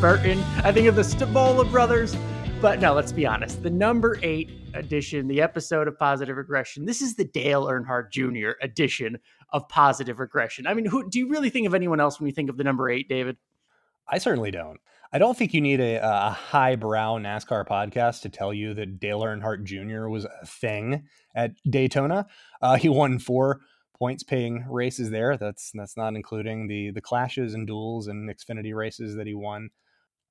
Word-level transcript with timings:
Burton, 0.00 0.38
I 0.62 0.70
think 0.70 0.86
of 0.86 0.94
the 0.94 1.02
Stavola 1.02 1.68
brothers. 1.70 2.16
But 2.60 2.80
no, 2.80 2.94
let's 2.94 3.10
be 3.10 3.26
honest. 3.26 3.64
The 3.64 3.70
number 3.70 4.16
eight 4.22 4.48
edition, 4.74 5.26
the 5.26 5.40
episode 5.40 5.88
of 5.88 5.98
Positive 5.98 6.36
Regression, 6.36 6.84
this 6.84 7.02
is 7.02 7.16
the 7.16 7.24
Dale 7.24 7.66
Earnhardt 7.66 8.12
Jr. 8.12 8.50
edition 8.62 9.18
of 9.52 9.68
Positive 9.68 10.20
Regression. 10.20 10.68
I 10.68 10.74
mean, 10.74 10.84
who 10.84 11.08
do 11.10 11.18
you 11.18 11.28
really 11.28 11.50
think 11.50 11.66
of 11.66 11.74
anyone 11.74 11.98
else 11.98 12.20
when 12.20 12.28
you 12.28 12.32
think 12.32 12.48
of 12.48 12.56
the 12.56 12.64
number 12.64 12.88
eight, 12.88 13.08
David? 13.08 13.38
I 14.08 14.18
certainly 14.18 14.52
don't. 14.52 14.78
I 15.12 15.18
don't 15.18 15.36
think 15.36 15.52
you 15.52 15.60
need 15.60 15.80
a, 15.80 15.96
a 15.96 16.30
highbrow 16.30 17.18
NASCAR 17.18 17.66
podcast 17.66 18.22
to 18.22 18.28
tell 18.28 18.54
you 18.54 18.74
that 18.74 19.00
Dale 19.00 19.22
Earnhardt 19.22 19.64
Jr. 19.64 20.08
was 20.08 20.26
a 20.26 20.46
thing 20.46 21.04
at 21.34 21.52
Daytona. 21.68 22.26
Uh, 22.62 22.76
he 22.76 22.88
won 22.88 23.18
four 23.18 23.60
points 23.98 24.22
paying 24.22 24.64
races 24.68 25.10
there. 25.10 25.36
That's 25.36 25.72
that's 25.74 25.96
not 25.96 26.14
including 26.14 26.68
the 26.68 26.90
the 26.90 27.00
clashes 27.00 27.54
and 27.54 27.66
duels 27.66 28.06
and 28.06 28.30
Xfinity 28.30 28.74
races 28.74 29.16
that 29.16 29.26
he 29.26 29.34
won. 29.34 29.70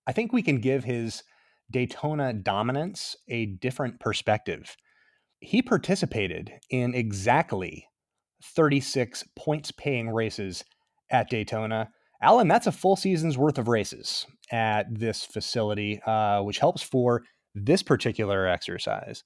I 0.08 0.14
think 0.14 0.32
we 0.32 0.42
can 0.42 0.60
give 0.60 0.84
his 0.86 1.24
Daytona 1.70 2.34
dominance 2.34 3.16
a 3.28 3.46
different 3.46 4.00
perspective. 4.00 4.76
He 5.40 5.62
participated 5.62 6.52
in 6.70 6.96
exactly 6.96 7.88
36 8.44 9.26
points 9.36 9.72
paying 9.72 10.10
races 10.10 10.64
at 11.12 11.30
Daytona. 11.30 11.90
Alan, 12.22 12.48
that's 12.48 12.68
a 12.68 12.72
full 12.72 12.96
season's 12.96 13.38
worth 13.38 13.58
of 13.58 13.68
races 13.68 14.26
at 14.52 14.86
this 14.90 15.26
facility, 15.26 16.02
uh, 16.06 16.42
which 16.42 16.60
helps 16.60 16.82
for 16.82 17.24
this 17.54 17.84
particular 17.84 18.48
exercise. 18.48 19.26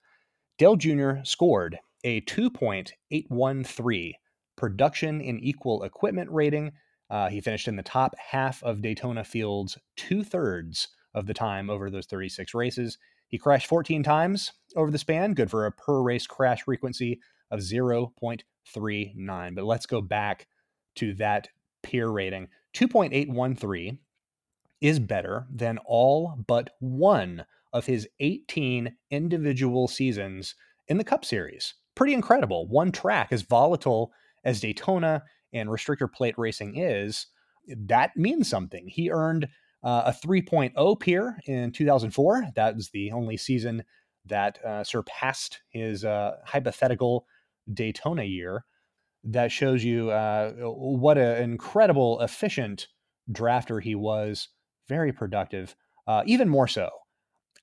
Dale 0.57 0.75
Jr. 0.75 1.11
scored 1.23 1.77
a 2.03 2.21
2.813 2.21 4.13
production 4.57 5.21
in 5.21 5.39
equal 5.39 5.83
equipment 5.83 6.29
rating. 6.31 6.71
Uh, 7.11 7.29
he 7.29 7.41
finished 7.41 7.67
in 7.67 7.75
the 7.75 7.83
top 7.83 8.15
half 8.17 8.63
of 8.63 8.81
Daytona 8.81 9.25
Field's 9.25 9.77
two 9.97 10.23
thirds 10.23 10.87
of 11.13 11.25
the 11.27 11.33
time 11.33 11.69
over 11.69 11.89
those 11.89 12.05
36 12.05 12.53
races. 12.53 12.97
He 13.27 13.37
crashed 13.37 13.67
14 13.67 14.01
times 14.01 14.53
over 14.77 14.89
the 14.89 14.97
span, 14.97 15.33
good 15.33 15.51
for 15.51 15.65
a 15.65 15.71
per 15.73 16.01
race 16.01 16.25
crash 16.25 16.63
frequency 16.63 17.19
of 17.51 17.59
0.39. 17.59 19.55
But 19.55 19.65
let's 19.65 19.85
go 19.85 20.01
back 20.01 20.47
to 20.95 21.13
that 21.15 21.49
peer 21.83 22.07
rating. 22.07 22.47
2.813 22.75 23.97
is 24.79 24.99
better 24.99 25.47
than 25.53 25.79
all 25.85 26.39
but 26.47 26.69
one 26.79 27.45
of 27.73 27.85
his 27.85 28.07
18 28.21 28.95
individual 29.09 29.89
seasons 29.89 30.55
in 30.87 30.97
the 30.97 31.03
Cup 31.03 31.25
Series. 31.25 31.73
Pretty 31.93 32.13
incredible. 32.13 32.67
One 32.67 32.91
track, 32.93 33.33
as 33.33 33.41
volatile 33.41 34.13
as 34.45 34.61
Daytona 34.61 35.23
and 35.53 35.69
restrictor 35.69 36.11
plate 36.11 36.35
racing 36.37 36.77
is, 36.77 37.27
that 37.67 38.15
means 38.15 38.49
something. 38.49 38.87
He 38.87 39.11
earned 39.11 39.47
uh, 39.83 40.03
a 40.07 40.27
3.0 40.27 40.99
peer 40.99 41.39
in 41.45 41.71
2004. 41.71 42.47
That 42.55 42.75
was 42.75 42.89
the 42.89 43.11
only 43.11 43.37
season 43.37 43.83
that 44.25 44.63
uh, 44.63 44.83
surpassed 44.83 45.61
his 45.69 46.05
uh, 46.05 46.37
hypothetical 46.45 47.25
Daytona 47.71 48.23
year. 48.23 48.65
That 49.23 49.51
shows 49.51 49.83
you 49.83 50.11
uh, 50.11 50.51
what 50.53 51.17
an 51.17 51.43
incredible, 51.43 52.19
efficient 52.21 52.87
drafter 53.31 53.81
he 53.81 53.95
was. 53.95 54.49
Very 54.87 55.13
productive. 55.13 55.75
Uh, 56.07 56.23
even 56.25 56.49
more 56.49 56.67
so, 56.67 56.89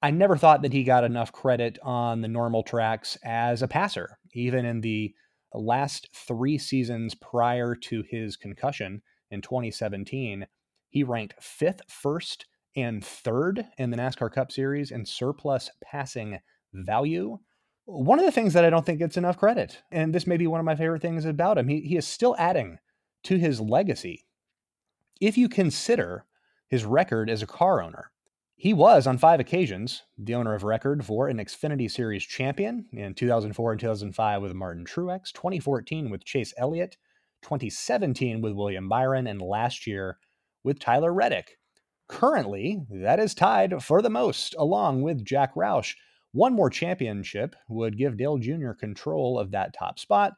I 0.00 0.10
never 0.12 0.36
thought 0.36 0.62
that 0.62 0.72
he 0.72 0.84
got 0.84 1.04
enough 1.04 1.32
credit 1.32 1.78
on 1.82 2.20
the 2.20 2.28
normal 2.28 2.62
tracks 2.62 3.18
as 3.24 3.62
a 3.62 3.68
passer. 3.68 4.18
Even 4.32 4.64
in 4.64 4.80
the 4.80 5.12
last 5.54 6.08
three 6.14 6.58
seasons 6.58 7.14
prior 7.14 7.74
to 7.74 8.02
his 8.02 8.36
concussion 8.36 9.02
in 9.30 9.40
2017, 9.40 10.46
he 10.90 11.02
ranked 11.02 11.42
fifth, 11.42 11.82
first, 11.88 12.46
and 12.76 13.04
third 13.04 13.64
in 13.78 13.90
the 13.90 13.96
NASCAR 13.96 14.32
Cup 14.32 14.52
Series 14.52 14.90
in 14.90 15.04
surplus 15.04 15.70
passing 15.82 16.38
value. 16.72 17.38
One 17.84 18.18
of 18.18 18.24
the 18.24 18.32
things 18.32 18.52
that 18.52 18.64
I 18.64 18.70
don't 18.70 18.84
think 18.84 18.98
gets 18.98 19.16
enough 19.16 19.38
credit, 19.38 19.82
and 19.90 20.14
this 20.14 20.26
may 20.26 20.36
be 20.36 20.46
one 20.46 20.60
of 20.60 20.66
my 20.66 20.76
favorite 20.76 21.02
things 21.02 21.24
about 21.24 21.58
him, 21.58 21.68
he, 21.68 21.80
he 21.80 21.96
is 21.96 22.06
still 22.06 22.36
adding 22.38 22.78
to 23.24 23.38
his 23.38 23.60
legacy. 23.60 24.26
If 25.20 25.36
you 25.36 25.48
consider 25.48 26.24
his 26.68 26.84
record 26.84 27.30
as 27.30 27.42
a 27.42 27.46
car 27.46 27.82
owner, 27.82 28.12
he 28.60 28.74
was 28.74 29.06
on 29.06 29.16
five 29.18 29.38
occasions 29.38 30.02
the 30.18 30.34
owner 30.34 30.52
of 30.52 30.64
record 30.64 31.04
for 31.06 31.28
an 31.28 31.38
Xfinity 31.38 31.88
Series 31.88 32.24
champion 32.24 32.86
in 32.92 33.14
2004 33.14 33.70
and 33.70 33.80
2005 33.80 34.42
with 34.42 34.52
Martin 34.52 34.84
Truex, 34.84 35.32
2014 35.32 36.10
with 36.10 36.24
Chase 36.24 36.52
Elliott, 36.58 36.96
2017 37.42 38.42
with 38.42 38.54
William 38.54 38.88
Byron, 38.88 39.28
and 39.28 39.40
last 39.40 39.86
year 39.86 40.18
with 40.64 40.80
Tyler 40.80 41.14
Reddick. 41.14 41.56
Currently, 42.08 42.80
that 42.90 43.20
is 43.20 43.32
tied 43.32 43.80
for 43.80 44.02
the 44.02 44.10
most, 44.10 44.56
along 44.58 45.02
with 45.02 45.24
Jack 45.24 45.54
Roush. 45.54 45.94
One 46.32 46.52
more 46.52 46.68
championship 46.68 47.54
would 47.68 47.96
give 47.96 48.16
Dale 48.16 48.38
Jr. 48.38 48.72
control 48.72 49.38
of 49.38 49.52
that 49.52 49.72
top 49.72 50.00
spot. 50.00 50.32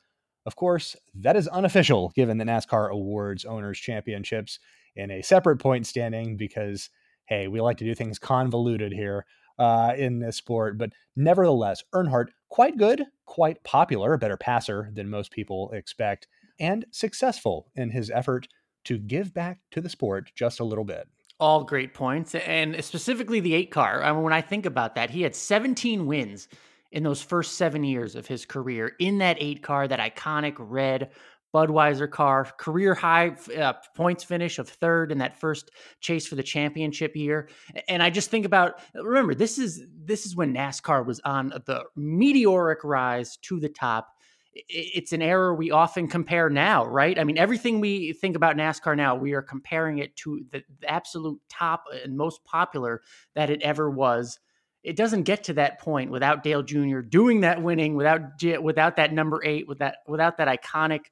Of 0.44 0.56
course, 0.56 0.94
that 1.14 1.36
is 1.36 1.48
unofficial 1.48 2.12
given 2.14 2.36
the 2.36 2.44
NASCAR 2.44 2.90
awards 2.90 3.46
owners 3.46 3.78
championships 3.78 4.58
in 4.94 5.10
a 5.10 5.22
separate 5.22 5.56
point 5.56 5.86
standing 5.86 6.36
because, 6.36 6.90
hey, 7.30 7.46
we 7.48 7.60
like 7.60 7.78
to 7.78 7.84
do 7.84 7.94
things 7.94 8.18
convoluted 8.18 8.92
here 8.92 9.24
uh, 9.58 9.94
in 9.96 10.18
this 10.18 10.36
sport. 10.36 10.76
But 10.76 10.90
nevertheless, 11.16 11.82
Earnhardt, 11.94 12.26
quite 12.48 12.76
good, 12.76 13.04
quite 13.24 13.62
popular, 13.62 14.12
a 14.12 14.18
better 14.18 14.36
passer 14.36 14.90
than 14.92 15.08
most 15.08 15.30
people 15.30 15.70
expect, 15.72 16.26
and 16.58 16.84
successful 16.90 17.70
in 17.76 17.90
his 17.90 18.10
effort 18.10 18.48
to 18.84 18.98
give 18.98 19.32
back 19.32 19.60
to 19.70 19.80
the 19.80 19.88
sport 19.88 20.32
just 20.34 20.60
a 20.60 20.64
little 20.64 20.84
bit. 20.84 21.08
All 21.38 21.64
great 21.64 21.94
points. 21.94 22.34
And 22.34 22.84
specifically 22.84 23.40
the 23.40 23.54
eight 23.54 23.70
car. 23.70 24.02
I 24.02 24.12
mean, 24.12 24.22
when 24.22 24.32
I 24.32 24.42
think 24.42 24.66
about 24.66 24.96
that, 24.96 25.10
he 25.10 25.22
had 25.22 25.34
17 25.34 26.06
wins 26.06 26.48
in 26.92 27.04
those 27.04 27.22
first 27.22 27.54
seven 27.54 27.84
years 27.84 28.16
of 28.16 28.26
his 28.26 28.44
career 28.44 28.96
in 28.98 29.18
that 29.18 29.36
eight 29.38 29.62
car, 29.62 29.86
that 29.86 30.00
iconic 30.00 30.56
red 30.58 31.10
Budweiser 31.54 32.10
car, 32.10 32.44
career 32.58 32.94
high 32.94 33.36
uh, 33.58 33.74
points 33.96 34.24
finish 34.24 34.58
of 34.58 34.68
third 34.68 35.10
in 35.10 35.18
that 35.18 35.38
first 35.40 35.70
chase 36.00 36.26
for 36.26 36.36
the 36.36 36.42
championship 36.42 37.16
year. 37.16 37.48
And 37.88 38.02
I 38.02 38.10
just 38.10 38.30
think 38.30 38.46
about 38.46 38.80
remember 38.94 39.34
this 39.34 39.58
is 39.58 39.82
this 40.04 40.26
is 40.26 40.36
when 40.36 40.54
NASCAR 40.54 41.04
was 41.04 41.20
on 41.24 41.48
the 41.66 41.84
meteoric 41.96 42.84
rise 42.84 43.36
to 43.38 43.58
the 43.58 43.68
top 43.68 44.14
it's 44.52 45.12
an 45.12 45.22
error 45.22 45.54
we 45.54 45.70
often 45.70 46.08
compare 46.08 46.50
now, 46.50 46.84
right? 46.84 47.18
I 47.18 47.24
mean, 47.24 47.38
everything 47.38 47.80
we 47.80 48.12
think 48.14 48.34
about 48.34 48.56
NASCAR 48.56 48.96
now, 48.96 49.14
we 49.14 49.32
are 49.32 49.42
comparing 49.42 49.98
it 49.98 50.16
to 50.16 50.44
the, 50.50 50.62
absolute 50.86 51.40
top 51.48 51.84
and 52.04 52.16
most 52.16 52.42
popular 52.44 53.02
that 53.34 53.50
it 53.50 53.62
ever 53.62 53.90
was. 53.90 54.40
It 54.82 54.96
doesn't 54.96 55.22
get 55.22 55.44
to 55.44 55.52
that 55.54 55.78
point 55.78 56.10
without 56.10 56.42
Dale 56.42 56.62
Jr. 56.62 57.00
doing 57.00 57.42
that 57.42 57.62
winning, 57.62 57.94
without 57.94 58.20
without 58.62 58.96
that 58.96 59.12
number 59.12 59.44
eight, 59.44 59.68
with 59.68 59.78
that 59.78 59.98
without 60.08 60.38
that 60.38 60.48
iconic 60.48 61.06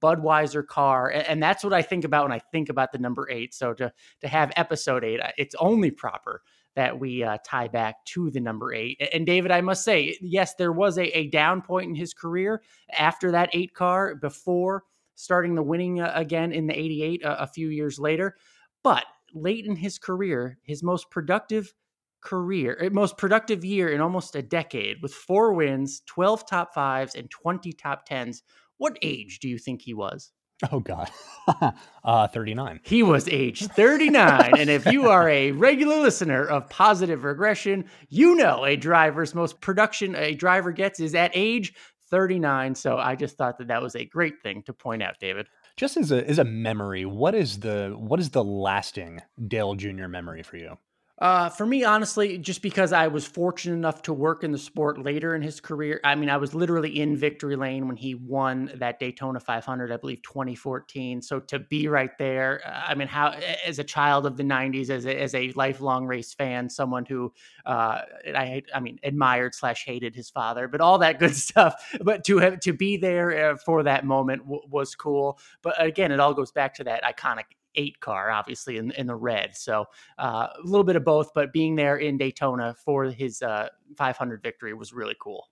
Budweiser 0.00 0.66
car, 0.66 1.08
and 1.10 1.42
that's 1.42 1.64
what 1.64 1.72
I 1.72 1.82
think 1.82 2.04
about 2.04 2.24
when 2.24 2.32
I 2.32 2.40
think 2.52 2.68
about 2.68 2.92
the 2.92 2.98
number 2.98 3.28
eight. 3.30 3.54
So 3.54 3.74
to 3.74 3.92
to 4.20 4.28
have 4.28 4.52
episode 4.56 5.04
eight, 5.04 5.20
it's 5.36 5.54
only 5.58 5.90
proper 5.90 6.42
that 6.76 6.98
we 6.98 7.22
uh, 7.24 7.38
tie 7.44 7.68
back 7.68 8.04
to 8.06 8.30
the 8.30 8.40
number 8.40 8.72
eight. 8.72 9.00
And 9.12 9.26
David, 9.26 9.50
I 9.50 9.60
must 9.60 9.84
say, 9.84 10.16
yes, 10.20 10.54
there 10.54 10.72
was 10.72 10.98
a, 10.98 11.06
a 11.18 11.26
down 11.28 11.62
point 11.62 11.88
in 11.88 11.94
his 11.94 12.14
career 12.14 12.62
after 12.96 13.32
that 13.32 13.50
eight 13.52 13.74
car 13.74 14.14
before 14.14 14.84
starting 15.16 15.54
the 15.54 15.62
winning 15.62 16.00
uh, 16.00 16.12
again 16.14 16.52
in 16.52 16.66
the 16.66 16.78
88 16.78 17.24
uh, 17.24 17.36
a 17.40 17.46
few 17.46 17.68
years 17.68 17.98
later. 17.98 18.36
But 18.82 19.04
late 19.34 19.66
in 19.66 19.76
his 19.76 19.98
career, 19.98 20.58
his 20.62 20.82
most 20.82 21.10
productive 21.10 21.74
career, 22.20 22.78
eh, 22.80 22.88
most 22.90 23.18
productive 23.18 23.64
year 23.64 23.90
in 23.90 24.00
almost 24.00 24.36
a 24.36 24.42
decade 24.42 25.02
with 25.02 25.12
four 25.12 25.52
wins, 25.52 26.02
12 26.06 26.46
top 26.46 26.74
fives, 26.74 27.14
and 27.14 27.30
20 27.30 27.72
top 27.72 28.06
tens. 28.06 28.42
What 28.80 28.96
age 29.02 29.40
do 29.40 29.48
you 29.50 29.58
think 29.58 29.82
he 29.82 29.92
was? 29.92 30.32
Oh 30.72 30.80
God, 30.80 31.10
uh, 32.04 32.28
thirty-nine. 32.28 32.80
He 32.82 33.02
was 33.02 33.28
age 33.28 33.66
thirty-nine, 33.66 34.52
and 34.56 34.70
if 34.70 34.86
you 34.86 35.10
are 35.10 35.28
a 35.28 35.50
regular 35.66 35.98
listener 35.98 36.46
of 36.46 36.70
Positive 36.70 37.22
Regression, 37.22 37.84
you 38.08 38.36
know 38.36 38.64
a 38.64 38.76
driver's 38.76 39.34
most 39.34 39.60
production 39.60 40.16
a 40.16 40.34
driver 40.34 40.72
gets 40.72 40.98
is 40.98 41.14
at 41.14 41.30
age 41.34 41.74
thirty-nine. 42.10 42.74
So 42.74 42.96
I 42.96 43.16
just 43.16 43.36
thought 43.36 43.58
that 43.58 43.68
that 43.68 43.82
was 43.82 43.94
a 43.94 44.06
great 44.06 44.40
thing 44.42 44.62
to 44.62 44.72
point 44.72 45.02
out, 45.02 45.16
David. 45.20 45.46
Just 45.76 45.98
as 45.98 46.10
a 46.10 46.26
as 46.26 46.38
a 46.38 46.44
memory, 46.44 47.04
what 47.04 47.34
is 47.34 47.60
the 47.60 47.94
what 47.98 48.18
is 48.18 48.30
the 48.30 48.42
lasting 48.42 49.20
Dale 49.46 49.74
Jr. 49.74 50.06
memory 50.06 50.42
for 50.42 50.56
you? 50.56 50.78
Uh, 51.20 51.50
for 51.50 51.66
me, 51.66 51.84
honestly, 51.84 52.38
just 52.38 52.62
because 52.62 52.94
I 52.94 53.08
was 53.08 53.26
fortunate 53.26 53.74
enough 53.74 54.00
to 54.02 54.12
work 54.14 54.42
in 54.42 54.52
the 54.52 54.58
sport 54.58 54.98
later 54.98 55.34
in 55.34 55.42
his 55.42 55.60
career. 55.60 56.00
I 56.02 56.14
mean, 56.14 56.30
I 56.30 56.38
was 56.38 56.54
literally 56.54 56.98
in 56.98 57.14
victory 57.14 57.56
lane 57.56 57.86
when 57.88 57.96
he 57.96 58.14
won 58.14 58.72
that 58.76 58.98
Daytona 58.98 59.38
500, 59.38 59.92
I 59.92 59.98
believe 59.98 60.22
2014. 60.22 61.20
So 61.20 61.38
to 61.40 61.58
be 61.58 61.88
right 61.88 62.16
there, 62.18 62.62
uh, 62.64 62.84
I 62.88 62.94
mean, 62.94 63.06
how 63.06 63.34
as 63.66 63.78
a 63.78 63.84
child 63.84 64.24
of 64.24 64.38
the 64.38 64.42
90s, 64.44 64.88
as 64.88 65.04
a, 65.04 65.14
as 65.20 65.34
a 65.34 65.52
lifelong 65.52 66.06
race 66.06 66.32
fan, 66.32 66.70
someone 66.70 67.04
who 67.04 67.34
uh, 67.66 68.00
I 68.34 68.62
I 68.74 68.80
mean 68.80 68.98
admired 69.02 69.54
slash 69.54 69.84
hated 69.84 70.14
his 70.14 70.30
father, 70.30 70.68
but 70.68 70.80
all 70.80 70.96
that 71.00 71.18
good 71.18 71.36
stuff. 71.36 71.74
But 72.00 72.24
to 72.24 72.38
have 72.38 72.60
to 72.60 72.72
be 72.72 72.96
there 72.96 73.50
uh, 73.52 73.56
for 73.56 73.82
that 73.82 74.06
moment 74.06 74.44
w- 74.44 74.62
was 74.70 74.94
cool. 74.94 75.38
But 75.60 75.74
again, 75.82 76.12
it 76.12 76.20
all 76.20 76.32
goes 76.32 76.50
back 76.50 76.76
to 76.76 76.84
that 76.84 77.02
iconic 77.04 77.44
eight 77.74 78.00
car, 78.00 78.30
obviously 78.30 78.76
in 78.76 78.90
in 78.92 79.06
the 79.06 79.14
red. 79.14 79.56
So 79.56 79.86
uh, 80.18 80.48
a 80.56 80.62
little 80.66 80.84
bit 80.84 80.96
of 80.96 81.04
both, 81.04 81.30
but 81.34 81.52
being 81.52 81.76
there 81.76 81.96
in 81.96 82.16
Daytona 82.18 82.74
for 82.84 83.04
his 83.04 83.42
uh, 83.42 83.68
500 83.96 84.42
victory 84.42 84.74
was 84.74 84.92
really 84.92 85.16
cool. 85.20 85.48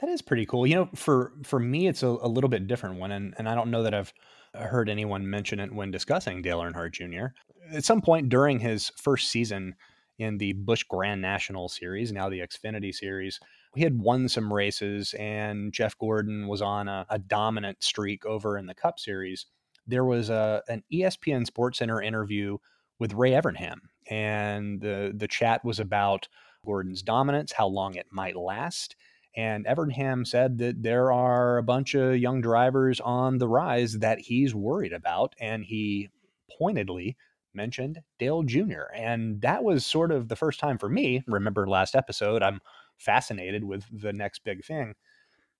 That 0.00 0.08
is 0.08 0.22
pretty 0.22 0.46
cool. 0.46 0.66
You 0.66 0.74
know, 0.74 0.88
for 0.94 1.32
for 1.44 1.60
me, 1.60 1.86
it's 1.86 2.02
a, 2.02 2.08
a 2.08 2.28
little 2.28 2.50
bit 2.50 2.66
different 2.66 2.98
one, 2.98 3.12
and 3.12 3.34
and 3.38 3.48
I 3.48 3.54
don't 3.54 3.70
know 3.70 3.82
that 3.82 3.94
I've 3.94 4.12
heard 4.54 4.88
anyone 4.88 5.28
mention 5.28 5.60
it 5.60 5.72
when 5.72 5.90
discussing 5.90 6.42
Dale 6.42 6.60
Earnhardt 6.60 6.92
Jr. 6.92 7.34
At 7.74 7.84
some 7.84 8.00
point 8.00 8.28
during 8.28 8.58
his 8.58 8.90
first 8.96 9.30
season 9.30 9.74
in 10.18 10.38
the 10.38 10.52
Busch 10.52 10.84
Grand 10.84 11.20
National 11.20 11.68
Series, 11.68 12.12
now 12.12 12.28
the 12.28 12.40
Xfinity 12.40 12.94
Series, 12.94 13.40
he 13.74 13.82
had 13.82 13.98
won 13.98 14.28
some 14.28 14.52
races, 14.52 15.14
and 15.18 15.72
Jeff 15.72 15.98
Gordon 15.98 16.46
was 16.46 16.62
on 16.62 16.86
a, 16.86 17.06
a 17.10 17.18
dominant 17.18 17.82
streak 17.82 18.24
over 18.24 18.56
in 18.58 18.66
the 18.66 18.74
Cup 18.74 19.00
Series 19.00 19.46
there 19.86 20.04
was 20.04 20.30
a 20.30 20.62
an 20.68 20.82
ESPN 20.92 21.48
SportsCenter 21.48 22.04
interview 22.04 22.58
with 22.98 23.14
Ray 23.14 23.32
Evernham, 23.32 23.78
and 24.08 24.80
the 24.80 25.12
the 25.16 25.28
chat 25.28 25.64
was 25.64 25.80
about 25.80 26.28
Gordon's 26.64 27.02
dominance, 27.02 27.52
how 27.52 27.66
long 27.66 27.94
it 27.94 28.06
might 28.10 28.36
last. 28.36 28.96
And 29.36 29.66
Evernham 29.66 30.26
said 30.26 30.58
that 30.58 30.82
there 30.82 31.12
are 31.12 31.58
a 31.58 31.62
bunch 31.62 31.94
of 31.94 32.16
young 32.16 32.40
drivers 32.40 33.00
on 33.00 33.38
the 33.38 33.48
rise 33.48 33.98
that 33.98 34.20
he's 34.20 34.54
worried 34.54 34.92
about, 34.92 35.34
and 35.40 35.64
he 35.64 36.08
pointedly 36.56 37.16
mentioned 37.52 38.00
Dale 38.18 38.42
Jr. 38.42 38.92
And 38.94 39.40
that 39.40 39.64
was 39.64 39.84
sort 39.84 40.12
of 40.12 40.28
the 40.28 40.36
first 40.36 40.60
time 40.60 40.78
for 40.78 40.88
me. 40.88 41.22
Remember 41.26 41.66
last 41.66 41.94
episode, 41.94 42.42
I'm 42.42 42.60
fascinated 42.98 43.64
with 43.64 43.84
the 43.90 44.12
next 44.12 44.44
big 44.44 44.64
thing. 44.64 44.94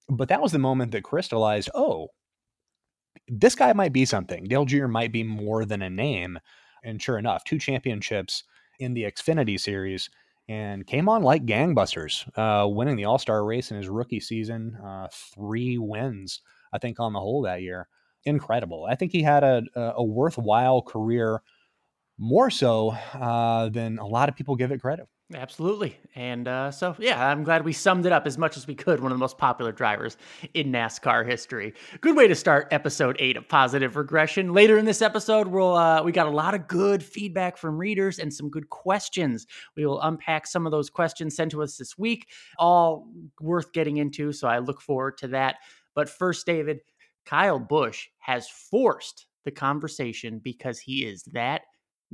But 0.08 0.28
that 0.28 0.42
was 0.42 0.52
the 0.52 0.58
moment 0.58 0.92
that 0.92 1.02
crystallized, 1.02 1.70
oh, 1.74 2.08
this 3.28 3.54
guy 3.54 3.72
might 3.72 3.92
be 3.92 4.04
something. 4.04 4.44
Dale 4.44 4.64
Jr. 4.64 4.86
might 4.86 5.12
be 5.12 5.22
more 5.22 5.64
than 5.64 5.82
a 5.82 5.90
name. 5.90 6.38
And 6.82 7.00
sure 7.00 7.18
enough, 7.18 7.44
two 7.44 7.58
championships 7.58 8.44
in 8.78 8.94
the 8.94 9.04
Xfinity 9.04 9.58
series 9.58 10.10
and 10.48 10.86
came 10.86 11.08
on 11.08 11.22
like 11.22 11.46
gangbusters, 11.46 12.28
uh, 12.36 12.68
winning 12.68 12.96
the 12.96 13.06
All 13.06 13.18
Star 13.18 13.44
race 13.44 13.70
in 13.70 13.76
his 13.76 13.88
rookie 13.88 14.20
season. 14.20 14.76
Uh, 14.76 15.08
three 15.10 15.78
wins, 15.78 16.42
I 16.72 16.78
think, 16.78 17.00
on 17.00 17.12
the 17.12 17.20
whole 17.20 17.42
that 17.42 17.62
year. 17.62 17.88
Incredible. 18.24 18.86
I 18.88 18.94
think 18.94 19.12
he 19.12 19.22
had 19.22 19.42
a, 19.42 19.62
a 19.74 20.04
worthwhile 20.04 20.82
career, 20.82 21.42
more 22.18 22.50
so 22.50 22.90
uh, 23.14 23.68
than 23.70 23.98
a 23.98 24.06
lot 24.06 24.28
of 24.28 24.36
people 24.36 24.56
give 24.56 24.72
it 24.72 24.80
credit 24.80 25.08
Absolutely. 25.32 25.98
And 26.14 26.46
uh, 26.46 26.70
so, 26.70 26.94
yeah, 26.98 27.26
I'm 27.26 27.44
glad 27.44 27.64
we 27.64 27.72
summed 27.72 28.04
it 28.04 28.12
up 28.12 28.26
as 28.26 28.36
much 28.36 28.58
as 28.58 28.66
we 28.66 28.74
could. 28.74 29.00
One 29.00 29.10
of 29.10 29.16
the 29.16 29.22
most 29.22 29.38
popular 29.38 29.72
drivers 29.72 30.18
in 30.52 30.70
NASCAR 30.70 31.26
history. 31.26 31.72
Good 32.02 32.14
way 32.14 32.28
to 32.28 32.34
start 32.34 32.68
episode 32.70 33.16
eight 33.18 33.38
of 33.38 33.48
Positive 33.48 33.96
Regression. 33.96 34.52
Later 34.52 34.76
in 34.76 34.84
this 34.84 35.00
episode, 35.00 35.48
we'll 35.48 35.74
uh, 35.76 36.02
we 36.02 36.12
got 36.12 36.26
a 36.26 36.30
lot 36.30 36.54
of 36.54 36.68
good 36.68 37.02
feedback 37.02 37.56
from 37.56 37.78
readers 37.78 38.18
and 38.18 38.32
some 38.32 38.50
good 38.50 38.68
questions. 38.68 39.46
We 39.76 39.86
will 39.86 40.00
unpack 40.02 40.46
some 40.46 40.66
of 40.66 40.72
those 40.72 40.90
questions 40.90 41.36
sent 41.36 41.52
to 41.52 41.62
us 41.62 41.78
this 41.78 41.96
week, 41.96 42.28
all 42.58 43.08
worth 43.40 43.72
getting 43.72 43.96
into. 43.96 44.30
So 44.30 44.46
I 44.46 44.58
look 44.58 44.82
forward 44.82 45.16
to 45.18 45.28
that. 45.28 45.56
But 45.94 46.10
first, 46.10 46.44
David, 46.44 46.80
Kyle 47.24 47.58
Busch 47.58 48.08
has 48.18 48.46
forced 48.48 49.26
the 49.46 49.50
conversation 49.50 50.38
because 50.38 50.78
he 50.78 51.06
is 51.06 51.22
that 51.32 51.62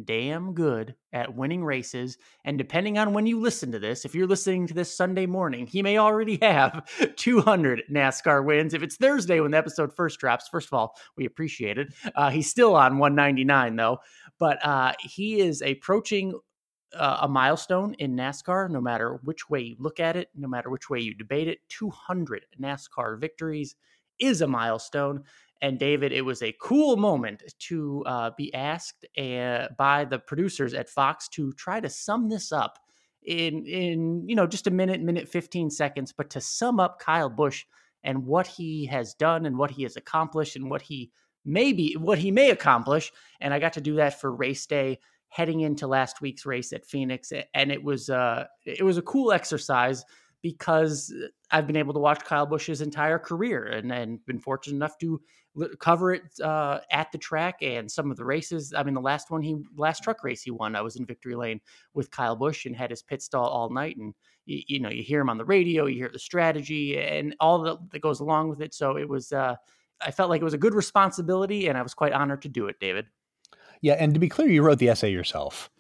damn 0.04 0.54
good 0.54 0.94
at 1.12 1.34
winning 1.34 1.64
races. 1.64 2.18
And 2.44 2.58
depending 2.58 2.98
on 2.98 3.12
when 3.12 3.26
you 3.26 3.40
listen 3.40 3.72
to 3.72 3.78
this, 3.78 4.04
if 4.04 4.14
you're 4.14 4.26
listening 4.26 4.66
to 4.68 4.74
this 4.74 4.94
Sunday 4.94 5.26
morning, 5.26 5.66
he 5.66 5.82
may 5.82 5.98
already 5.98 6.38
have 6.42 6.88
200 7.16 7.82
NASCAR 7.90 8.44
wins. 8.44 8.74
If 8.74 8.82
it's 8.82 8.96
Thursday 8.96 9.40
when 9.40 9.52
the 9.52 9.58
episode 9.58 9.94
first 9.94 10.20
drops, 10.20 10.48
first 10.48 10.68
of 10.68 10.74
all, 10.74 10.96
we 11.16 11.24
appreciate 11.24 11.78
it. 11.78 11.92
Uh, 12.14 12.30
he's 12.30 12.50
still 12.50 12.74
on 12.76 12.98
199 12.98 13.76
though, 13.76 13.98
but 14.38 14.64
uh, 14.64 14.92
he 15.00 15.40
is 15.40 15.62
approaching 15.62 16.34
uh, 16.94 17.18
a 17.22 17.28
milestone 17.28 17.94
in 17.94 18.16
NASCAR, 18.16 18.68
no 18.70 18.80
matter 18.80 19.20
which 19.22 19.48
way 19.48 19.60
you 19.60 19.76
look 19.78 20.00
at 20.00 20.16
it, 20.16 20.28
no 20.34 20.48
matter 20.48 20.70
which 20.70 20.90
way 20.90 21.00
you 21.00 21.14
debate 21.14 21.48
it. 21.48 21.58
200 21.68 22.44
NASCAR 22.60 23.20
victories 23.20 23.76
is 24.18 24.40
a 24.40 24.46
milestone. 24.46 25.24
And 25.62 25.78
David, 25.78 26.12
it 26.12 26.22
was 26.22 26.42
a 26.42 26.56
cool 26.60 26.96
moment 26.96 27.42
to 27.58 28.02
uh, 28.06 28.30
be 28.36 28.52
asked 28.54 29.04
uh, 29.18 29.68
by 29.76 30.04
the 30.04 30.18
producers 30.18 30.72
at 30.72 30.88
Fox 30.88 31.28
to 31.28 31.52
try 31.52 31.80
to 31.80 31.90
sum 31.90 32.28
this 32.28 32.50
up 32.50 32.78
in 33.22 33.66
in 33.66 34.26
you 34.26 34.34
know 34.34 34.46
just 34.46 34.66
a 34.66 34.70
minute, 34.70 35.02
minute 35.02 35.28
fifteen 35.28 35.70
seconds, 35.70 36.12
but 36.12 36.30
to 36.30 36.40
sum 36.40 36.80
up 36.80 36.98
Kyle 36.98 37.28
Busch 37.28 37.64
and 38.02 38.24
what 38.24 38.46
he 38.46 38.86
has 38.86 39.14
done 39.14 39.44
and 39.44 39.58
what 39.58 39.70
he 39.70 39.82
has 39.82 39.96
accomplished 39.96 40.56
and 40.56 40.70
what 40.70 40.80
he 40.82 41.10
maybe 41.44 41.94
what 41.94 42.18
he 42.18 42.30
may 42.30 42.50
accomplish. 42.50 43.12
And 43.40 43.52
I 43.52 43.58
got 43.58 43.74
to 43.74 43.80
do 43.80 43.96
that 43.96 44.20
for 44.20 44.34
race 44.34 44.66
day 44.66 44.98
heading 45.28 45.60
into 45.60 45.86
last 45.86 46.20
week's 46.20 46.46
race 46.46 46.72
at 46.72 46.86
Phoenix, 46.86 47.32
and 47.54 47.70
it 47.70 47.82
was 47.82 48.08
uh 48.08 48.46
it 48.64 48.82
was 48.82 48.96
a 48.96 49.02
cool 49.02 49.32
exercise 49.32 50.04
because 50.42 51.12
I've 51.50 51.66
been 51.66 51.76
able 51.76 51.94
to 51.94 52.00
watch 52.00 52.24
Kyle 52.24 52.46
Busch's 52.46 52.80
entire 52.80 53.18
career 53.18 53.66
and, 53.66 53.92
and 53.92 54.24
been 54.24 54.38
fortunate 54.38 54.76
enough 54.76 54.96
to 54.98 55.20
cover 55.78 56.14
it 56.14 56.22
uh, 56.42 56.80
at 56.90 57.10
the 57.12 57.18
track 57.18 57.58
and 57.62 57.90
some 57.90 58.10
of 58.10 58.16
the 58.16 58.24
races. 58.24 58.72
I 58.76 58.82
mean, 58.82 58.94
the 58.94 59.00
last 59.00 59.30
one 59.30 59.42
he 59.42 59.56
last 59.76 60.02
truck 60.02 60.22
race 60.22 60.42
he 60.42 60.50
won, 60.50 60.76
I 60.76 60.80
was 60.80 60.96
in 60.96 61.04
victory 61.04 61.34
lane 61.34 61.60
with 61.94 62.10
Kyle 62.10 62.36
Busch 62.36 62.66
and 62.66 62.76
had 62.76 62.90
his 62.90 63.02
pit 63.02 63.22
stall 63.22 63.48
all 63.48 63.70
night. 63.70 63.96
And 63.96 64.14
you, 64.46 64.62
you 64.66 64.80
know, 64.80 64.90
you 64.90 65.02
hear 65.02 65.20
him 65.20 65.30
on 65.30 65.38
the 65.38 65.44
radio, 65.44 65.86
you 65.86 65.96
hear 65.96 66.10
the 66.12 66.18
strategy 66.18 66.98
and 66.98 67.34
all 67.40 67.60
that, 67.62 67.78
that 67.90 68.02
goes 68.02 68.20
along 68.20 68.48
with 68.48 68.60
it. 68.60 68.74
So 68.74 68.96
it 68.96 69.08
was, 69.08 69.32
uh, 69.32 69.56
I 70.00 70.10
felt 70.10 70.30
like 70.30 70.40
it 70.40 70.44
was 70.44 70.54
a 70.54 70.58
good 70.58 70.74
responsibility, 70.74 71.68
and 71.68 71.76
I 71.76 71.82
was 71.82 71.94
quite 71.94 72.12
honored 72.12 72.42
to 72.42 72.48
do 72.48 72.68
it, 72.68 72.80
David. 72.80 73.06
Yeah, 73.82 73.94
and 73.94 74.14
to 74.14 74.20
be 74.20 74.28
clear, 74.28 74.48
you 74.48 74.62
wrote 74.62 74.78
the 74.78 74.88
essay 74.88 75.10
yourself. 75.10 75.70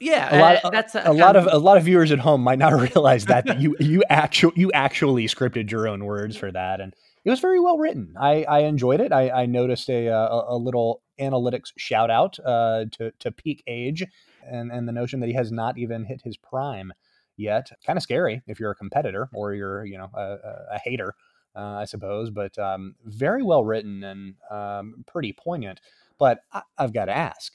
Yeah, 0.00 0.34
a 0.34 0.40
lot, 0.40 0.64
uh, 0.64 0.70
that's 0.70 0.94
a, 0.94 1.02
a 1.04 1.12
lot 1.12 1.36
of, 1.36 1.46
of 1.46 1.52
a 1.52 1.58
lot 1.58 1.76
of 1.76 1.84
viewers 1.84 2.10
at 2.10 2.18
home 2.18 2.42
might 2.42 2.58
not 2.58 2.72
realize 2.94 3.26
that, 3.26 3.46
that 3.46 3.60
you 3.60 3.76
you 3.78 4.02
actually 4.08 4.54
you 4.56 4.72
actually 4.72 5.26
scripted 5.26 5.70
your 5.70 5.86
own 5.86 6.04
words 6.04 6.36
for 6.36 6.50
that, 6.50 6.80
and 6.80 6.94
it 7.24 7.30
was 7.30 7.40
very 7.40 7.60
well 7.60 7.78
written. 7.78 8.14
I, 8.18 8.44
I 8.44 8.60
enjoyed 8.60 9.00
it. 9.00 9.12
I, 9.12 9.30
I 9.30 9.46
noticed 9.46 9.88
a, 9.90 10.08
uh, 10.08 10.28
a, 10.28 10.56
a 10.56 10.58
little 10.58 11.02
analytics 11.20 11.72
shout 11.76 12.10
out 12.10 12.38
uh, 12.44 12.86
to 12.92 13.12
to 13.18 13.30
peak 13.30 13.62
age, 13.66 14.04
and 14.50 14.72
and 14.72 14.88
the 14.88 14.92
notion 14.92 15.20
that 15.20 15.26
he 15.26 15.34
has 15.34 15.52
not 15.52 15.78
even 15.78 16.04
hit 16.04 16.22
his 16.22 16.36
prime 16.36 16.92
yet. 17.36 17.70
Kind 17.84 17.96
of 17.96 18.02
scary 18.02 18.42
if 18.46 18.58
you're 18.58 18.70
a 18.70 18.76
competitor 18.76 19.28
or 19.34 19.54
you're 19.54 19.84
you 19.84 19.98
know 19.98 20.10
a, 20.14 20.38
a 20.72 20.78
hater, 20.82 21.14
uh, 21.54 21.76
I 21.76 21.84
suppose. 21.84 22.30
But 22.30 22.58
um, 22.58 22.94
very 23.04 23.42
well 23.42 23.64
written 23.64 24.02
and 24.02 24.34
um, 24.50 25.04
pretty 25.06 25.32
poignant. 25.32 25.80
But 26.18 26.40
I, 26.52 26.62
I've 26.78 26.94
got 26.94 27.06
to 27.06 27.16
ask 27.16 27.52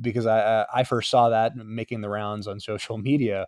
because 0.00 0.26
I 0.26 0.66
I 0.72 0.84
first 0.84 1.10
saw 1.10 1.30
that 1.30 1.56
making 1.56 2.02
the 2.02 2.10
rounds 2.10 2.46
on 2.46 2.60
social 2.60 2.98
media. 2.98 3.46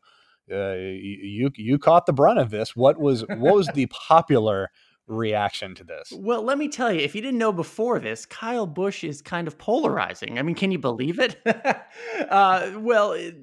Uh, 0.51 0.73
you 0.73 1.51
you 1.57 1.79
caught 1.79 2.07
the 2.07 2.13
brunt 2.15 2.39
of 2.39 2.49
this. 2.49 2.75
What 2.75 2.99
was 2.99 3.21
what 3.29 3.55
was 3.55 3.69
the 3.75 3.85
popular 4.09 4.71
reaction 5.09 5.75
to 5.77 5.85
this? 5.85 6.13
Well, 6.15 6.43
let 6.43 6.59
me 6.59 6.69
tell 6.69 6.93
you, 6.93 7.01
if 7.01 7.15
you 7.15 7.21
didn't 7.21 7.39
know 7.39 7.53
before 7.53 7.99
this, 7.99 8.27
Kyle 8.27 8.67
Busch 8.67 9.05
is 9.05 9.23
kind 9.23 9.49
of 9.49 9.59
polarizing. 9.59 10.39
I 10.39 10.43
mean, 10.43 10.55
can 10.55 10.71
you 10.71 10.79
believe 10.79 11.19
it? 11.19 11.41
uh, 12.31 12.73
well, 12.77 13.13
it, 13.13 13.37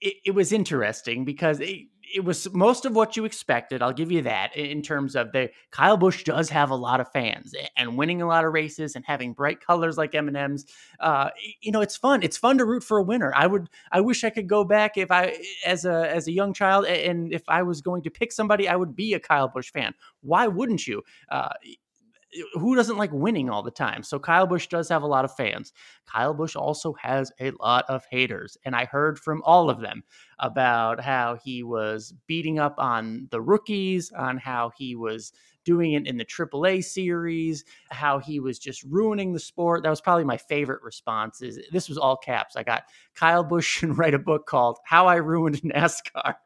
it, 0.00 0.34
was 0.34 0.52
interesting 0.52 1.24
because 1.24 1.60
it, 1.60 1.86
it 2.14 2.24
was 2.24 2.52
most 2.52 2.84
of 2.84 2.94
what 2.94 3.16
you 3.16 3.24
expected. 3.24 3.82
I'll 3.82 3.92
give 3.92 4.10
you 4.10 4.22
that 4.22 4.56
in 4.56 4.82
terms 4.82 5.16
of 5.16 5.32
the 5.32 5.50
Kyle 5.70 5.96
Busch 5.96 6.24
does 6.24 6.48
have 6.50 6.70
a 6.70 6.76
lot 6.76 7.00
of 7.00 7.10
fans 7.12 7.54
and 7.76 7.96
winning 7.96 8.22
a 8.22 8.26
lot 8.26 8.44
of 8.44 8.52
races 8.52 8.96
and 8.96 9.04
having 9.04 9.32
bright 9.32 9.60
colors 9.60 9.98
like 9.98 10.14
M&M's. 10.14 10.66
Uh, 11.00 11.30
you 11.60 11.72
know, 11.72 11.80
it's 11.80 11.96
fun. 11.96 12.22
It's 12.22 12.36
fun 12.36 12.58
to 12.58 12.64
root 12.64 12.82
for 12.82 12.98
a 12.98 13.02
winner. 13.02 13.32
I 13.34 13.46
would. 13.46 13.68
I 13.92 14.00
wish 14.00 14.24
I 14.24 14.30
could 14.30 14.48
go 14.48 14.64
back 14.64 14.96
if 14.96 15.10
I, 15.10 15.36
as 15.64 15.84
a 15.84 16.14
as 16.14 16.28
a 16.28 16.32
young 16.32 16.52
child, 16.52 16.86
and 16.86 17.32
if 17.32 17.42
I 17.48 17.62
was 17.62 17.80
going 17.80 18.02
to 18.02 18.10
pick 18.10 18.32
somebody, 18.32 18.68
I 18.68 18.76
would 18.76 18.96
be 18.96 19.14
a 19.14 19.20
Kyle 19.20 19.48
Busch 19.48 19.70
fan. 19.70 19.94
Why 20.20 20.46
wouldn't 20.46 20.86
you? 20.86 21.02
Uh, 21.28 21.50
who 22.54 22.74
doesn't 22.74 22.96
like 22.98 23.12
winning 23.12 23.50
all 23.50 23.62
the 23.62 23.70
time? 23.70 24.02
So 24.02 24.18
Kyle 24.18 24.46
Busch 24.46 24.66
does 24.66 24.88
have 24.88 25.02
a 25.02 25.06
lot 25.06 25.24
of 25.24 25.34
fans. 25.34 25.72
Kyle 26.06 26.34
Busch 26.34 26.56
also 26.56 26.94
has 26.94 27.32
a 27.40 27.52
lot 27.60 27.84
of 27.88 28.04
haters. 28.10 28.56
And 28.64 28.74
I 28.74 28.84
heard 28.84 29.18
from 29.18 29.42
all 29.44 29.70
of 29.70 29.80
them 29.80 30.04
about 30.38 31.00
how 31.00 31.38
he 31.42 31.62
was 31.62 32.14
beating 32.26 32.58
up 32.58 32.74
on 32.78 33.28
the 33.30 33.40
rookies, 33.40 34.12
on 34.12 34.38
how 34.38 34.70
he 34.76 34.94
was 34.94 35.32
doing 35.64 35.92
it 35.92 36.06
in 36.06 36.16
the 36.16 36.24
AAA 36.24 36.82
series, 36.82 37.62
how 37.90 38.18
he 38.18 38.40
was 38.40 38.58
just 38.58 38.82
ruining 38.84 39.34
the 39.34 39.38
sport. 39.38 39.82
That 39.82 39.90
was 39.90 40.00
probably 40.00 40.24
my 40.24 40.38
favorite 40.38 40.82
response. 40.82 41.42
Is 41.42 41.60
this 41.70 41.90
was 41.90 41.98
all 41.98 42.16
caps. 42.16 42.56
I 42.56 42.62
got 42.62 42.84
Kyle 43.14 43.44
Busch 43.44 43.66
should 43.78 43.98
write 43.98 44.14
a 44.14 44.18
book 44.18 44.46
called 44.46 44.78
How 44.84 45.06
I 45.06 45.16
Ruined 45.16 45.56
NASCAR. 45.62 46.36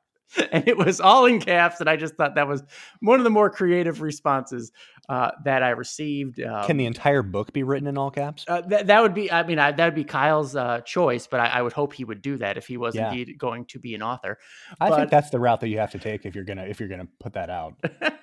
and 0.51 0.67
it 0.67 0.77
was 0.77 1.01
all 1.01 1.27
in 1.27 1.41
caps. 1.41 1.79
And 1.79 1.89
I 1.89 1.97
just 1.97 2.17
thought 2.17 2.35
that 2.35 2.49
was 2.49 2.65
one 3.01 3.21
of 3.21 3.25
the 3.25 3.31
more 3.31 3.49
creative 3.49 4.01
responses 4.03 4.73
uh, 5.09 5.33
that 5.45 5.63
I 5.63 5.71
received. 5.71 6.41
Um, 6.41 6.65
Can 6.65 6.77
the 6.77 6.87
entire 6.87 7.23
book 7.23 7.53
be 7.53 7.63
written 7.63 7.89
in 7.89 7.99
all 7.99 8.11
caps? 8.11 8.45
Uh, 8.47 8.61
that, 8.63 8.87
that 8.87 9.03
would 9.03 9.15
be, 9.15 9.31
I 9.33 9.43
mean, 9.43 9.59
I, 9.59 9.73
that 9.73 9.85
would 9.85 9.95
be 9.95 10.05
Kyle's 10.05 10.55
uh, 10.55 10.81
choice, 10.81 11.27
but 11.27 11.41
I, 11.41 11.47
I, 11.47 11.63
would 11.63 11.73
hope 11.73 11.93
he 11.93 12.05
would 12.05 12.23
do 12.23 12.37
that 12.39 12.57
if 12.57 12.67
he 12.67 12.77
was 12.77 12.95
yeah. 12.95 13.11
indeed 13.11 13.37
going 13.37 13.65
to 13.67 13.79
be 13.79 13.95
an 13.95 14.03
author. 14.03 14.39
I 14.81 14.91
but, 14.91 14.97
think 14.97 15.11
that's 15.11 15.31
the 15.31 15.41
route 15.41 15.61
that 15.61 15.69
you 15.69 15.79
have 15.79 15.91
to 15.93 15.99
take 15.99 16.25
if 16.25 16.35
you're 16.35 16.45
gonna 16.45 16.65
if 16.65 16.79
you're 16.79 16.89
gonna 16.89 17.09
put 17.21 17.35
that 17.35 17.51
out. 17.51 17.75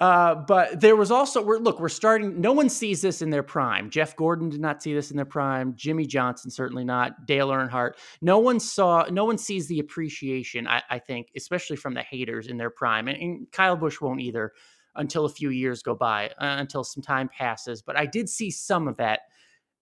Uh, 0.00 0.34
but 0.34 0.80
there 0.80 0.96
was 0.96 1.10
also 1.10 1.42
we're 1.44 1.58
look 1.58 1.78
we're 1.78 1.88
starting. 1.88 2.40
No 2.40 2.52
one 2.52 2.70
sees 2.70 3.02
this 3.02 3.20
in 3.20 3.28
their 3.28 3.42
prime. 3.42 3.90
Jeff 3.90 4.16
Gordon 4.16 4.48
did 4.48 4.60
not 4.60 4.82
see 4.82 4.94
this 4.94 5.10
in 5.10 5.16
their 5.16 5.26
prime. 5.26 5.74
Jimmie 5.76 6.06
Johnson 6.06 6.50
certainly 6.50 6.84
not. 6.84 7.26
Dale 7.26 7.48
Earnhardt. 7.48 7.92
No 8.22 8.38
one 8.38 8.60
saw. 8.60 9.04
No 9.10 9.26
one 9.26 9.36
sees 9.36 9.66
the 9.66 9.78
appreciation. 9.78 10.66
I, 10.66 10.82
I 10.88 10.98
think, 11.00 11.28
especially 11.36 11.76
from 11.76 11.92
the 11.92 12.02
haters 12.02 12.46
in 12.46 12.56
their 12.56 12.70
prime, 12.70 13.08
and, 13.08 13.18
and 13.20 13.52
Kyle 13.52 13.76
Busch 13.76 14.00
won't 14.00 14.20
either 14.20 14.52
until 14.96 15.24
a 15.24 15.30
few 15.30 15.50
years 15.50 15.82
go 15.82 15.94
by, 15.94 16.28
uh, 16.40 16.56
until 16.58 16.84
some 16.84 17.02
time 17.02 17.28
passes. 17.28 17.82
But 17.82 17.96
I 17.96 18.06
did 18.06 18.28
see 18.28 18.50
some 18.50 18.88
of 18.88 18.96
that, 18.96 19.20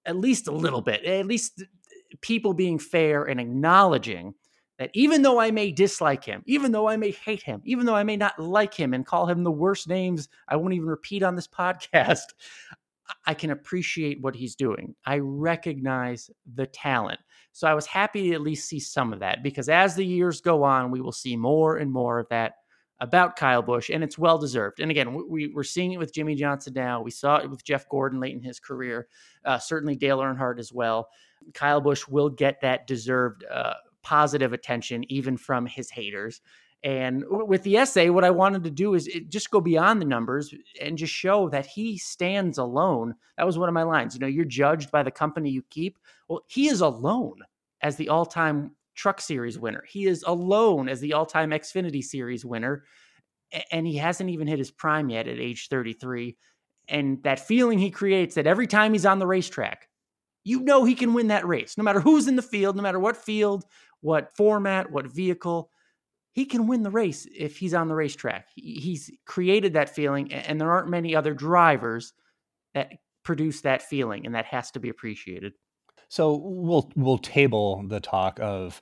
at 0.04 0.16
least 0.16 0.48
a 0.48 0.52
little 0.52 0.80
bit, 0.80 1.04
at 1.04 1.26
least 1.26 1.64
people 2.20 2.54
being 2.54 2.78
fair 2.78 3.24
and 3.24 3.40
acknowledging 3.40 4.34
that 4.78 4.90
even 4.94 5.22
though 5.22 5.40
I 5.40 5.50
may 5.50 5.72
dislike 5.72 6.24
him, 6.24 6.42
even 6.46 6.72
though 6.72 6.88
I 6.88 6.96
may 6.96 7.10
hate 7.10 7.42
him, 7.42 7.60
even 7.64 7.84
though 7.84 7.96
I 7.96 8.04
may 8.04 8.16
not 8.16 8.38
like 8.38 8.72
him 8.72 8.94
and 8.94 9.04
call 9.04 9.26
him 9.26 9.42
the 9.42 9.50
worst 9.50 9.88
names 9.88 10.28
I 10.48 10.56
won't 10.56 10.74
even 10.74 10.88
repeat 10.88 11.22
on 11.22 11.34
this 11.34 11.48
podcast, 11.48 12.22
I 13.26 13.34
can 13.34 13.50
appreciate 13.50 14.20
what 14.20 14.36
he's 14.36 14.54
doing. 14.54 14.94
I 15.04 15.18
recognize 15.18 16.30
the 16.54 16.66
talent. 16.66 17.18
So 17.52 17.66
I 17.66 17.74
was 17.74 17.86
happy 17.86 18.28
to 18.28 18.34
at 18.34 18.42
least 18.42 18.68
see 18.68 18.78
some 18.78 19.12
of 19.12 19.20
that 19.20 19.42
because 19.42 19.68
as 19.68 19.96
the 19.96 20.04
years 20.04 20.40
go 20.40 20.62
on, 20.62 20.90
we 20.90 21.00
will 21.00 21.12
see 21.12 21.36
more 21.36 21.78
and 21.78 21.90
more 21.90 22.18
of 22.18 22.28
that 22.28 22.54
about 23.00 23.36
Kyle 23.36 23.62
Busch, 23.62 23.90
and 23.90 24.02
it's 24.02 24.18
well 24.18 24.38
deserved. 24.38 24.80
And 24.80 24.90
again, 24.90 25.22
we, 25.28 25.48
we're 25.48 25.62
seeing 25.62 25.92
it 25.92 25.98
with 25.98 26.12
Jimmie 26.12 26.34
Johnson 26.34 26.72
now. 26.74 27.00
We 27.00 27.10
saw 27.10 27.36
it 27.36 27.48
with 27.48 27.64
Jeff 27.64 27.88
Gordon 27.88 28.20
late 28.20 28.34
in 28.34 28.42
his 28.42 28.58
career. 28.58 29.06
Uh, 29.44 29.58
certainly 29.58 29.94
Dale 29.94 30.18
Earnhardt 30.18 30.58
as 30.58 30.72
well. 30.72 31.08
Kyle 31.54 31.80
Busch 31.80 32.08
will 32.08 32.28
get 32.28 32.60
that 32.60 32.86
deserved 32.86 33.44
uh, 33.44 33.74
positive 34.02 34.52
attention, 34.52 35.04
even 35.10 35.36
from 35.36 35.66
his 35.66 35.90
haters. 35.90 36.40
And 36.84 37.24
with 37.28 37.64
the 37.64 37.76
essay, 37.76 38.08
what 38.08 38.24
I 38.24 38.30
wanted 38.30 38.62
to 38.64 38.70
do 38.70 38.94
is 38.94 39.08
just 39.28 39.50
go 39.50 39.60
beyond 39.60 40.00
the 40.00 40.06
numbers 40.06 40.54
and 40.80 40.96
just 40.96 41.12
show 41.12 41.48
that 41.48 41.66
he 41.66 41.98
stands 41.98 42.58
alone. 42.58 43.14
That 43.36 43.46
was 43.46 43.58
one 43.58 43.68
of 43.68 43.74
my 43.74 43.82
lines. 43.82 44.14
You 44.14 44.20
know, 44.20 44.28
you're 44.28 44.44
judged 44.44 44.92
by 44.92 45.02
the 45.02 45.10
company 45.10 45.50
you 45.50 45.62
keep. 45.70 45.98
Well, 46.28 46.42
he 46.46 46.68
is 46.68 46.80
alone 46.80 47.40
as 47.80 47.96
the 47.96 48.08
all 48.08 48.26
time 48.26 48.72
Truck 48.98 49.20
Series 49.20 49.58
winner. 49.58 49.84
He 49.88 50.06
is 50.06 50.24
alone 50.26 50.88
as 50.88 51.00
the 51.00 51.14
all 51.14 51.24
time 51.24 51.50
Xfinity 51.50 52.02
Series 52.02 52.44
winner. 52.44 52.84
And 53.72 53.86
he 53.86 53.96
hasn't 53.96 54.28
even 54.28 54.46
hit 54.46 54.58
his 54.58 54.70
prime 54.70 55.08
yet 55.08 55.28
at 55.28 55.38
age 55.38 55.68
33. 55.68 56.36
And 56.88 57.22
that 57.22 57.40
feeling 57.40 57.78
he 57.78 57.90
creates 57.90 58.34
that 58.34 58.46
every 58.46 58.66
time 58.66 58.92
he's 58.92 59.06
on 59.06 59.20
the 59.20 59.26
racetrack, 59.26 59.88
you 60.44 60.60
know 60.60 60.84
he 60.84 60.94
can 60.94 61.14
win 61.14 61.28
that 61.28 61.46
race, 61.46 61.78
no 61.78 61.84
matter 61.84 62.00
who's 62.00 62.26
in 62.26 62.36
the 62.36 62.42
field, 62.42 62.76
no 62.76 62.82
matter 62.82 62.98
what 62.98 63.16
field, 63.16 63.64
what 64.00 64.34
format, 64.36 64.90
what 64.90 65.06
vehicle. 65.06 65.70
He 66.32 66.44
can 66.44 66.66
win 66.66 66.82
the 66.82 66.90
race 66.90 67.26
if 67.34 67.56
he's 67.56 67.74
on 67.74 67.88
the 67.88 67.94
racetrack. 67.94 68.48
He's 68.54 69.10
created 69.26 69.74
that 69.74 69.94
feeling, 69.94 70.32
and 70.32 70.60
there 70.60 70.70
aren't 70.70 70.88
many 70.88 71.14
other 71.14 71.34
drivers 71.34 72.12
that 72.74 72.92
produce 73.24 73.62
that 73.62 73.82
feeling, 73.82 74.24
and 74.24 74.34
that 74.34 74.46
has 74.46 74.70
to 74.72 74.80
be 74.80 74.88
appreciated. 74.88 75.52
So 76.08 76.36
we'll 76.42 76.90
we'll 76.96 77.18
table 77.18 77.84
the 77.86 78.00
talk 78.00 78.38
of 78.40 78.80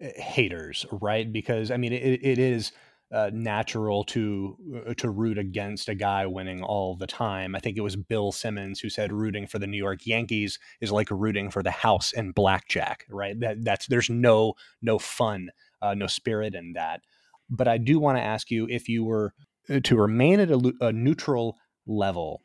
eh, 0.00 0.12
haters, 0.20 0.86
right? 0.92 1.30
Because 1.32 1.70
I 1.70 1.76
mean, 1.76 1.92
it, 1.92 2.20
it 2.22 2.38
is 2.38 2.72
uh, 3.12 3.30
natural 3.32 4.04
to 4.04 4.56
uh, 4.88 4.94
to 4.94 5.10
root 5.10 5.38
against 5.38 5.88
a 5.88 5.94
guy 5.94 6.26
winning 6.26 6.62
all 6.62 6.96
the 6.96 7.06
time. 7.06 7.54
I 7.54 7.60
think 7.60 7.76
it 7.76 7.82
was 7.82 7.96
Bill 7.96 8.32
Simmons 8.32 8.80
who 8.80 8.88
said 8.90 9.12
rooting 9.12 9.46
for 9.46 9.58
the 9.58 9.66
New 9.66 9.78
York 9.78 10.06
Yankees 10.06 10.58
is 10.80 10.90
like 10.92 11.10
rooting 11.10 11.50
for 11.50 11.62
the 11.62 11.70
house 11.70 12.12
in 12.12 12.32
blackjack, 12.32 13.06
right? 13.08 13.38
That 13.38 13.64
that's 13.64 13.86
there's 13.86 14.10
no 14.10 14.54
no 14.82 14.98
fun, 14.98 15.50
uh, 15.82 15.94
no 15.94 16.06
spirit 16.08 16.54
in 16.54 16.72
that. 16.74 17.02
But 17.50 17.68
I 17.68 17.78
do 17.78 17.98
want 18.00 18.18
to 18.18 18.22
ask 18.24 18.50
you 18.50 18.66
if 18.68 18.88
you 18.88 19.04
were 19.04 19.32
uh, 19.70 19.80
to 19.84 19.96
remain 19.96 20.40
at 20.40 20.50
a, 20.50 20.72
a 20.80 20.92
neutral 20.92 21.56
level, 21.86 22.42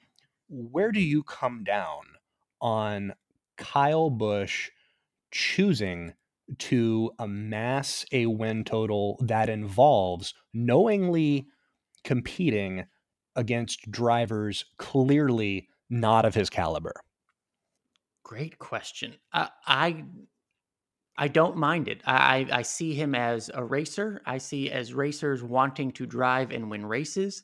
where 0.50 0.92
do 0.92 1.02
you 1.02 1.24
come 1.24 1.64
down 1.64 2.02
on 2.62 3.14
Kyle 3.60 4.10
Busch 4.10 4.72
choosing 5.32 6.14
to 6.58 7.12
amass 7.20 8.06
a 8.12 8.26
win 8.26 8.64
total 8.64 9.20
that 9.22 9.50
involves 9.50 10.34
knowingly 10.54 11.46
competing 12.04 12.86
against 13.36 13.92
drivers 13.92 14.66
clearly 14.78 15.70
not 15.90 16.26
of 16.26 16.34
his 16.34 16.50
caliber? 16.50 16.94
Great 18.24 18.58
question. 18.58 19.16
Uh, 19.32 19.48
I 19.66 20.06
I 21.18 21.28
don't 21.28 21.58
mind 21.58 21.88
it. 21.88 22.02
I 22.06 22.48
I 22.52 22.62
see 22.62 22.94
him 22.94 23.14
as 23.14 23.52
a 23.54 23.64
racer. 23.64 24.22
I 24.26 24.38
see 24.38 24.72
as 24.72 24.94
racers 24.94 25.44
wanting 25.44 25.92
to 25.94 26.06
drive 26.06 26.52
and 26.52 26.70
win 26.72 26.86
races 26.86 27.44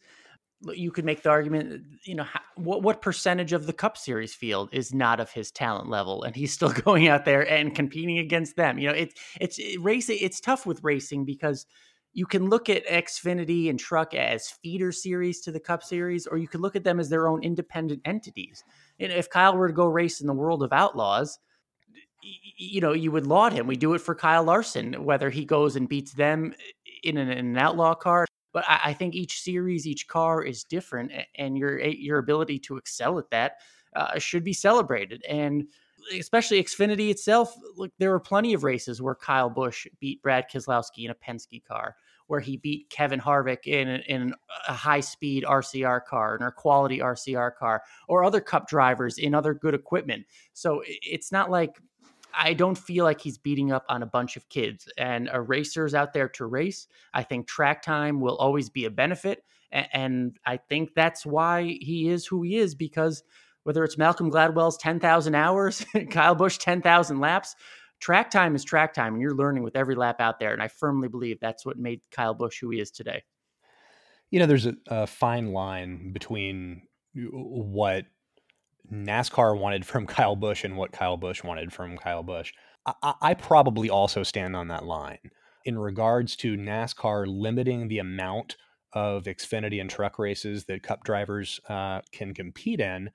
you 0.73 0.91
could 0.91 1.05
make 1.05 1.21
the 1.23 1.29
argument, 1.29 1.73
uh, 1.73 1.77
you 2.03 2.15
know, 2.15 2.25
what 2.55 2.81
what 2.81 3.01
percentage 3.01 3.53
of 3.53 3.65
the 3.65 3.73
Cup 3.73 3.97
Series 3.97 4.33
field 4.33 4.69
is 4.71 4.93
not 4.93 5.19
of 5.19 5.31
his 5.31 5.51
talent 5.51 5.89
level, 5.89 6.23
and 6.23 6.35
he's 6.35 6.53
still 6.53 6.71
going 6.85 7.07
out 7.07 7.25
there 7.25 7.49
and 7.49 7.75
competing 7.75 8.19
against 8.19 8.55
them. 8.55 8.79
You 8.79 8.89
know, 8.89 8.95
it's 8.95 9.15
it's 9.39 9.59
racing. 9.79 10.17
It's 10.21 10.39
tough 10.39 10.65
with 10.65 10.83
racing 10.83 11.25
because 11.25 11.65
you 12.13 12.25
can 12.25 12.49
look 12.49 12.69
at 12.69 12.87
Xfinity 12.87 13.69
and 13.69 13.79
Truck 13.79 14.13
as 14.13 14.49
feeder 14.63 14.91
series 14.91 15.41
to 15.41 15.51
the 15.51 15.59
Cup 15.59 15.83
Series, 15.83 16.25
or 16.25 16.37
you 16.37 16.47
could 16.47 16.61
look 16.61 16.75
at 16.75 16.83
them 16.83 16.99
as 16.99 17.09
their 17.09 17.27
own 17.27 17.43
independent 17.43 18.01
entities. 18.05 18.63
And 18.99 19.11
if 19.11 19.29
Kyle 19.29 19.55
were 19.57 19.67
to 19.67 19.73
go 19.73 19.85
race 19.85 20.21
in 20.21 20.27
the 20.27 20.33
World 20.33 20.63
of 20.63 20.71
Outlaws, 20.71 21.37
you 22.57 22.79
know, 22.79 22.93
you 22.93 23.11
would 23.11 23.27
laud 23.27 23.53
him. 23.53 23.67
We 23.67 23.75
do 23.75 23.93
it 23.93 24.01
for 24.01 24.15
Kyle 24.15 24.43
Larson, 24.43 25.03
whether 25.03 25.29
he 25.29 25.45
goes 25.45 25.75
and 25.75 25.89
beats 25.89 26.13
them 26.13 26.53
uh, 26.57 26.63
in 27.03 27.17
an, 27.17 27.29
in 27.29 27.45
an 27.47 27.57
outlaw 27.57 27.93
car 27.93 28.25
but 28.55 28.63
I, 28.69 28.79
I, 28.85 28.93
think 28.93 29.15
each 29.15 29.41
series, 29.41 29.85
each 29.85 30.07
car 30.07 30.41
is 30.41 30.63
different, 30.63 31.11
and 31.35 31.57
your 31.57 31.77
your 31.77 32.19
ability 32.19 32.57
to 32.59 32.77
excel 32.77 33.19
at 33.19 33.29
that 33.31 33.57
uh, 33.97 34.17
should 34.17 34.45
be 34.45 34.53
celebrated. 34.53 35.21
And 35.27 35.67
especially 36.17 36.63
Xfinity 36.63 37.09
itself, 37.09 37.53
look, 37.75 37.91
there 37.99 38.11
were 38.11 38.19
plenty 38.19 38.53
of 38.53 38.63
races 38.63 39.01
where 39.01 39.13
Kyle 39.13 39.49
Busch 39.49 39.87
beat 39.99 40.21
Brad 40.23 40.45
Keselowski 40.49 41.03
in 41.03 41.11
a 41.11 41.15
Penske 41.15 41.65
car, 41.65 41.97
where 42.27 42.39
he 42.39 42.55
beat 42.55 42.89
Kevin 42.89 43.19
Harvick 43.19 43.67
in, 43.67 43.89
in 43.89 44.33
a 44.69 44.73
high 44.73 45.01
speed 45.01 45.43
RCR 45.43 46.05
car 46.05 46.37
or 46.39 46.47
a 46.47 46.51
quality 46.53 46.99
RCR 46.99 47.57
car, 47.57 47.83
or 48.07 48.23
other 48.23 48.39
Cup 48.39 48.69
drivers 48.69 49.17
in 49.17 49.35
other 49.35 49.53
good 49.53 49.73
equipment. 49.73 50.25
So 50.53 50.81
it's 50.85 51.29
not 51.29 51.51
like 51.51 51.75
I 52.37 52.53
don't 52.53 52.77
feel 52.77 53.05
like 53.05 53.21
he's 53.21 53.37
beating 53.37 53.71
up 53.71 53.85
on 53.89 54.03
a 54.03 54.07
bunch 54.07 54.35
of 54.37 54.49
kids 54.49 54.87
and 54.97 55.29
a 55.31 55.41
racers 55.41 55.93
out 55.93 56.13
there 56.13 56.29
to 56.29 56.45
race. 56.45 56.87
I 57.13 57.23
think 57.23 57.47
track 57.47 57.81
time 57.81 58.19
will 58.19 58.35
always 58.37 58.69
be 58.69 58.85
a 58.85 58.89
benefit. 58.89 59.43
And 59.71 60.37
I 60.45 60.57
think 60.57 60.93
that's 60.95 61.25
why 61.25 61.63
he 61.63 62.09
is 62.09 62.25
who 62.25 62.43
he 62.43 62.57
is 62.57 62.75
because 62.75 63.23
whether 63.63 63.83
it's 63.83 63.97
Malcolm 63.97 64.31
Gladwell's 64.31 64.77
10,000 64.77 65.35
hours, 65.35 65.85
Kyle 66.11 66.35
Busch 66.35 66.57
10,000 66.59 67.19
laps, 67.19 67.55
track 67.99 68.29
time 68.29 68.55
is 68.55 68.63
track 68.63 68.93
time 68.93 69.13
and 69.13 69.21
you're 69.21 69.35
learning 69.35 69.63
with 69.63 69.75
every 69.75 69.95
lap 69.95 70.21
out 70.21 70.39
there. 70.39 70.53
And 70.53 70.61
I 70.61 70.67
firmly 70.67 71.07
believe 71.07 71.39
that's 71.39 71.65
what 71.65 71.77
made 71.77 72.01
Kyle 72.11 72.33
Busch 72.33 72.59
who 72.61 72.69
he 72.69 72.79
is 72.79 72.91
today. 72.91 73.23
You 74.29 74.39
know, 74.39 74.45
there's 74.45 74.65
a, 74.65 74.75
a 74.87 75.07
fine 75.07 75.51
line 75.51 76.11
between 76.13 76.83
uh, 77.17 77.21
what 77.31 78.05
NASCAR 78.91 79.57
wanted 79.57 79.85
from 79.85 80.05
Kyle 80.07 80.35
Busch 80.35 80.63
and 80.63 80.77
what 80.77 80.91
Kyle 80.91 81.17
Busch 81.17 81.43
wanted 81.43 81.73
from 81.73 81.97
Kyle 81.97 82.23
Busch. 82.23 82.53
I, 82.85 83.13
I, 83.21 83.33
probably 83.33 83.89
also 83.89 84.21
stand 84.21 84.55
on 84.55 84.67
that 84.67 84.85
line 84.85 85.31
in 85.63 85.77
regards 85.79 86.35
to 86.37 86.55
NASCAR 86.55 87.25
limiting 87.27 87.87
the 87.87 87.97
amount 87.97 88.57
of 88.93 89.23
Xfinity 89.23 89.81
and 89.81 89.89
truck 89.89 90.19
races 90.19 90.65
that 90.65 90.83
Cup 90.83 91.03
drivers 91.03 91.59
uh, 91.67 92.01
can 92.11 92.33
compete 92.33 92.79
in. 92.79 93.09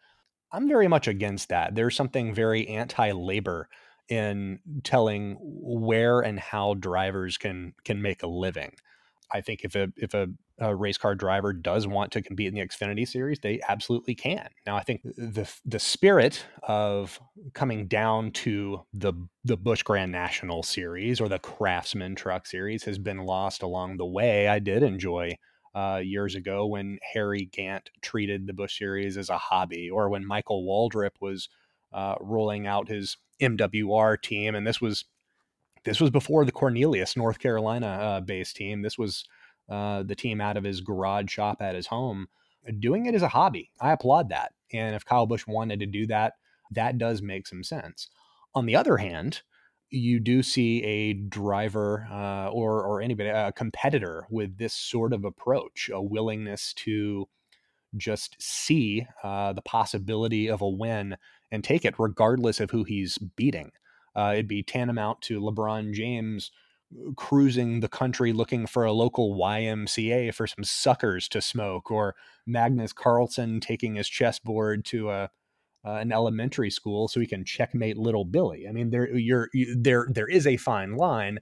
I'm 0.53 0.69
very 0.69 0.89
much 0.89 1.07
against 1.07 1.49
that. 1.51 1.75
There's 1.75 1.95
something 1.95 2.35
very 2.35 2.67
anti-labor 2.69 3.69
in 4.09 4.59
telling 4.83 5.37
where 5.41 6.21
and 6.21 6.39
how 6.39 6.75
drivers 6.75 7.39
can 7.39 7.75
can 7.85 8.03
make 8.03 8.23
a 8.23 8.27
living. 8.27 8.73
I 9.33 9.41
think 9.41 9.61
if 9.65 9.75
a 9.75 9.89
if 9.97 10.15
a 10.15 10.29
a 10.59 10.75
race 10.75 10.99
car 10.99 11.15
driver 11.15 11.53
does 11.53 11.87
want 11.87 12.13
to 12.13 12.23
compete 12.23 12.49
in 12.49 12.55
the 12.55 12.61
Xfinity 12.61 13.09
series, 13.09 13.39
they 13.41 13.61
absolutely 13.69 14.15
can. 14.15 14.49
Now, 14.67 14.77
I 14.77 14.83
think 14.83 15.03
the 15.03 15.51
the 15.65 15.79
spirit 15.79 16.45
of 16.63 17.21
coming 17.55 17.87
down 17.87 18.33
to 18.33 18.83
the 18.93 19.15
the 19.45 19.57
Busch 19.57 19.83
Grand 19.83 20.13
National 20.13 20.63
series 20.63 21.21
or 21.21 21.29
the 21.29 21.39
Craftsman 21.39 22.15
Truck 22.15 22.47
series 22.47 22.85
has 22.85 22.99
been 22.99 23.19
lost 23.19 23.63
along 23.63 23.97
the 23.97 24.07
way. 24.07 24.49
I 24.49 24.59
did 24.59 24.83
enjoy 24.83 25.37
uh, 25.75 26.01
years 26.03 26.35
ago 26.35 26.67
when 26.67 26.99
Harry 27.15 27.49
Gant 27.53 27.91
treated 28.03 28.47
the 28.47 28.53
Busch 28.53 28.79
series 28.79 29.17
as 29.17 29.31
a 29.31 29.39
hobby, 29.39 29.89
or 29.89 30.09
when 30.09 30.27
Michael 30.27 30.65
Waltrip 30.67 31.13
was 31.21 31.49
uh, 31.93 32.17
rolling 32.21 32.67
out 32.67 32.89
his 32.89 33.17
MWR 33.41 34.21
team, 34.21 34.55
and 34.55 34.67
this 34.67 34.81
was 34.81 35.05
this 35.85 36.01
was 36.01 36.11
before 36.11 36.45
the 36.45 36.53
Cornelius, 36.53 37.17
North 37.17 37.39
Carolina 37.39 37.87
uh, 37.87 38.21
based 38.21 38.57
team. 38.57 38.83
This 38.83 38.99
was 38.99 39.25
uh, 39.69 40.03
the 40.03 40.15
team 40.15 40.41
out 40.41 40.57
of 40.57 40.65
his 40.65 40.81
garage 40.81 41.31
shop 41.31 41.63
at 41.63 41.75
his 41.75 41.87
home, 41.87 42.29
doing 42.79 43.07
it 43.07 43.15
as 43.15 43.23
a 43.23 43.29
hobby. 43.29 43.71
I 43.81 43.93
applaud 43.93 44.29
that. 44.31 44.53
And 44.73 44.95
if 44.95 45.05
Kyle 45.05 45.27
Busch 45.27 45.47
wanted 45.47 45.81
to 45.81 45.87
do 45.87 46.07
that, 46.07 46.35
that 46.73 46.99
does 46.99 47.23
make 47.23 47.47
some 47.47 47.65
sense. 47.65 48.09
On 48.55 48.67
the 48.67 48.77
other 48.77 48.97
hand, 48.97 49.43
you 49.91 50.21
do 50.21 50.43
see 50.43 50.83
a 50.85 51.13
driver 51.15 52.07
uh, 52.11 52.49
or 52.51 52.85
or 52.85 53.01
anybody 53.01 53.29
a 53.29 53.53
competitor 53.53 54.27
with 54.31 54.57
this 54.57 54.73
sort 54.73 55.13
of 55.13 55.25
approach, 55.25 55.91
a 55.93 56.01
willingness 56.01 56.73
to 56.75 57.29
just 57.97 58.37
see 58.41 59.07
uh, 59.25 59.53
the 59.53 59.63
possibility 59.63 60.49
of 60.49 60.61
a 60.61 60.69
win 60.69 61.17
and 61.51 61.65
take 61.65 61.85
it, 61.85 61.99
regardless 61.99 62.61
of 62.61 62.71
who 62.71 62.85
he's 62.85 63.19
beating. 63.19 63.73
Uh, 64.15 64.33
it'd 64.35 64.49
be 64.49 64.63
tantamount 64.63 65.21
to 65.23 65.41
LeBron 65.41 65.93
James 65.93 66.51
uh, 66.95 67.13
cruising 67.17 67.81
the 67.81 67.89
country 67.89 68.33
looking 68.33 68.67
for 68.67 68.85
a 68.85 68.93
local 68.93 69.37
YMCA 69.37 70.35
for 70.35 70.47
some 70.47 70.65
suckers 70.65 71.29
to 71.29 71.41
smoke, 71.41 71.91
or 71.91 72.15
Magnus 72.47 72.93
Carlsen 72.93 73.61
taking 73.61 73.95
his 73.95 74.09
chessboard 74.09 74.85
to 74.87 75.11
a 75.11 75.31
uh, 75.85 75.95
an 75.95 76.13
elementary 76.13 76.71
school 76.71 77.09
so 77.09 77.21
he 77.21 77.27
can 77.27 77.45
checkmate 77.45 77.97
little 77.97 78.25
Billy. 78.25 78.67
I 78.69 78.73
mean, 78.73 78.91
there 78.91 79.15
you're 79.17 79.49
you, 79.55 79.75
there 79.79 80.07
there 80.11 80.29
is 80.29 80.47
a 80.47 80.57
fine 80.57 80.97
line. 80.97 81.41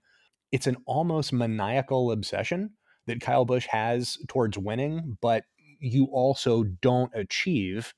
It's 0.53 0.67
an 0.67 0.77
almost 0.87 1.33
maniacal 1.33 2.13
obsession 2.13 2.71
that 3.07 3.21
Kyle 3.21 3.45
Busch 3.45 3.67
has 3.71 4.19
towards 4.29 4.57
winning, 4.57 5.19
but 5.21 5.45
you 5.81 6.07
also 6.13 6.65
don't 6.65 7.13
achieve 7.15 7.95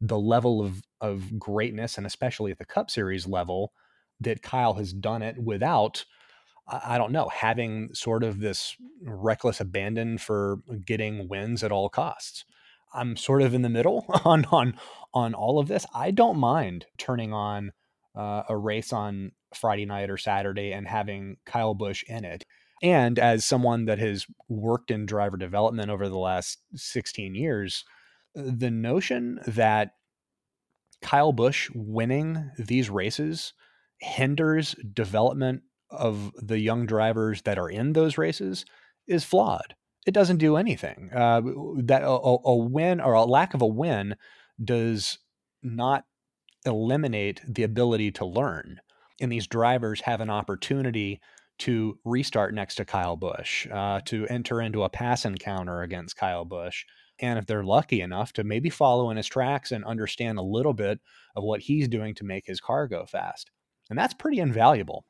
the 0.00 0.18
level 0.18 0.62
of 0.62 0.82
of 1.00 1.38
greatness 1.38 1.98
and 1.98 2.06
especially 2.06 2.50
at 2.50 2.58
the 2.58 2.64
Cup 2.64 2.90
Series 2.90 3.26
level 3.26 3.72
that 4.20 4.42
Kyle 4.42 4.74
has 4.74 4.92
done 4.92 5.22
it 5.22 5.36
without 5.38 6.04
I 6.68 6.98
don't 6.98 7.12
know, 7.12 7.28
having 7.28 7.90
sort 7.94 8.24
of 8.24 8.40
this 8.40 8.76
reckless 9.02 9.60
abandon 9.60 10.18
for 10.18 10.58
getting 10.84 11.28
wins 11.28 11.62
at 11.62 11.70
all 11.70 11.88
costs. 11.88 12.44
I'm 12.92 13.16
sort 13.16 13.42
of 13.42 13.54
in 13.54 13.62
the 13.62 13.68
middle 13.68 14.04
on 14.24 14.44
on 14.46 14.78
on 15.14 15.34
all 15.34 15.58
of 15.58 15.68
this. 15.68 15.86
I 15.94 16.10
don't 16.10 16.38
mind 16.38 16.86
turning 16.98 17.32
on 17.32 17.72
uh, 18.16 18.42
a 18.48 18.56
race 18.56 18.92
on 18.92 19.32
Friday 19.54 19.86
night 19.86 20.10
or 20.10 20.16
Saturday 20.16 20.72
and 20.72 20.88
having 20.88 21.36
Kyle 21.46 21.74
Busch 21.74 22.02
in 22.08 22.24
it. 22.24 22.44
And 22.82 23.18
as 23.18 23.44
someone 23.44 23.86
that 23.86 23.98
has 23.98 24.26
worked 24.48 24.90
in 24.90 25.06
driver 25.06 25.36
development 25.36 25.90
over 25.90 26.08
the 26.08 26.18
last 26.18 26.58
16 26.74 27.34
years, 27.34 27.84
the 28.34 28.70
notion 28.70 29.40
that 29.46 29.92
Kyle 31.00 31.32
Busch 31.32 31.70
winning 31.74 32.50
these 32.58 32.90
races 32.90 33.52
hinders 34.00 34.74
development 34.92 35.62
of 35.90 36.32
the 36.36 36.58
young 36.58 36.86
drivers 36.86 37.42
that 37.42 37.58
are 37.58 37.70
in 37.70 37.92
those 37.92 38.18
races 38.18 38.64
is 39.06 39.24
flawed. 39.24 39.74
It 40.06 40.14
doesn't 40.14 40.38
do 40.38 40.56
anything. 40.56 41.10
Uh, 41.14 41.40
that 41.84 42.02
a, 42.02 42.08
a 42.08 42.56
win 42.56 43.00
or 43.00 43.14
a 43.14 43.24
lack 43.24 43.54
of 43.54 43.62
a 43.62 43.66
win 43.66 44.16
does 44.62 45.18
not 45.62 46.04
eliminate 46.64 47.40
the 47.46 47.62
ability 47.62 48.10
to 48.12 48.24
learn. 48.24 48.80
And 49.20 49.32
these 49.32 49.46
drivers 49.46 50.02
have 50.02 50.20
an 50.20 50.30
opportunity 50.30 51.20
to 51.58 51.98
restart 52.04 52.52
next 52.52 52.74
to 52.76 52.84
Kyle 52.84 53.16
Busch, 53.16 53.66
uh, 53.72 54.00
to 54.04 54.26
enter 54.26 54.60
into 54.60 54.82
a 54.82 54.90
pass 54.90 55.24
encounter 55.24 55.82
against 55.82 56.16
Kyle 56.16 56.44
Busch. 56.44 56.84
And 57.18 57.38
if 57.38 57.46
they're 57.46 57.64
lucky 57.64 58.02
enough 58.02 58.32
to 58.34 58.44
maybe 58.44 58.68
follow 58.68 59.10
in 59.10 59.16
his 59.16 59.26
tracks 59.26 59.72
and 59.72 59.84
understand 59.84 60.38
a 60.38 60.42
little 60.42 60.74
bit 60.74 61.00
of 61.34 61.44
what 61.44 61.60
he's 61.60 61.88
doing 61.88 62.14
to 62.16 62.24
make 62.24 62.46
his 62.46 62.60
car 62.60 62.86
go 62.86 63.06
fast. 63.06 63.50
And 63.90 63.98
that's 63.98 64.14
pretty 64.14 64.38
invaluable. 64.38 65.04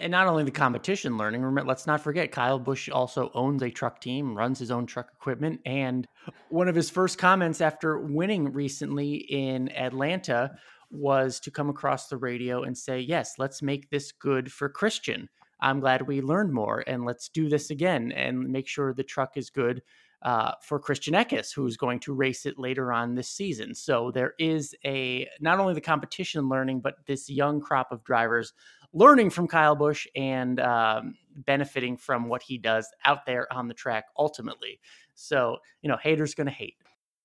And 0.00 0.10
not 0.10 0.26
only 0.26 0.44
the 0.44 0.50
competition 0.50 1.18
learning, 1.18 1.42
remember, 1.42 1.68
let's 1.68 1.86
not 1.86 2.00
forget 2.00 2.32
Kyle 2.32 2.58
Busch 2.58 2.88
also 2.88 3.30
owns 3.34 3.62
a 3.62 3.70
truck 3.70 4.00
team, 4.00 4.36
runs 4.36 4.58
his 4.58 4.70
own 4.70 4.86
truck 4.86 5.10
equipment. 5.12 5.60
And 5.66 6.08
one 6.48 6.68
of 6.68 6.74
his 6.74 6.90
first 6.90 7.18
comments 7.18 7.60
after 7.60 7.98
winning 7.98 8.52
recently 8.52 9.14
in 9.14 9.70
Atlanta 9.76 10.52
was 10.90 11.40
to 11.40 11.50
come 11.50 11.68
across 11.68 12.08
the 12.08 12.16
radio 12.16 12.62
and 12.62 12.76
say, 12.76 13.00
Yes, 13.00 13.34
let's 13.38 13.62
make 13.62 13.90
this 13.90 14.12
good 14.12 14.50
for 14.50 14.68
Christian. 14.68 15.28
I'm 15.60 15.80
glad 15.80 16.02
we 16.02 16.20
learned 16.20 16.52
more 16.52 16.84
and 16.86 17.04
let's 17.04 17.28
do 17.28 17.48
this 17.48 17.70
again 17.70 18.12
and 18.12 18.48
make 18.48 18.68
sure 18.68 18.92
the 18.92 19.02
truck 19.02 19.36
is 19.36 19.50
good 19.50 19.82
uh, 20.24 20.52
for 20.62 20.78
Christian 20.78 21.14
Eckes, 21.14 21.54
who's 21.54 21.76
going 21.76 22.00
to 22.00 22.14
race 22.14 22.46
it 22.46 22.58
later 22.58 22.92
on 22.92 23.14
this 23.14 23.28
season. 23.28 23.74
So 23.74 24.10
there 24.10 24.32
is 24.38 24.74
a 24.84 25.28
not 25.40 25.60
only 25.60 25.74
the 25.74 25.80
competition 25.80 26.48
learning, 26.48 26.80
but 26.80 26.96
this 27.06 27.28
young 27.28 27.60
crop 27.60 27.92
of 27.92 28.02
drivers 28.04 28.54
learning 28.94 29.28
from 29.28 29.48
Kyle 29.48 29.74
Busch 29.74 30.06
and 30.16 30.60
um, 30.60 31.16
benefiting 31.36 31.96
from 31.96 32.28
what 32.28 32.42
he 32.42 32.56
does 32.56 32.88
out 33.04 33.26
there 33.26 33.52
on 33.52 33.68
the 33.68 33.74
track 33.74 34.04
ultimately. 34.16 34.80
So, 35.14 35.58
you 35.82 35.88
know, 35.88 35.96
haters 35.96 36.34
going 36.34 36.46
to 36.46 36.52
hate. 36.52 36.76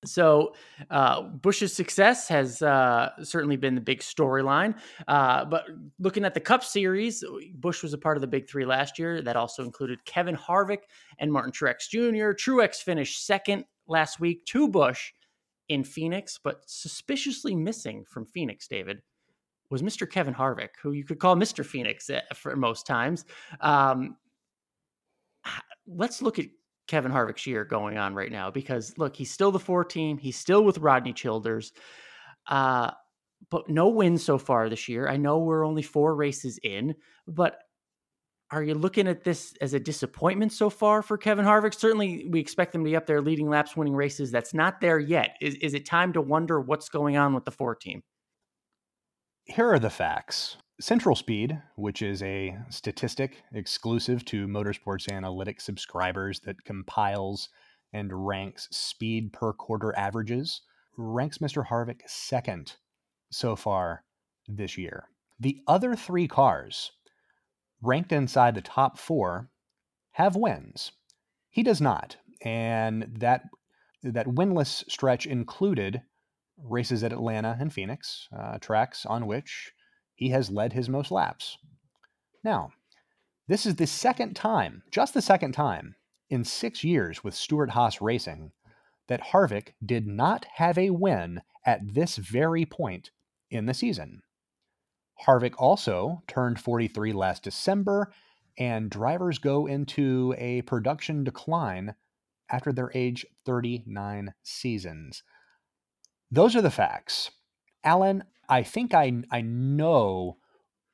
So, 0.05 0.53
uh, 0.89 1.23
Busch's 1.23 1.73
success 1.73 2.29
has 2.29 2.61
uh, 2.61 3.09
certainly 3.21 3.57
been 3.57 3.75
the 3.75 3.81
big 3.81 3.99
storyline. 3.99 4.75
Uh, 5.07 5.43
but 5.43 5.65
looking 5.99 6.23
at 6.23 6.33
the 6.33 6.39
Cup 6.39 6.63
Series, 6.63 7.23
Busch 7.55 7.83
was 7.83 7.93
a 7.93 7.97
part 7.97 8.15
of 8.15 8.21
the 8.21 8.27
Big 8.27 8.49
Three 8.49 8.65
last 8.65 8.97
year. 8.97 9.21
That 9.21 9.35
also 9.35 9.63
included 9.63 10.03
Kevin 10.05 10.37
Harvick 10.37 10.83
and 11.17 11.31
Martin 11.31 11.51
Truex 11.51 11.89
Jr. 11.89 12.31
Truex 12.31 12.77
finished 12.77 13.25
second 13.25 13.65
last 13.87 14.21
week 14.21 14.45
to 14.45 14.69
Busch 14.69 15.11
in 15.67 15.83
Phoenix, 15.83 16.39
but 16.41 16.61
suspiciously 16.65 17.55
missing 17.55 18.05
from 18.05 18.25
Phoenix, 18.25 18.67
David, 18.67 19.01
was 19.69 19.81
Mr. 19.81 20.09
Kevin 20.09 20.33
Harvick, 20.33 20.69
who 20.81 20.93
you 20.93 21.03
could 21.03 21.19
call 21.19 21.35
Mr. 21.35 21.65
Phoenix 21.65 22.09
eh, 22.09 22.21
for 22.33 22.55
most 22.55 22.87
times. 22.87 23.25
Um, 23.61 24.17
let's 25.87 26.21
look 26.21 26.39
at 26.39 26.45
Kevin 26.89 27.11
Harvick's 27.11 27.45
year 27.45 27.63
going 27.63 27.99
on 27.99 28.15
right 28.15 28.31
now 28.31 28.49
because 28.49 28.97
look, 28.97 29.15
he's 29.15 29.31
still 29.31 29.51
the 29.51 29.59
four 29.59 29.85
team, 29.85 30.17
He's 30.17 30.37
still 30.37 30.63
with 30.63 30.79
Rodney 30.79 31.13
Childers. 31.13 31.71
Uh, 32.47 32.91
but 33.51 33.69
no 33.69 33.89
wins 33.89 34.23
so 34.25 34.37
far 34.37 34.67
this 34.69 34.89
year. 34.89 35.07
I 35.07 35.15
know 35.15 35.37
we're 35.37 35.65
only 35.65 35.83
four 35.83 36.15
races 36.15 36.59
in, 36.63 36.95
but 37.27 37.59
are 38.51 38.63
you 38.63 38.73
looking 38.73 39.07
at 39.07 39.23
this 39.23 39.53
as 39.61 39.75
a 39.75 39.79
disappointment 39.79 40.51
so 40.51 40.71
far 40.71 41.03
for 41.03 41.15
Kevin 41.15 41.45
Harvick? 41.45 41.75
Certainly, 41.75 42.27
we 42.31 42.39
expect 42.39 42.73
them 42.73 42.83
to 42.83 42.89
be 42.89 42.95
up 42.95 43.05
there 43.05 43.21
leading 43.21 43.47
laps, 43.47 43.77
winning 43.77 43.95
races. 43.95 44.31
That's 44.31 44.55
not 44.55 44.81
there 44.81 44.97
yet. 44.97 45.37
Is, 45.39 45.55
is 45.55 45.75
it 45.75 45.85
time 45.85 46.11
to 46.13 46.21
wonder 46.21 46.59
what's 46.59 46.89
going 46.89 47.15
on 47.15 47.35
with 47.35 47.45
the 47.45 47.51
four 47.51 47.75
team? 47.75 48.01
Here 49.45 49.71
are 49.71 49.79
the 49.79 49.91
facts. 49.91 50.57
Central 50.79 51.15
Speed, 51.15 51.61
which 51.75 52.01
is 52.01 52.23
a 52.23 52.57
statistic 52.69 53.43
exclusive 53.53 54.23
to 54.25 54.47
Motorsports 54.47 55.09
Analytics 55.09 55.61
subscribers 55.61 56.39
that 56.41 56.63
compiles 56.63 57.49
and 57.91 58.25
ranks 58.25 58.69
speed 58.71 59.33
per 59.33 59.51
quarter 59.51 59.93
averages, 59.97 60.61
ranks 60.95 61.39
Mr. 61.39 61.67
Harvick 61.67 62.01
second 62.07 62.75
so 63.29 63.57
far 63.57 64.05
this 64.47 64.77
year. 64.77 65.09
The 65.39 65.59
other 65.67 65.95
three 65.95 66.27
cars 66.27 66.91
ranked 67.81 68.13
inside 68.13 68.55
the 68.55 68.61
top 68.61 68.97
four 68.97 69.49
have 70.11 70.35
wins. 70.35 70.93
He 71.49 71.63
does 71.63 71.81
not. 71.81 72.17
And 72.41 73.17
that 73.19 73.43
that 74.01 74.27
winless 74.27 74.89
stretch 74.89 75.25
included 75.25 76.01
races 76.57 77.03
at 77.03 77.11
Atlanta 77.11 77.57
and 77.59 77.73
Phoenix, 77.73 78.29
uh, 78.37 78.57
tracks 78.59 79.05
on 79.05 79.27
which 79.27 79.73
he 80.19 80.29
has 80.31 80.51
led 80.51 80.73
his 80.73 80.89
most 80.89 81.11
laps. 81.11 81.57
Now, 82.43 82.73
this 83.47 83.65
is 83.65 83.75
the 83.77 83.87
second 83.87 84.35
time, 84.35 84.83
just 84.91 85.13
the 85.13 85.21
second 85.21 85.53
time, 85.53 85.95
in 86.29 86.43
six 86.43 86.83
years 86.83 87.23
with 87.23 87.33
Stewart-Haas 87.33 88.01
Racing 88.01 88.51
that 89.07 89.21
Harvick 89.31 89.69
did 89.83 90.05
not 90.05 90.45
have 90.55 90.77
a 90.77 90.89
win 90.89 91.41
at 91.65 91.93
this 91.93 92.17
very 92.17 92.65
point 92.65 93.11
in 93.49 93.65
the 93.65 93.73
season. 93.73 94.21
Harvick 95.25 95.53
also 95.57 96.21
turned 96.27 96.59
43 96.59 97.13
last 97.13 97.43
December, 97.43 98.11
and 98.57 98.89
drivers 98.89 99.37
go 99.37 99.67
into 99.67 100.35
a 100.37 100.63
production 100.63 101.23
decline 101.23 101.95
after 102.51 102.73
their 102.73 102.91
age 102.93 103.25
39 103.45 104.33
seasons. 104.43 105.23
Those 106.29 106.57
are 106.57 106.61
the 106.61 106.69
facts. 106.69 107.31
Alan, 107.85 108.25
I 108.49 108.63
think 108.63 108.93
I 108.93 109.21
I 109.31 109.41
know 109.41 110.37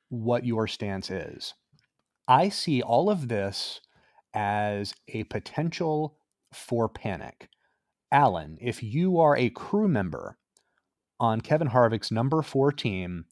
what 0.08 0.44
your 0.44 0.66
stance 0.68 1.10
is. 1.10 1.54
I 2.28 2.48
see 2.50 2.82
all 2.82 3.08
of 3.10 3.28
this 3.28 3.80
as 4.34 4.94
a 5.08 5.24
potential 5.24 6.18
for 6.52 6.88
panic. 6.88 7.48
Alan, 8.12 8.58
if 8.60 8.82
you 8.82 9.18
are 9.18 9.36
a 9.36 9.50
crew 9.50 9.88
member 9.88 10.36
on 11.18 11.40
Kevin 11.40 11.68
Harvick's 11.68 12.12
number 12.12 12.42
four 12.42 12.70
team, 12.70 13.24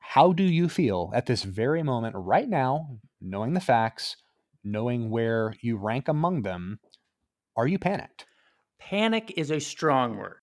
how 0.00 0.32
do 0.32 0.42
you 0.42 0.68
feel 0.68 1.12
at 1.14 1.26
this 1.26 1.44
very 1.44 1.82
moment, 1.82 2.16
right 2.16 2.48
now, 2.48 2.98
knowing 3.20 3.54
the 3.54 3.60
facts, 3.60 4.16
knowing 4.64 5.10
where 5.10 5.54
you 5.60 5.76
rank 5.76 6.08
among 6.08 6.42
them? 6.42 6.80
Are 7.56 7.68
you 7.68 7.78
panicked? 7.78 8.26
Panic 8.78 9.34
is 9.36 9.50
a 9.50 9.60
strong 9.60 10.16
word. 10.16 10.40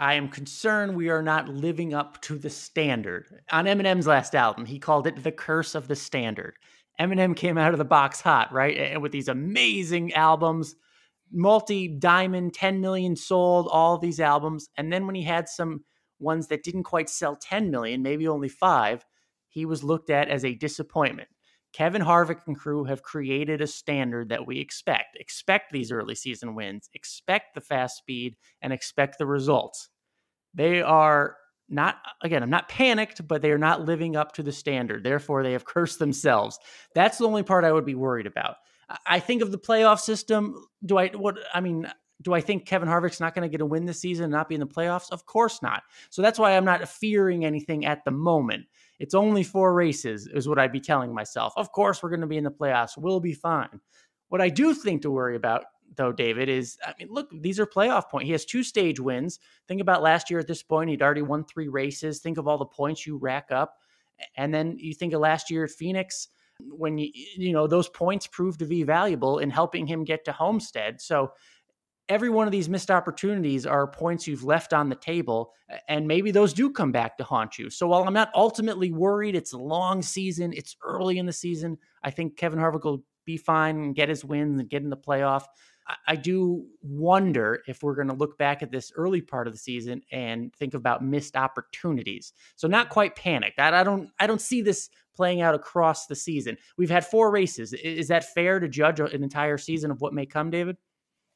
I 0.00 0.14
am 0.14 0.30
concerned 0.30 0.96
we 0.96 1.10
are 1.10 1.22
not 1.22 1.50
living 1.50 1.92
up 1.92 2.22
to 2.22 2.38
the 2.38 2.48
standard. 2.48 3.42
On 3.52 3.66
Eminem's 3.66 4.06
last 4.06 4.34
album, 4.34 4.64
he 4.64 4.78
called 4.78 5.06
it 5.06 5.22
the 5.22 5.30
curse 5.30 5.74
of 5.74 5.88
the 5.88 5.94
standard. 5.94 6.54
Eminem 6.98 7.36
came 7.36 7.58
out 7.58 7.72
of 7.72 7.78
the 7.78 7.84
box 7.84 8.22
hot, 8.22 8.50
right? 8.50 8.76
And 8.78 9.02
with 9.02 9.12
these 9.12 9.28
amazing 9.28 10.14
albums, 10.14 10.74
multi 11.30 11.86
diamond, 11.86 12.54
10 12.54 12.80
million 12.80 13.14
sold, 13.14 13.68
all 13.70 13.98
these 13.98 14.20
albums. 14.20 14.70
And 14.78 14.90
then 14.90 15.04
when 15.04 15.14
he 15.14 15.22
had 15.22 15.50
some 15.50 15.84
ones 16.18 16.48
that 16.48 16.62
didn't 16.62 16.84
quite 16.84 17.10
sell 17.10 17.36
10 17.36 17.70
million, 17.70 18.02
maybe 18.02 18.26
only 18.26 18.48
five, 18.48 19.04
he 19.48 19.66
was 19.66 19.84
looked 19.84 20.08
at 20.08 20.30
as 20.30 20.46
a 20.46 20.54
disappointment. 20.54 21.28
Kevin 21.72 22.02
Harvick 22.02 22.40
and 22.46 22.58
crew 22.58 22.84
have 22.84 23.02
created 23.02 23.60
a 23.60 23.66
standard 23.66 24.28
that 24.30 24.46
we 24.46 24.58
expect. 24.58 25.16
Expect 25.16 25.72
these 25.72 25.92
early 25.92 26.14
season 26.14 26.54
wins, 26.54 26.88
expect 26.94 27.54
the 27.54 27.60
fast 27.60 27.98
speed, 27.98 28.36
and 28.60 28.72
expect 28.72 29.18
the 29.18 29.26
results. 29.26 29.88
They 30.54 30.82
are 30.82 31.36
not, 31.68 31.96
again, 32.22 32.42
I'm 32.42 32.50
not 32.50 32.68
panicked, 32.68 33.26
but 33.26 33.42
they 33.42 33.52
are 33.52 33.58
not 33.58 33.84
living 33.84 34.16
up 34.16 34.32
to 34.32 34.42
the 34.42 34.52
standard. 34.52 35.04
Therefore, 35.04 35.42
they 35.42 35.52
have 35.52 35.64
cursed 35.64 35.98
themselves. 35.98 36.58
That's 36.94 37.18
the 37.18 37.26
only 37.26 37.44
part 37.44 37.64
I 37.64 37.72
would 37.72 37.86
be 37.86 37.94
worried 37.94 38.26
about. 38.26 38.56
I 39.06 39.20
think 39.20 39.40
of 39.40 39.52
the 39.52 39.58
playoff 39.58 40.00
system. 40.00 40.66
Do 40.84 40.98
I, 40.98 41.08
what, 41.08 41.38
I 41.54 41.60
mean, 41.60 41.86
do 42.22 42.34
I 42.34 42.40
think 42.40 42.66
Kevin 42.66 42.88
Harvick's 42.88 43.20
not 43.20 43.34
going 43.34 43.48
to 43.48 43.52
get 43.52 43.60
a 43.60 43.66
win 43.66 43.86
this 43.86 44.00
season 44.00 44.24
and 44.24 44.32
not 44.32 44.48
be 44.48 44.56
in 44.56 44.60
the 44.60 44.66
playoffs? 44.66 45.10
Of 45.10 45.26
course 45.26 45.62
not. 45.62 45.84
So 46.10 46.22
that's 46.22 46.38
why 46.38 46.56
I'm 46.56 46.64
not 46.64 46.88
fearing 46.88 47.44
anything 47.44 47.86
at 47.86 48.04
the 48.04 48.10
moment. 48.10 48.66
It's 49.00 49.14
only 49.14 49.42
four 49.42 49.74
races, 49.74 50.28
is 50.32 50.46
what 50.46 50.58
I'd 50.58 50.72
be 50.72 50.80
telling 50.80 51.12
myself. 51.12 51.54
Of 51.56 51.72
course, 51.72 52.02
we're 52.02 52.10
going 52.10 52.20
to 52.20 52.26
be 52.26 52.36
in 52.36 52.44
the 52.44 52.50
playoffs. 52.50 52.96
We'll 52.96 53.18
be 53.18 53.32
fine. 53.32 53.80
What 54.28 54.40
I 54.42 54.50
do 54.50 54.74
think 54.74 55.02
to 55.02 55.10
worry 55.10 55.36
about, 55.36 55.64
though, 55.96 56.12
David, 56.12 56.48
is 56.48 56.78
I 56.86 56.92
mean, 56.98 57.08
look, 57.10 57.30
these 57.32 57.58
are 57.58 57.66
playoff 57.66 58.10
points. 58.10 58.26
He 58.26 58.32
has 58.32 58.44
two 58.44 58.62
stage 58.62 59.00
wins. 59.00 59.40
Think 59.66 59.80
about 59.80 60.02
last 60.02 60.30
year 60.30 60.38
at 60.38 60.46
this 60.46 60.62
point, 60.62 60.90
he'd 60.90 61.02
already 61.02 61.22
won 61.22 61.44
three 61.44 61.68
races. 61.68 62.20
Think 62.20 62.38
of 62.38 62.46
all 62.46 62.58
the 62.58 62.66
points 62.66 63.06
you 63.06 63.16
rack 63.16 63.46
up. 63.50 63.78
And 64.36 64.52
then 64.52 64.76
you 64.78 64.94
think 64.94 65.14
of 65.14 65.20
last 65.20 65.50
year 65.50 65.64
at 65.64 65.70
Phoenix 65.70 66.28
when 66.68 66.98
you 66.98 67.10
you 67.36 67.52
know 67.52 67.66
those 67.66 67.88
points 67.88 68.26
proved 68.26 68.58
to 68.58 68.66
be 68.66 68.82
valuable 68.82 69.38
in 69.38 69.48
helping 69.48 69.86
him 69.86 70.04
get 70.04 70.26
to 70.26 70.32
Homestead. 70.32 71.00
So 71.00 71.32
every 72.10 72.28
one 72.28 72.46
of 72.46 72.52
these 72.52 72.68
missed 72.68 72.90
opportunities 72.90 73.64
are 73.64 73.86
points 73.86 74.26
you've 74.26 74.44
left 74.44 74.74
on 74.74 74.90
the 74.90 74.96
table, 74.96 75.52
and 75.88 76.06
maybe 76.06 76.30
those 76.30 76.52
do 76.52 76.68
come 76.68 76.92
back 76.92 77.16
to 77.16 77.24
haunt 77.24 77.58
you. 77.58 77.70
So 77.70 77.86
while 77.86 78.02
I'm 78.02 78.12
not 78.12 78.32
ultimately 78.34 78.90
worried, 78.90 79.36
it's 79.36 79.52
a 79.52 79.58
long 79.58 80.02
season, 80.02 80.52
it's 80.52 80.76
early 80.84 81.18
in 81.18 81.24
the 81.24 81.32
season. 81.32 81.78
I 82.02 82.10
think 82.10 82.36
Kevin 82.36 82.58
Harvick 82.58 82.84
will 82.84 83.04
be 83.24 83.36
fine 83.36 83.76
and 83.76 83.94
get 83.94 84.08
his 84.08 84.24
wins 84.24 84.58
and 84.60 84.68
get 84.68 84.82
in 84.82 84.90
the 84.90 84.96
playoff. 84.96 85.44
I 86.06 86.14
do 86.16 86.66
wonder 86.82 87.62
if 87.66 87.82
we're 87.82 87.94
going 87.94 88.08
to 88.08 88.14
look 88.14 88.38
back 88.38 88.62
at 88.62 88.70
this 88.70 88.92
early 88.94 89.20
part 89.20 89.46
of 89.46 89.52
the 89.52 89.58
season 89.58 90.02
and 90.12 90.54
think 90.54 90.74
about 90.74 91.04
missed 91.04 91.36
opportunities. 91.36 92.32
So 92.56 92.68
not 92.68 92.90
quite 92.90 93.16
panicked. 93.16 93.58
I, 93.58 93.82
don't 93.82 94.10
I 94.20 94.26
don't 94.26 94.40
see 94.40 94.62
this 94.62 94.88
playing 95.16 95.40
out 95.40 95.54
across 95.54 96.06
the 96.06 96.14
season. 96.14 96.56
We've 96.76 96.90
had 96.90 97.06
four 97.06 97.30
races. 97.30 97.72
Is 97.72 98.08
that 98.08 98.32
fair 98.32 98.60
to 98.60 98.68
judge 98.68 99.00
an 99.00 99.22
entire 99.22 99.58
season 99.58 99.90
of 99.90 100.00
what 100.00 100.14
may 100.14 100.26
come, 100.26 100.50
David? 100.50 100.76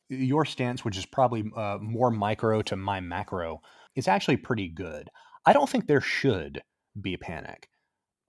Your 0.09 0.45
stance, 0.45 0.85
which 0.85 0.97
is 0.97 1.07
probably 1.07 1.51
uh, 1.57 1.79
more 1.81 2.11
micro 2.11 2.63
to 2.63 2.77
my 2.77 3.01
macro, 3.01 3.61
is 3.97 4.09
actually 4.09 4.37
pretty 4.37 4.69
good. 4.69 5.09
I 5.47 5.53
don't 5.53 5.69
think 5.69 5.87
there 5.87 6.01
should 6.01 6.63
be 7.01 7.17
panic, 7.17 7.69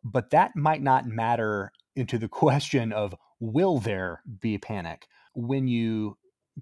but 0.04 0.32
that 0.32 0.56
might 0.56 0.82
not 0.82 1.06
matter 1.06 1.72
into 1.96 2.18
the 2.18 2.28
question 2.30 2.92
of 2.92 3.16
will 3.40 3.80
there 3.80 4.22
be 4.42 4.58
panic 4.58 5.08
when 5.36 5.68
you 5.68 6.18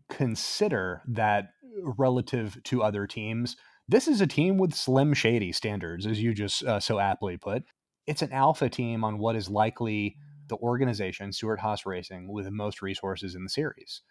consider 0.09 1.01
that 1.07 1.49
relative 1.81 2.57
to 2.63 2.83
other 2.83 3.07
teams, 3.07 3.55
this 3.87 4.07
is 4.07 4.21
a 4.21 4.27
team 4.27 4.57
with 4.57 4.73
slim 4.73 5.13
shady 5.13 5.51
standards, 5.51 6.05
as 6.05 6.21
you 6.21 6.33
just 6.33 6.63
uh, 6.63 6.79
so 6.79 6.99
aptly 6.99 7.37
put. 7.37 7.63
It's 8.07 8.21
an 8.21 8.31
alpha 8.31 8.69
team 8.69 9.03
on 9.03 9.17
what 9.17 9.35
is 9.35 9.49
likely 9.49 10.17
the 10.47 10.57
organization, 10.57 11.31
Stewart-Haas 11.31 11.85
Racing, 11.85 12.31
with 12.31 12.45
the 12.45 12.51
most 12.51 12.81
resources 12.81 13.35
in 13.35 13.43
the 13.43 13.49
series 13.49 14.01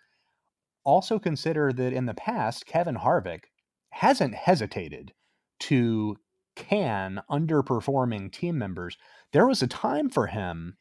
also 0.85 1.19
consider 1.19 1.73
that 1.73 1.93
in 1.93 2.07
the 2.07 2.15
past, 2.15 2.67
Kevin 2.67 2.97
Harvick 2.97 3.45
hasn't 3.91 4.35
hesitated 4.35 5.13
to 5.61 6.17
can 6.57 7.21
underperforming 7.31 8.33
team 8.33 8.59
members. 8.59 8.97
There 9.33 9.47
was 9.47 9.63
a 9.63 9.67
time 9.67 10.11
for 10.11 10.27
him 10.27 10.77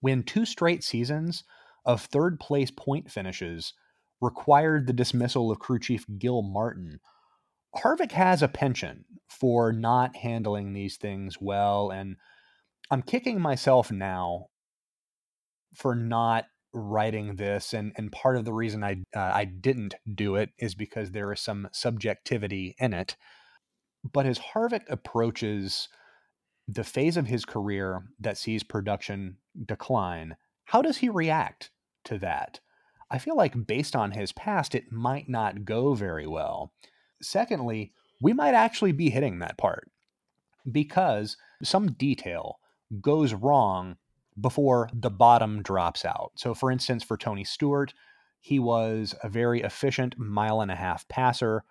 when 0.00 0.22
two 0.22 0.46
straight 0.46 0.84
seasons 0.84 1.44
of 1.84 2.02
third 2.02 2.40
place 2.40 2.70
point 2.70 3.10
finishes 3.10 3.72
required 4.20 4.86
the 4.86 4.92
dismissal 4.92 5.50
of 5.50 5.58
crew 5.58 5.78
chief 5.78 6.04
Gil 6.18 6.42
Martin. 6.42 7.00
Harvick 7.76 8.12
has 8.12 8.42
a 8.42 8.48
penchant 8.48 9.04
for 9.28 9.72
not 9.72 10.16
handling 10.16 10.72
these 10.72 10.96
things 10.96 11.36
well, 11.40 11.90
and 11.90 12.16
I'm 12.90 13.02
kicking 13.02 13.40
myself 13.40 13.90
now 13.90 14.46
for 15.74 15.94
not 15.94 16.46
writing 16.76 17.36
this, 17.36 17.72
and 17.72 17.92
and 17.96 18.12
part 18.12 18.36
of 18.36 18.44
the 18.44 18.52
reason 18.52 18.84
I 18.84 19.02
uh, 19.14 19.32
I 19.34 19.44
didn't 19.44 19.94
do 20.12 20.36
it 20.36 20.50
is 20.58 20.74
because 20.74 21.10
there 21.10 21.32
is 21.32 21.40
some 21.40 21.68
subjectivity 21.72 22.76
in 22.78 22.92
it. 22.92 23.16
But 24.12 24.26
as 24.26 24.38
Harvick 24.38 24.84
approaches 24.88 25.88
the 26.68 26.84
phase 26.84 27.16
of 27.16 27.26
his 27.26 27.44
career 27.44 28.04
that 28.20 28.38
sees 28.38 28.62
production 28.62 29.38
decline, 29.64 30.36
how 30.64 30.82
does 30.82 30.98
he 30.98 31.08
react 31.08 31.70
to 32.04 32.18
that? 32.18 32.60
I 33.10 33.18
feel 33.18 33.36
like 33.36 33.66
based 33.66 33.96
on 33.96 34.12
his 34.12 34.32
past, 34.32 34.74
it 34.74 34.92
might 34.92 35.28
not 35.28 35.64
go 35.64 35.94
very 35.94 36.26
well. 36.26 36.72
Secondly, 37.22 37.92
we 38.20 38.32
might 38.32 38.54
actually 38.54 38.92
be 38.92 39.10
hitting 39.10 39.38
that 39.38 39.58
part 39.58 39.90
because 40.70 41.36
some 41.62 41.92
detail 41.92 42.58
goes 43.00 43.32
wrong 43.32 43.96
before 44.40 44.90
the 44.92 45.10
bottom 45.10 45.62
drops 45.62 46.04
out. 46.04 46.32
So, 46.36 46.54
for 46.54 46.70
instance, 46.70 47.02
for 47.02 47.16
Tony 47.16 47.44
Stewart, 47.44 47.94
he 48.40 48.58
was 48.58 49.14
a 49.22 49.28
very 49.28 49.62
efficient 49.62 50.16
mile 50.18 50.60
and 50.60 50.70
a 50.70 50.76
half 50.76 51.08
passer. 51.08 51.64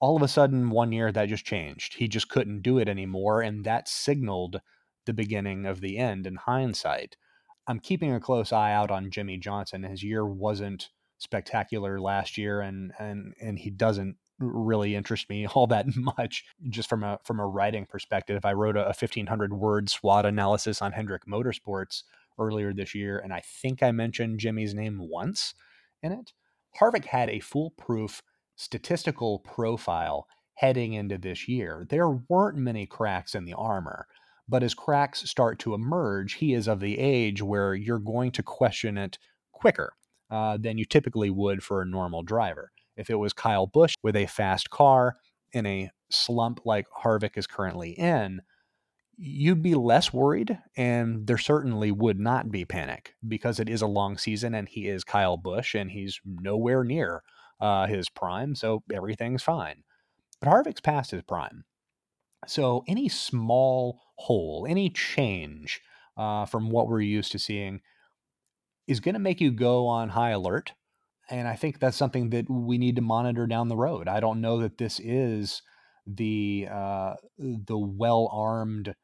All 0.00 0.16
of 0.16 0.22
a 0.22 0.28
sudden, 0.28 0.70
one 0.70 0.92
year 0.92 1.12
that 1.12 1.28
just 1.28 1.44
changed. 1.44 1.94
He 1.94 2.08
just 2.08 2.28
couldn't 2.28 2.62
do 2.62 2.78
it 2.78 2.88
anymore. 2.88 3.40
And 3.40 3.64
that 3.64 3.88
signaled 3.88 4.60
the 5.06 5.12
beginning 5.12 5.66
of 5.66 5.80
the 5.80 5.98
end 5.98 6.26
in 6.26 6.36
hindsight. 6.36 7.16
I'm 7.68 7.78
keeping 7.78 8.12
a 8.12 8.20
close 8.20 8.52
eye 8.52 8.72
out 8.72 8.90
on 8.90 9.10
Jimmie 9.10 9.38
Johnson. 9.38 9.84
His 9.84 10.02
year 10.02 10.26
wasn't 10.26 10.90
spectacular 11.18 12.00
last 12.00 12.36
year, 12.36 12.60
and 12.60 12.92
and 12.98 13.34
and 13.40 13.58
he 13.58 13.70
doesn't 13.70 14.16
really 14.42 14.94
interest 14.94 15.28
me 15.28 15.46
all 15.54 15.66
that 15.68 15.86
much 15.96 16.44
just 16.68 16.88
from 16.88 17.02
a 17.02 17.18
from 17.24 17.40
a 17.40 17.46
writing 17.46 17.86
perspective. 17.86 18.44
I 18.44 18.52
wrote 18.52 18.76
a, 18.76 18.82
a 18.82 18.94
1500 18.98 19.52
word 19.52 19.90
SWOT 19.90 20.26
analysis 20.26 20.82
on 20.82 20.92
Hendrick 20.92 21.26
Motorsports 21.26 22.02
earlier 22.38 22.72
this 22.72 22.94
year 22.94 23.18
and 23.18 23.32
I 23.32 23.42
think 23.60 23.82
I 23.82 23.92
mentioned 23.92 24.40
Jimmie's 24.40 24.74
name 24.74 24.98
once 25.00 25.54
in 26.02 26.12
it. 26.12 26.32
Harvick 26.80 27.04
had 27.04 27.28
a 27.28 27.40
foolproof 27.40 28.22
statistical 28.56 29.40
profile 29.40 30.26
heading 30.54 30.92
into 30.94 31.18
this 31.18 31.48
year. 31.48 31.86
There 31.88 32.08
weren't 32.08 32.56
many 32.56 32.86
cracks 32.86 33.34
in 33.34 33.44
the 33.44 33.54
armor, 33.54 34.06
but 34.48 34.62
as 34.62 34.74
cracks 34.74 35.28
start 35.28 35.58
to 35.60 35.74
emerge, 35.74 36.34
he 36.34 36.54
is 36.54 36.68
of 36.68 36.80
the 36.80 36.98
age 36.98 37.42
where 37.42 37.74
you're 37.74 37.98
going 37.98 38.30
to 38.32 38.42
question 38.42 38.98
it 38.98 39.18
quicker 39.52 39.94
uh, 40.30 40.56
than 40.56 40.78
you 40.78 40.84
typically 40.84 41.30
would 41.30 41.62
for 41.62 41.82
a 41.82 41.86
normal 41.86 42.22
driver. 42.22 42.72
If 42.96 43.10
it 43.10 43.16
was 43.16 43.32
Kyle 43.32 43.66
Busch 43.66 43.94
with 44.02 44.16
a 44.16 44.26
fast 44.26 44.70
car 44.70 45.16
in 45.52 45.66
a 45.66 45.90
slump 46.10 46.60
like 46.64 46.86
Harvick 47.04 47.36
is 47.36 47.46
currently 47.46 47.90
in, 47.90 48.42
you'd 49.16 49.62
be 49.62 49.74
less 49.74 50.12
worried, 50.12 50.58
and 50.76 51.26
there 51.26 51.38
certainly 51.38 51.92
would 51.92 52.18
not 52.18 52.50
be 52.50 52.64
panic 52.64 53.14
because 53.26 53.60
it 53.60 53.68
is 53.68 53.82
a 53.82 53.86
long 53.86 54.18
season 54.18 54.54
and 54.54 54.68
he 54.68 54.88
is 54.88 55.04
Kyle 55.04 55.36
Busch 55.36 55.74
and 55.74 55.90
he's 55.90 56.20
nowhere 56.24 56.84
near 56.84 57.22
uh, 57.60 57.86
his 57.86 58.08
prime, 58.08 58.54
so 58.54 58.82
everything's 58.92 59.42
fine. 59.42 59.84
But 60.40 60.48
Harvick's 60.48 60.80
past 60.80 61.12
his 61.12 61.22
prime. 61.22 61.64
So 62.46 62.82
any 62.88 63.08
small 63.08 64.00
hole, 64.16 64.66
any 64.68 64.90
change 64.90 65.80
uh, 66.16 66.46
from 66.46 66.70
what 66.70 66.88
we're 66.88 67.00
used 67.00 67.32
to 67.32 67.38
seeing 67.38 67.80
is 68.88 68.98
going 69.00 69.14
to 69.14 69.20
make 69.20 69.40
you 69.40 69.52
go 69.52 69.86
on 69.86 70.08
high 70.08 70.30
alert 70.30 70.72
and 71.32 71.48
I 71.48 71.56
think 71.56 71.78
that's 71.78 71.96
something 71.96 72.28
that 72.30 72.48
we 72.48 72.76
need 72.76 72.96
to 72.96 73.02
monitor 73.02 73.46
down 73.46 73.68
the 73.68 73.76
road. 73.76 74.06
I 74.06 74.20
don't 74.20 74.42
know 74.42 74.58
that 74.58 74.76
this 74.76 75.00
is 75.00 75.62
the 76.06 76.68
uh, 76.70 77.14
the 77.38 77.78
well 77.78 78.28
armed 78.30 78.94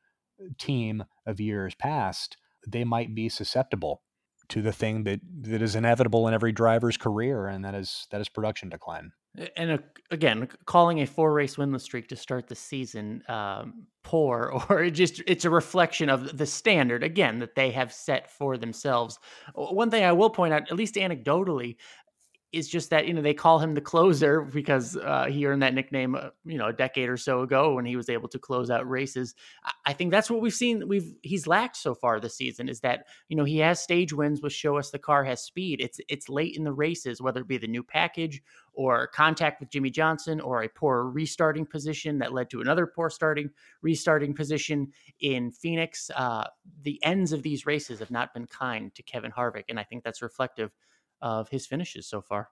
team 0.59 1.05
of 1.27 1.41
years 1.41 1.75
past. 1.75 2.37
They 2.67 2.85
might 2.85 3.15
be 3.15 3.31
susceptible 3.31 4.03
to 4.51 4.61
the 4.61 4.73
thing 4.73 5.05
that 5.05 5.21
that 5.43 5.63
is 5.63 5.75
inevitable 5.75 6.29
in 6.29 6.35
every 6.35 6.53
driver's 6.53 6.99
career, 6.99 7.47
and 7.47 7.65
that 7.65 7.75
is 7.75 8.07
that 8.11 8.21
is 8.21 8.29
production 8.29 8.69
decline. 8.69 9.13
And 9.57 9.71
uh, 9.73 9.79
again, 10.11 10.49
calling 10.65 11.01
a 11.01 11.07
four 11.07 11.33
race 11.33 11.57
winless 11.57 11.83
streak 11.83 12.09
to 12.09 12.17
start 12.17 12.49
the 12.49 12.55
season 12.55 13.23
um, 13.29 13.87
poor, 14.03 14.61
or 14.69 14.83
it 14.83 14.93
just 14.93 15.23
it's 15.27 15.45
a 15.45 15.51
reflection 15.51 16.09
of 16.09 16.37
the 16.37 16.47
standard 16.47 17.05
again 17.05 17.39
that 17.41 17.55
they 17.55 17.71
have 17.71 17.93
set 17.93 18.31
for 18.31 18.57
themselves. 18.57 19.19
One 19.55 19.91
thing 19.91 20.05
I 20.05 20.13
will 20.13 20.31
point 20.31 20.55
out, 20.55 20.71
at 20.71 20.77
least 20.77 20.95
anecdotally, 20.95 21.77
is 22.53 22.69
just 22.69 22.89
that 22.91 23.07
you 23.07 23.13
know 23.13 23.21
they 23.21 23.35
call 23.35 23.59
him 23.59 23.75
the 23.75 23.81
closer 23.81 24.41
because 24.41 24.97
uh, 24.97 25.27
he 25.27 25.47
earned 25.47 25.63
that 25.63 25.75
nickname 25.75 26.15
uh, 26.15 26.31
you 26.45 26.57
know 26.57 26.69
a 26.69 26.73
decade 26.73 27.09
or 27.09 27.17
so 27.17 27.43
ago 27.43 27.75
when 27.75 27.85
he 27.85 27.97
was 27.97 28.09
able 28.09 28.29
to 28.29 28.39
close 28.39 28.71
out 28.71 28.89
races. 28.89 29.35
I 29.85 29.93
think 29.93 30.11
that's 30.11 30.31
what 30.31 30.41
we've 30.41 30.55
seen. 30.55 30.89
We've 30.89 31.15
he's 31.23 31.47
lacked 31.47 31.77
so 31.77 31.95
far 31.95 32.21
this 32.21 32.37
season 32.37 32.69
is 32.69 32.81
that 32.81 33.05
you 33.29 33.37
know 33.37 33.45
he 33.45 33.59
has 33.59 33.83
stage 33.83 34.13
wins 34.13 34.41
which 34.41 34.55
show 34.55 34.79
us 34.79 34.91
the 34.91 34.99
car 34.99 35.25
has 35.25 35.43
speed. 35.43 35.81
It's 35.81 36.01
it's 36.09 36.29
late 36.29 36.57
in 36.57 36.65
the 36.65 36.73
races 36.73 37.21
whether 37.21 37.41
it 37.41 37.49
be 37.49 37.59
the 37.59 37.67
new 37.67 37.83
package 37.83 38.43
or 38.73 39.09
contact 39.09 39.61
with 39.61 39.71
Jimmie 39.71 39.91
Johnson 39.91 40.41
or 40.41 40.63
a 40.63 40.69
poor 40.69 41.05
restarting 41.05 41.67
position 41.67 42.19
that 42.21 42.33
led 42.33 42.49
to 42.51 42.61
another 42.61 42.87
poor 42.87 43.11
starting 43.11 43.51
restarting 43.83 44.35
position 44.35 44.93
in 45.21 45.51
Phoenix. 45.51 46.11
Uh, 46.17 46.45
the 46.83 46.99
ends 47.05 47.33
of 47.33 47.43
these 47.43 47.67
races 47.67 47.99
have 47.99 48.11
not 48.11 48.33
been 48.33 48.47
kind 48.47 48.95
to 48.95 49.03
Kevin 49.03 49.33
Harvick, 49.33 49.65
and 49.69 49.79
I 49.79 49.85
think 49.85 50.03
that's 50.03 50.23
reflective 50.23 50.71
of 51.21 51.49
his 51.49 51.67
finishes 51.67 52.07
so 52.07 52.21
far. 52.21 52.49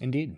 Indeed. 0.00 0.36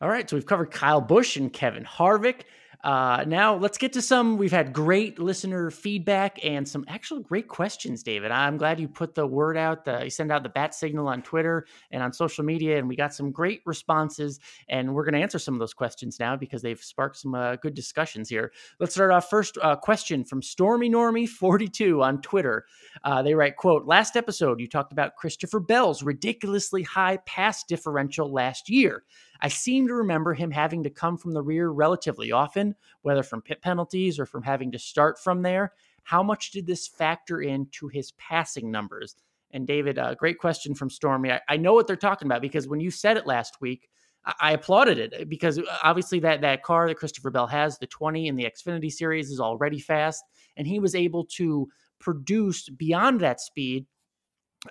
All 0.00 0.08
right, 0.08 0.28
so 0.28 0.36
we've 0.36 0.46
covered 0.46 0.70
Kyle 0.70 1.00
Busch 1.00 1.36
and 1.36 1.52
Kevin 1.52 1.84
Harvick. 1.84 2.42
Uh, 2.82 3.24
now 3.26 3.54
let's 3.56 3.76
get 3.76 3.92
to 3.92 4.00
some. 4.00 4.38
We've 4.38 4.52
had 4.52 4.72
great 4.72 5.18
listener 5.18 5.70
feedback 5.70 6.42
and 6.42 6.66
some 6.66 6.84
actual 6.88 7.20
great 7.20 7.46
questions, 7.46 8.02
David. 8.02 8.30
I'm 8.30 8.56
glad 8.56 8.80
you 8.80 8.88
put 8.88 9.14
the 9.14 9.26
word 9.26 9.58
out. 9.58 9.84
The, 9.84 10.04
you 10.04 10.10
send 10.10 10.32
out 10.32 10.42
the 10.42 10.48
bat 10.48 10.74
signal 10.74 11.06
on 11.06 11.20
Twitter 11.22 11.66
and 11.90 12.02
on 12.02 12.12
social 12.12 12.42
media, 12.42 12.78
and 12.78 12.88
we 12.88 12.96
got 12.96 13.12
some 13.12 13.32
great 13.32 13.60
responses. 13.66 14.40
And 14.68 14.94
we're 14.94 15.04
going 15.04 15.14
to 15.14 15.20
answer 15.20 15.38
some 15.38 15.54
of 15.54 15.60
those 15.60 15.74
questions 15.74 16.18
now 16.18 16.36
because 16.36 16.62
they've 16.62 16.80
sparked 16.80 17.18
some 17.18 17.34
uh, 17.34 17.56
good 17.56 17.74
discussions 17.74 18.30
here. 18.30 18.50
Let's 18.78 18.94
start 18.94 19.10
off 19.10 19.28
first. 19.28 19.58
Uh, 19.60 19.76
question 19.76 20.24
from 20.24 20.40
Stormy 20.40 20.88
Normie 20.88 21.28
42 21.28 22.02
on 22.02 22.22
Twitter. 22.22 22.64
Uh, 23.04 23.22
they 23.22 23.34
write, 23.34 23.56
"quote 23.56 23.84
Last 23.84 24.16
episode, 24.16 24.58
you 24.58 24.68
talked 24.68 24.92
about 24.92 25.16
Christopher 25.16 25.60
Bell's 25.60 26.02
ridiculously 26.02 26.82
high 26.82 27.18
pass 27.26 27.62
differential 27.62 28.32
last 28.32 28.70
year." 28.70 29.04
I 29.42 29.48
seem 29.48 29.86
to 29.88 29.94
remember 29.94 30.34
him 30.34 30.50
having 30.50 30.82
to 30.82 30.90
come 30.90 31.16
from 31.16 31.32
the 31.32 31.42
rear 31.42 31.70
relatively 31.70 32.32
often, 32.32 32.74
whether 33.02 33.22
from 33.22 33.42
pit 33.42 33.62
penalties 33.62 34.18
or 34.18 34.26
from 34.26 34.42
having 34.42 34.70
to 34.72 34.78
start 34.78 35.18
from 35.18 35.42
there. 35.42 35.72
How 36.02 36.22
much 36.22 36.50
did 36.50 36.66
this 36.66 36.86
factor 36.86 37.40
into 37.40 37.88
his 37.88 38.12
passing 38.12 38.70
numbers? 38.70 39.16
And 39.52 39.66
David, 39.66 39.98
uh, 39.98 40.14
great 40.14 40.38
question 40.38 40.74
from 40.74 40.90
Stormy. 40.90 41.32
I, 41.32 41.40
I, 41.48 41.56
know 41.56 41.74
what 41.74 41.86
they're 41.86 41.96
talking 41.96 42.26
about 42.26 42.42
because 42.42 42.68
when 42.68 42.80
you 42.80 42.90
said 42.90 43.16
it 43.16 43.26
last 43.26 43.60
week, 43.60 43.88
I, 44.24 44.34
I 44.40 44.52
applauded 44.52 44.98
it 44.98 45.14
uh, 45.20 45.24
because 45.24 45.58
uh, 45.58 45.62
obviously 45.82 46.20
that 46.20 46.40
that 46.42 46.62
car 46.62 46.86
that 46.88 46.96
Christopher 46.96 47.30
Bell 47.30 47.46
has, 47.48 47.78
the 47.78 47.86
20 47.86 48.28
in 48.28 48.36
the 48.36 48.44
Xfinity 48.44 48.92
series, 48.92 49.30
is 49.30 49.40
already 49.40 49.80
fast, 49.80 50.22
and 50.56 50.66
he 50.66 50.78
was 50.78 50.94
able 50.94 51.24
to 51.36 51.68
produce 51.98 52.68
beyond 52.68 53.20
that 53.20 53.40
speed 53.40 53.86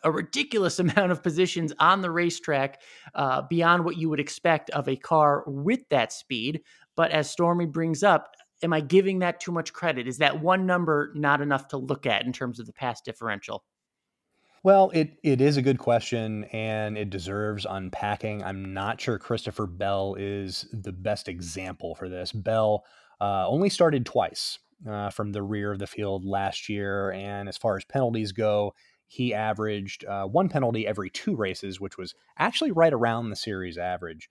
a 0.03 0.11
ridiculous 0.11 0.79
amount 0.79 1.11
of 1.11 1.23
positions 1.23 1.73
on 1.79 2.01
the 2.01 2.11
racetrack 2.11 2.81
uh, 3.15 3.41
beyond 3.43 3.85
what 3.85 3.97
you 3.97 4.09
would 4.09 4.19
expect 4.19 4.69
of 4.71 4.87
a 4.87 4.95
car 4.95 5.43
with 5.47 5.81
that 5.89 6.11
speed. 6.11 6.61
But 6.95 7.11
as 7.11 7.29
Stormy 7.29 7.65
brings 7.65 8.03
up, 8.03 8.31
am 8.63 8.73
I 8.73 8.81
giving 8.81 9.19
that 9.19 9.39
too 9.39 9.51
much 9.51 9.73
credit? 9.73 10.07
Is 10.07 10.17
that 10.17 10.41
one 10.41 10.65
number 10.65 11.11
not 11.15 11.41
enough 11.41 11.69
to 11.69 11.77
look 11.77 12.05
at 12.05 12.25
in 12.25 12.33
terms 12.33 12.59
of 12.59 12.65
the 12.65 12.73
pass 12.73 13.01
differential? 13.01 13.63
Well, 14.61 14.91
it, 14.93 15.17
it 15.23 15.39
is 15.39 15.55
a 15.55 15.61
good 15.61 15.79
question 15.79 16.43
and 16.45 16.97
it 16.97 17.09
deserves 17.09 17.65
unpacking. 17.69 18.43
I'm 18.43 18.73
not 18.73 18.99
sure 18.99 19.17
Christopher 19.17 19.65
Bell 19.65 20.15
is 20.19 20.67
the 20.73 20.91
best 20.91 21.29
example 21.29 21.95
for 21.95 22.09
this. 22.09 22.33
Bell 22.33 22.83
uh, 23.21 23.47
only 23.47 23.69
started 23.69 24.05
twice 24.05 24.59
uh, 24.87 25.11
from 25.11 25.31
the 25.31 25.43
rear 25.43 25.71
of 25.71 25.79
the 25.79 25.87
field 25.87 26.25
last 26.25 26.67
year. 26.67 27.11
And 27.11 27.47
as 27.47 27.57
far 27.57 27.77
as 27.77 27.85
penalties 27.85 28.33
go, 28.33 28.73
he 29.09 29.33
averaged 29.33 30.05
uh, 30.05 30.25
one 30.25 30.49
penalty 30.49 30.85
every 30.85 31.09
two 31.09 31.35
races, 31.35 31.81
which 31.81 31.97
was 31.97 32.13
actually 32.37 32.71
right 32.71 32.93
around 32.93 33.29
the 33.29 33.35
series 33.35 33.77
average. 33.77 34.29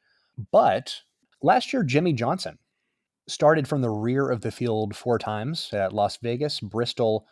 But 0.52 1.00
last 1.42 1.72
year, 1.72 1.82
Jimmie 1.82 2.12
Johnson 2.12 2.58
started 3.26 3.66
from 3.66 3.82
the 3.82 3.90
rear 3.90 4.30
of 4.30 4.40
the 4.40 4.52
field 4.52 4.94
four 4.94 5.18
times 5.18 5.70
at 5.72 5.92
Las 5.92 6.18
Vegas, 6.22 6.60
Bristol, 6.60 7.26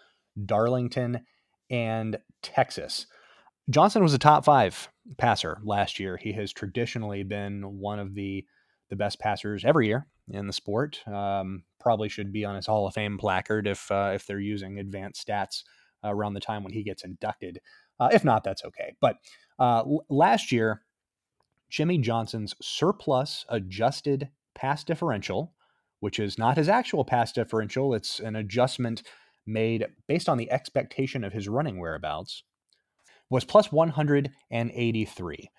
Darlington, 0.45 1.25
and 1.71 2.19
Texas. 2.43 3.07
Johnson 3.71 4.03
was 4.03 4.13
a 4.13 4.19
top 4.19 4.45
five 4.45 4.89
passer 5.17 5.59
last 5.63 6.01
year. 6.01 6.17
He 6.17 6.33
has 6.33 6.53
traditionally 6.53 7.23
been 7.23 7.79
one 7.79 8.01
of 8.01 8.15
the 8.15 8.45
the 8.89 8.97
best 8.97 9.21
passers 9.21 9.65
every 9.65 9.87
year 9.87 10.07
in 10.31 10.49
the 10.49 10.53
sport. 10.53 11.01
Um, 11.07 11.63
probably 11.81 12.09
should 12.09 12.33
be 12.33 12.45
on 12.45 12.57
his 12.57 12.67
Hall 12.67 12.89
of 12.89 12.95
Fame 12.95 13.19
placard 13.19 13.69
if 13.69 13.89
uh, 13.93 14.13
if 14.17 14.27
they're 14.27 14.41
using 14.41 14.81
advanced 14.81 15.27
stats 15.27 15.63
around 16.11 16.35
the 16.35 16.41
time 16.41 16.63
when 16.63 16.73
he 16.73 16.83
gets 16.83 17.05
inducted. 17.05 17.61
Uh, 17.99 18.09
if 18.13 18.25
not, 18.25 18.45
that's 18.45 18.65
okay. 18.65 18.95
But 19.01 19.17
uh, 19.59 19.79
l- 19.79 20.05
last 20.09 20.53
year, 20.53 20.83
Jimmie 21.71 21.99
Johnson's 21.99 22.55
surplus 22.61 23.45
adjusted 23.49 24.29
pass 24.55 24.85
differential, 24.85 25.53
which 26.01 26.19
is 26.19 26.39
not 26.39 26.57
his 26.57 26.69
actual 26.69 27.05
pass 27.05 27.33
differential, 27.33 27.95
it's 27.95 28.21
an 28.21 28.37
adjustment 28.37 29.03
made 29.47 29.87
based 30.07 30.29
on 30.29 30.39
the 30.39 30.51
expectation 30.51 31.25
of 31.25 31.33
his 31.33 31.49
running 31.49 31.79
whereabouts, 31.79 32.43
was 33.31 33.45
plus 33.45 33.73
183. 33.73 35.51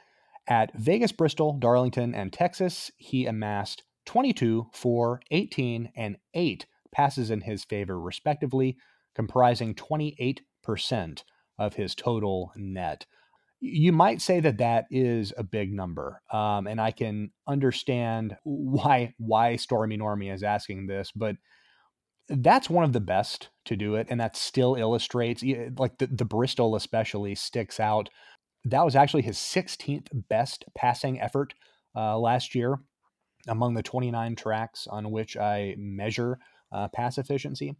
At 0.47 0.73
Vegas, 0.73 1.11
Bristol, 1.11 1.53
Darlington, 1.53 2.15
and 2.15 2.31
Texas, 2.31 2.91
he 2.97 3.25
amassed 3.25 3.83
22, 4.05 4.67
4, 4.73 5.21
18, 5.31 5.91
and 5.95 6.17
8 6.33 6.65
passes 6.91 7.29
in 7.29 7.41
his 7.41 7.65
favor, 7.65 7.99
respectively, 7.99 8.77
comprising 9.17 9.73
28% 9.73 11.23
of 11.57 11.73
his 11.73 11.95
total 11.95 12.51
net. 12.55 13.07
You 13.59 13.91
might 13.91 14.21
say 14.21 14.39
that 14.39 14.59
that 14.59 14.85
is 14.91 15.33
a 15.35 15.43
big 15.43 15.73
number, 15.73 16.21
um, 16.31 16.67
and 16.67 16.79
I 16.79 16.91
can 16.91 17.31
understand 17.47 18.37
why 18.43 19.15
why 19.17 19.55
Stormy 19.55 19.97
Normie 19.97 20.31
is 20.31 20.43
asking 20.43 20.85
this, 20.85 21.11
but 21.15 21.35
that's 22.29 22.69
one 22.69 22.83
of 22.83 22.93
the 22.93 22.99
best 22.99 23.49
to 23.65 23.75
do 23.75 23.95
it, 23.95 24.05
and 24.11 24.19
that 24.19 24.37
still 24.37 24.75
illustrates 24.75 25.43
like 25.77 25.97
the, 25.97 26.05
the 26.05 26.25
Bristol 26.25 26.75
especially 26.75 27.33
sticks 27.33 27.79
out. 27.79 28.09
That 28.65 28.85
was 28.85 28.95
actually 28.95 29.23
his 29.23 29.37
16th 29.37 30.09
best 30.29 30.65
passing 30.75 31.19
effort 31.19 31.55
uh, 31.95 32.19
last 32.19 32.53
year 32.53 32.77
among 33.47 33.73
the 33.73 33.81
29 33.81 34.35
tracks 34.35 34.85
on 34.87 35.09
which 35.09 35.35
I 35.35 35.73
measure 35.79 36.37
uh, 36.71 36.89
pass 36.89 37.17
efficiency. 37.17 37.75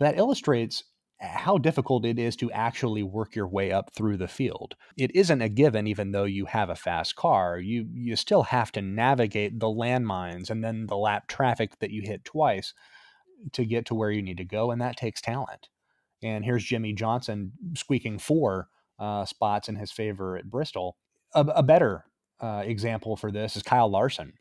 That 0.00 0.18
illustrates 0.18 0.84
how 1.20 1.58
difficult 1.58 2.04
it 2.04 2.18
is 2.18 2.36
to 2.36 2.50
actually 2.52 3.02
work 3.02 3.34
your 3.34 3.48
way 3.48 3.72
up 3.72 3.92
through 3.94 4.16
the 4.16 4.28
field. 4.28 4.74
It 4.96 5.14
isn't 5.14 5.42
a 5.42 5.48
given, 5.48 5.86
even 5.86 6.12
though 6.12 6.24
you 6.24 6.44
have 6.46 6.70
a 6.70 6.76
fast 6.76 7.16
car. 7.16 7.58
You 7.58 7.86
you 7.92 8.16
still 8.16 8.42
have 8.44 8.72
to 8.72 8.82
navigate 8.82 9.58
the 9.60 9.66
landmines 9.66 10.50
and 10.50 10.62
then 10.62 10.86
the 10.86 10.96
lap 10.96 11.28
traffic 11.28 11.78
that 11.78 11.90
you 11.90 12.02
hit 12.02 12.24
twice 12.24 12.74
to 13.52 13.64
get 13.64 13.86
to 13.86 13.94
where 13.94 14.10
you 14.10 14.22
need 14.22 14.38
to 14.38 14.44
go, 14.44 14.70
and 14.70 14.80
that 14.80 14.96
takes 14.96 15.20
talent. 15.20 15.68
And 16.22 16.44
here's 16.44 16.64
Jimmie 16.64 16.94
Johnson 16.94 17.52
squeaking 17.76 18.18
four 18.18 18.68
uh, 18.98 19.24
spots 19.24 19.68
in 19.68 19.76
his 19.76 19.92
favor 19.92 20.36
at 20.36 20.50
Bristol. 20.50 20.96
A, 21.34 21.40
a 21.40 21.62
better 21.62 22.04
uh, 22.40 22.62
example 22.64 23.16
for 23.16 23.30
this 23.30 23.56
is 23.56 23.62
Kyle 23.62 23.90
Larson. 23.90 24.34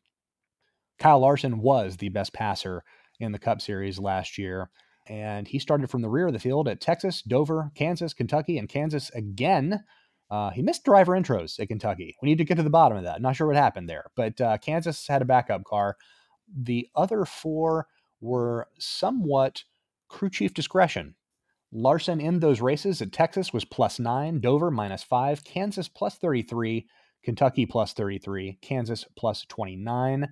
Kyle 1.00 1.20
Larson 1.20 1.60
was 1.60 1.98
the 1.98 2.10
best 2.10 2.34
passer 2.34 2.84
in 3.20 3.32
the 3.32 3.39
Cup 3.39 3.62
Series 3.62 4.00
last 4.00 4.38
year 4.38 4.70
and 5.08 5.48
he 5.48 5.60
started 5.60 5.89
from 5.89 6.02
the 6.02 6.10
rear 6.10 6.28
of 6.28 6.34
the 6.34 6.39
field 6.39 6.68
at 6.68 6.82
Texas, 6.82 7.22
Dover, 7.22 7.72
Kansas, 7.76 8.13
Kentucky, 8.13 8.58
and 8.58 8.70
Kansas 8.70 9.10
again. 9.12 9.84
Uh, 10.30 10.50
he 10.52 10.62
missed 10.62 10.86
driver 10.86 11.13
intros 11.13 11.60
at 11.60 11.68
Kentucky. 11.68 12.16
We 12.22 12.30
need 12.30 12.38
to 12.38 12.46
get 12.46 12.56
to 12.56 12.63
the 12.63 12.70
bottom 12.70 12.98
of 12.98 13.04
that. 13.04 13.22
not 13.22 13.36
sure 13.36 13.48
what 13.48 13.56
happened 13.56 13.89
there, 13.89 14.06
but 14.16 14.39
uh, 14.39 14.58
Kansas 14.58 15.08
had 15.08 15.22
a 15.22 15.26
backup 15.26 15.63
car. 15.63 15.98
The 16.56 16.88
other 16.96 17.26
four 17.26 17.88
were 18.22 18.68
somewhat 18.80 19.63
crew 20.08 20.30
chief 20.30 20.54
discretion. 20.54 21.16
Larson 21.72 22.22
in 22.22 22.39
those 22.39 22.62
races 22.62 23.02
at 23.02 23.12
Texas 23.12 23.52
was 23.52 23.66
plus 23.66 24.00
nine, 24.00 24.39
Dover 24.39 24.72
minus 24.72 25.04
five, 25.04 25.44
Kansas 25.44 25.88
plus 25.88 26.16
33, 26.16 26.88
Kentucky 27.24 27.66
plus 27.66 27.94
33, 27.94 28.60
Kansas 28.62 29.06
plus 29.18 29.46
29. 29.50 30.30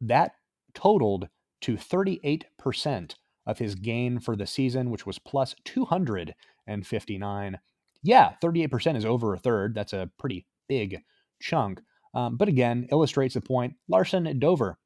That 0.00 0.32
totaled 0.74 1.28
to 1.62 1.76
38% 1.76 3.14
of 3.46 3.58
his 3.58 3.74
gain 3.74 4.18
for 4.18 4.36
the 4.36 4.46
season, 4.46 4.90
which 4.90 5.06
was 5.06 5.18
plus 5.18 5.54
259. 5.64 7.58
Yeah, 8.02 8.32
38% 8.42 8.96
is 8.96 9.04
over 9.04 9.34
a 9.34 9.38
third. 9.38 9.74
That's 9.74 9.92
a 9.92 10.10
pretty 10.18 10.46
big 10.68 11.02
chunk. 11.40 11.80
Um, 12.14 12.36
but 12.36 12.48
again, 12.48 12.88
illustrates 12.90 13.34
the 13.34 13.40
point. 13.40 13.74
Larson 13.88 14.38
Dover, 14.38 14.78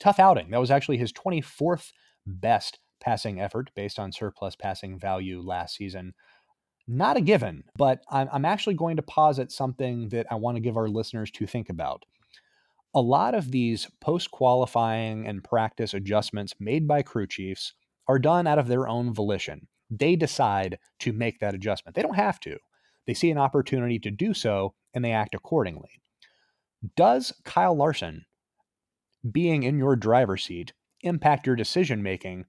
tough 0.00 0.18
outing. 0.18 0.50
That 0.50 0.60
was 0.60 0.70
actually 0.70 0.96
his 0.98 1.12
24th 1.12 1.92
best 2.26 2.78
passing 3.00 3.40
effort 3.40 3.70
based 3.74 3.98
on 3.98 4.12
surplus 4.12 4.56
passing 4.56 4.98
value 4.98 5.40
last 5.40 5.76
season. 5.76 6.14
Not 6.86 7.16
a 7.16 7.20
given, 7.20 7.64
but 7.76 8.02
I'm, 8.10 8.28
I'm 8.32 8.44
actually 8.44 8.74
going 8.74 8.96
to 8.96 9.02
posit 9.02 9.52
something 9.52 10.08
that 10.08 10.26
I 10.30 10.36
want 10.36 10.56
to 10.56 10.60
give 10.60 10.76
our 10.76 10.88
listeners 10.88 11.30
to 11.32 11.46
think 11.46 11.68
about. 11.68 12.04
A 12.94 13.00
lot 13.00 13.34
of 13.34 13.50
these 13.50 13.88
post 14.00 14.30
qualifying 14.30 15.26
and 15.26 15.44
practice 15.44 15.94
adjustments 15.94 16.54
made 16.58 16.88
by 16.88 17.02
crew 17.02 17.26
chiefs 17.26 17.74
are 18.06 18.18
done 18.18 18.46
out 18.46 18.58
of 18.58 18.68
their 18.68 18.88
own 18.88 19.12
volition. 19.12 19.68
They 19.90 20.16
decide 20.16 20.78
to 21.00 21.12
make 21.12 21.40
that 21.40 21.54
adjustment. 21.54 21.94
They 21.94 22.02
don't 22.02 22.14
have 22.14 22.40
to. 22.40 22.58
They 23.06 23.14
see 23.14 23.30
an 23.30 23.38
opportunity 23.38 23.98
to 24.00 24.10
do 24.10 24.34
so 24.34 24.74
and 24.94 25.04
they 25.04 25.12
act 25.12 25.34
accordingly. 25.34 25.90
Does 26.96 27.32
Kyle 27.44 27.76
Larson 27.76 28.24
being 29.30 29.62
in 29.62 29.78
your 29.78 29.96
driver's 29.96 30.44
seat 30.44 30.72
impact 31.02 31.46
your 31.46 31.56
decision 31.56 32.02
making 32.02 32.44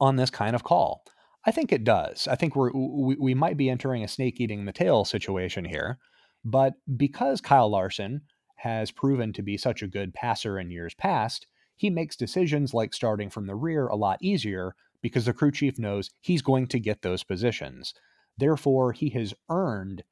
on 0.00 0.16
this 0.16 0.30
kind 0.30 0.54
of 0.54 0.64
call? 0.64 1.04
I 1.46 1.50
think 1.50 1.72
it 1.72 1.84
does. 1.84 2.28
I 2.28 2.34
think 2.34 2.56
we're 2.56 2.72
we, 2.72 3.16
we 3.16 3.34
might 3.34 3.56
be 3.56 3.70
entering 3.70 4.04
a 4.04 4.08
snake 4.08 4.40
eating 4.40 4.64
the 4.64 4.72
tail 4.72 5.04
situation 5.04 5.64
here, 5.64 5.98
but 6.44 6.74
because 6.96 7.40
Kyle 7.40 7.70
Larson 7.70 8.22
has 8.58 8.90
proven 8.90 9.32
to 9.32 9.42
be 9.42 9.56
such 9.56 9.82
a 9.82 9.88
good 9.88 10.12
passer 10.12 10.58
in 10.58 10.70
years 10.70 10.94
past, 10.94 11.46
he 11.76 11.90
makes 11.90 12.16
decisions 12.16 12.74
like 12.74 12.92
starting 12.92 13.30
from 13.30 13.46
the 13.46 13.54
rear 13.54 13.86
a 13.86 13.96
lot 13.96 14.18
easier 14.20 14.74
because 15.00 15.24
the 15.24 15.32
crew 15.32 15.52
chief 15.52 15.78
knows 15.78 16.10
he's 16.20 16.42
going 16.42 16.66
to 16.66 16.80
get 16.80 17.02
those 17.02 17.22
positions. 17.22 17.94
Therefore, 18.36 18.92
he 18.92 19.10
has 19.10 19.32
earned 19.48 20.02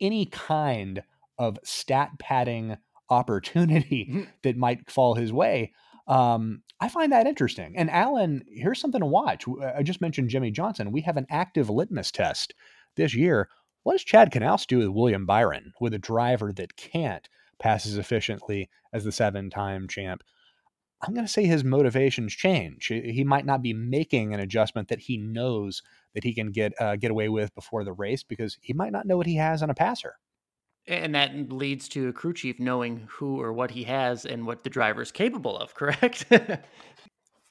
any 0.00 0.26
kind 0.26 1.02
of 1.38 1.58
stat 1.62 2.10
padding 2.18 2.76
opportunity 3.08 4.08
mm-hmm. 4.10 4.22
that 4.42 4.56
might 4.56 4.90
fall 4.90 5.14
his 5.14 5.32
way. 5.32 5.72
Um, 6.08 6.62
I 6.80 6.88
find 6.88 7.12
that 7.12 7.28
interesting. 7.28 7.74
And 7.76 7.88
Alan, 7.88 8.42
here's 8.48 8.80
something 8.80 9.00
to 9.00 9.06
watch. 9.06 9.44
I 9.76 9.84
just 9.84 10.00
mentioned 10.00 10.30
Jimmie 10.30 10.50
Johnson. 10.50 10.90
We 10.90 11.02
have 11.02 11.16
an 11.16 11.26
active 11.30 11.70
litmus 11.70 12.10
test 12.10 12.54
this 12.96 13.14
year. 13.14 13.48
What 13.84 13.92
does 13.92 14.04
Chad 14.04 14.32
Knaus 14.32 14.66
do 14.66 14.78
with 14.78 14.88
William 14.88 15.24
Byron, 15.24 15.72
with 15.80 15.94
a 15.94 15.98
driver 15.98 16.52
that 16.52 16.76
can't 16.76 17.28
pass 17.62 17.86
as 17.86 17.96
efficiently 17.96 18.68
as 18.92 19.04
the 19.04 19.12
seven 19.12 19.50
time 19.50 19.88
champ? 19.88 20.22
I'm 21.02 21.14
going 21.14 21.26
to 21.26 21.32
say 21.32 21.44
his 21.44 21.64
motivations 21.64 22.32
change. 22.32 22.86
He 22.86 23.24
might 23.24 23.44
not 23.44 23.60
be 23.60 23.72
making 23.72 24.34
an 24.34 24.40
adjustment 24.40 24.88
that 24.88 25.00
he 25.00 25.16
knows 25.16 25.82
that 26.14 26.22
he 26.22 26.32
can 26.32 26.52
get 26.52 26.80
uh, 26.80 26.96
get 26.96 27.10
away 27.10 27.28
with 27.28 27.54
before 27.54 27.84
the 27.84 27.92
race 27.92 28.22
because 28.22 28.56
he 28.60 28.72
might 28.72 28.92
not 28.92 29.06
know 29.06 29.16
what 29.16 29.26
he 29.26 29.36
has 29.36 29.62
on 29.62 29.70
a 29.70 29.74
passer. 29.74 30.14
And 30.86 31.14
that 31.14 31.52
leads 31.52 31.88
to 31.90 32.08
a 32.08 32.12
crew 32.12 32.34
chief 32.34 32.58
knowing 32.58 33.06
who 33.08 33.40
or 33.40 33.52
what 33.52 33.70
he 33.70 33.84
has 33.84 34.26
and 34.26 34.46
what 34.46 34.64
the 34.64 34.70
driver 34.70 35.02
is 35.02 35.12
capable 35.12 35.56
of, 35.56 35.74
correct? 35.76 36.26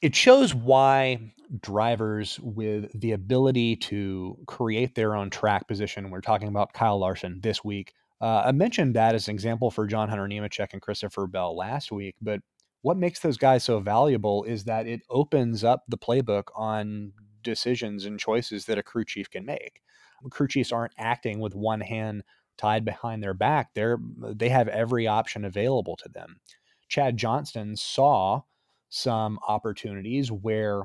it 0.01 0.15
shows 0.15 0.53
why 0.53 1.33
drivers 1.61 2.39
with 2.41 2.91
the 2.99 3.11
ability 3.11 3.75
to 3.75 4.37
create 4.47 4.95
their 4.95 5.15
own 5.15 5.29
track 5.29 5.67
position, 5.67 6.09
we're 6.09 6.21
talking 6.21 6.47
about 6.47 6.73
Kyle 6.73 6.99
Larson 6.99 7.39
this 7.41 7.63
week. 7.63 7.93
Uh, 8.21 8.43
I 8.45 8.51
mentioned 8.51 8.95
that 8.95 9.15
as 9.15 9.27
an 9.27 9.33
example 9.33 9.71
for 9.71 9.87
John 9.87 10.07
Hunter 10.07 10.27
Nemechek 10.27 10.73
and 10.73 10.81
Christopher 10.81 11.25
Bell 11.25 11.55
last 11.55 11.91
week, 11.91 12.15
but 12.21 12.41
what 12.83 12.97
makes 12.97 13.19
those 13.19 13.37
guys 13.37 13.63
so 13.63 13.79
valuable 13.79 14.43
is 14.43 14.65
that 14.65 14.87
it 14.87 15.01
opens 15.09 15.63
up 15.63 15.83
the 15.87 15.97
playbook 15.97 16.45
on 16.55 17.13
decisions 17.43 18.05
and 18.05 18.19
choices 18.19 18.65
that 18.65 18.77
a 18.77 18.83
crew 18.83 19.05
chief 19.05 19.29
can 19.29 19.45
make. 19.45 19.81
Crew 20.29 20.47
chiefs 20.47 20.71
aren't 20.71 20.93
acting 20.97 21.39
with 21.39 21.55
one 21.55 21.81
hand 21.81 22.23
tied 22.57 22.85
behind 22.85 23.23
their 23.23 23.33
back. 23.33 23.69
They're 23.73 23.97
they 24.19 24.49
have 24.49 24.67
every 24.67 25.07
option 25.07 25.45
available 25.45 25.95
to 25.97 26.09
them. 26.09 26.39
Chad 26.87 27.17
Johnston 27.17 27.75
saw 27.75 28.41
some 28.89 29.39
opportunities 29.47 30.31
where 30.31 30.83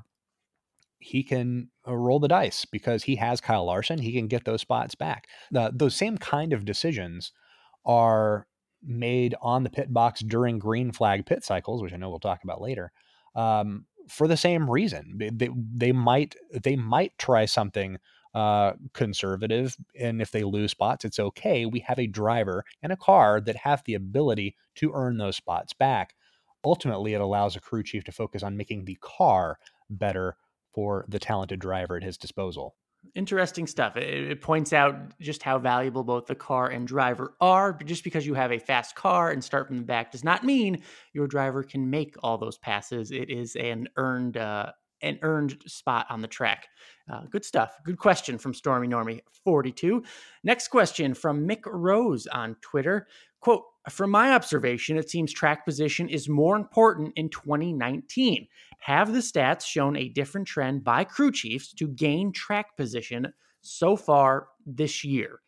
he 0.99 1.23
can 1.23 1.69
uh, 1.87 1.95
roll 1.95 2.19
the 2.19 2.29
dice 2.29 2.65
because 2.65 3.03
he 3.03 3.17
has 3.17 3.41
Kyle 3.41 3.67
Larson. 3.67 3.99
He 3.99 4.13
can 4.13 4.29
get 4.29 4.45
those 4.45 4.61
spots 4.61 4.95
back. 4.95 5.29
The, 5.51 5.71
those 5.75 5.95
same 5.95 6.19
kind 6.19 6.53
of 6.53 6.65
decisions 6.65 7.33
are 7.85 8.47
made 8.83 9.35
on 9.43 9.63
the 9.63 9.71
pit 9.71 9.93
box 9.93 10.21
during 10.21 10.59
green 10.59 10.93
flag 10.93 11.27
pit 11.27 11.45
cycles, 11.45 11.83
which 11.83 11.93
I 11.93 11.97
know 11.97 12.11
we'll 12.11 12.21
talk 12.21 12.45
about 12.45 12.61
later, 12.61 12.93
um, 13.35 13.87
for 14.09 14.29
the 14.29 14.37
same 14.37 14.71
reason. 14.71 15.19
They, 15.33 15.51
they 15.75 15.93
might 15.93 16.35
they 16.53 16.77
might 16.77 17.17
try 17.19 17.45
something 17.45 17.99
uh, 18.35 18.73
conservative, 18.93 19.77
and 19.99 20.21
if 20.21 20.31
they 20.31 20.45
lose 20.45 20.71
spots, 20.71 21.05
it's 21.05 21.19
okay. 21.19 21.67
We 21.67 21.81
have 21.81 21.99
a 21.99 22.07
driver 22.07 22.65
and 22.83 22.93
a 22.93 22.97
car 22.97 23.41
that 23.41 23.57
have 23.57 23.83
the 23.85 23.95
ability 23.95 24.57
to 24.77 24.93
earn 24.95 25.19
those 25.19 25.37
spots 25.37 25.73
back. 25.73 26.15
Ultimately, 26.65 27.15
it 27.15 27.21
allows 27.21 27.57
a 27.57 27.61
crew 27.61 27.83
chief 27.83 28.05
to 28.05 28.13
focus 28.13 28.43
on 28.43 28.57
making 28.57 28.85
the 28.85 28.99
car 29.01 29.59
better 29.89 30.37
for 30.77 31.05
the 31.09 31.19
talented 31.19 31.59
driver 31.59 31.97
at 31.97 32.05
his 32.05 32.17
disposal 32.17 32.77
interesting 33.15 33.67
stuff. 33.67 33.97
It, 33.97 34.31
it, 34.31 34.41
points 34.41 34.73
out 34.73 34.97
just 35.21 35.43
how 35.43 35.59
valuable 35.59 36.03
both 36.05 36.27
the 36.27 36.35
car 36.35 36.69
and 36.69 36.87
driver 36.87 37.35
are. 37.41 37.73
Just 37.85 38.05
because 38.05 38.27
you 38.27 38.35
have 38.35 38.53
a 38.53 38.59
fast 38.59 38.95
car 38.95 39.31
and 39.31 39.43
start 39.43 39.69
from 39.69 39.77
the 39.79 39.85
back 39.85 40.13
does 40.13 40.25
not 40.25 40.45
mean 40.45 40.83
your 41.13 41.27
driver 41.27 41.63
can 41.63 41.89
make 41.89 42.15
all 42.23 42.39
those 42.39 42.59
passes. 42.59 43.11
It 43.11 43.31
is 43.31 43.55
an 43.57 43.89
earned 43.97 44.37
uh, 44.37 44.73
an 45.03 45.19
earned 45.23 45.63
spot 45.67 46.07
on 46.11 46.23
the 46.23 46.29
track. 46.29 46.69
Uh, 47.11 47.23
good 47.31 47.45
stuff. 47.45 47.79
Good 47.85 47.99
question 47.99 48.39
from 48.39 48.55
Stormy 48.55 48.89
Normie 48.89 49.21
42. 49.45 50.03
Next 50.45 50.69
question 50.69 51.15
from 51.15 51.47
Mick 51.47 51.61
Rose 51.67 52.27
on 52.27 52.57
Twitter. 52.61 53.07
Quote, 53.41 53.63
from 53.91 54.11
my 54.11 54.35
observation, 54.35 54.97
it 54.97 55.09
seems 55.09 55.33
track 55.33 55.65
position 55.65 56.09
is 56.09 56.29
more 56.29 56.57
important 56.57 57.13
in 57.15 57.29
2019. 57.29 58.49
Have 58.81 59.13
the 59.13 59.21
stats 59.21 59.65
shown 59.65 59.97
a 59.97 60.09
different 60.09 60.49
trend 60.49 60.83
by 60.83 61.05
crew 61.05 61.31
chiefs 61.31 61.73
to 61.75 61.87
gain 61.87 62.33
track 62.33 62.77
position 62.77 63.33
so 63.61 63.95
far 63.97 64.49
this 64.67 65.05
year? 65.05 65.41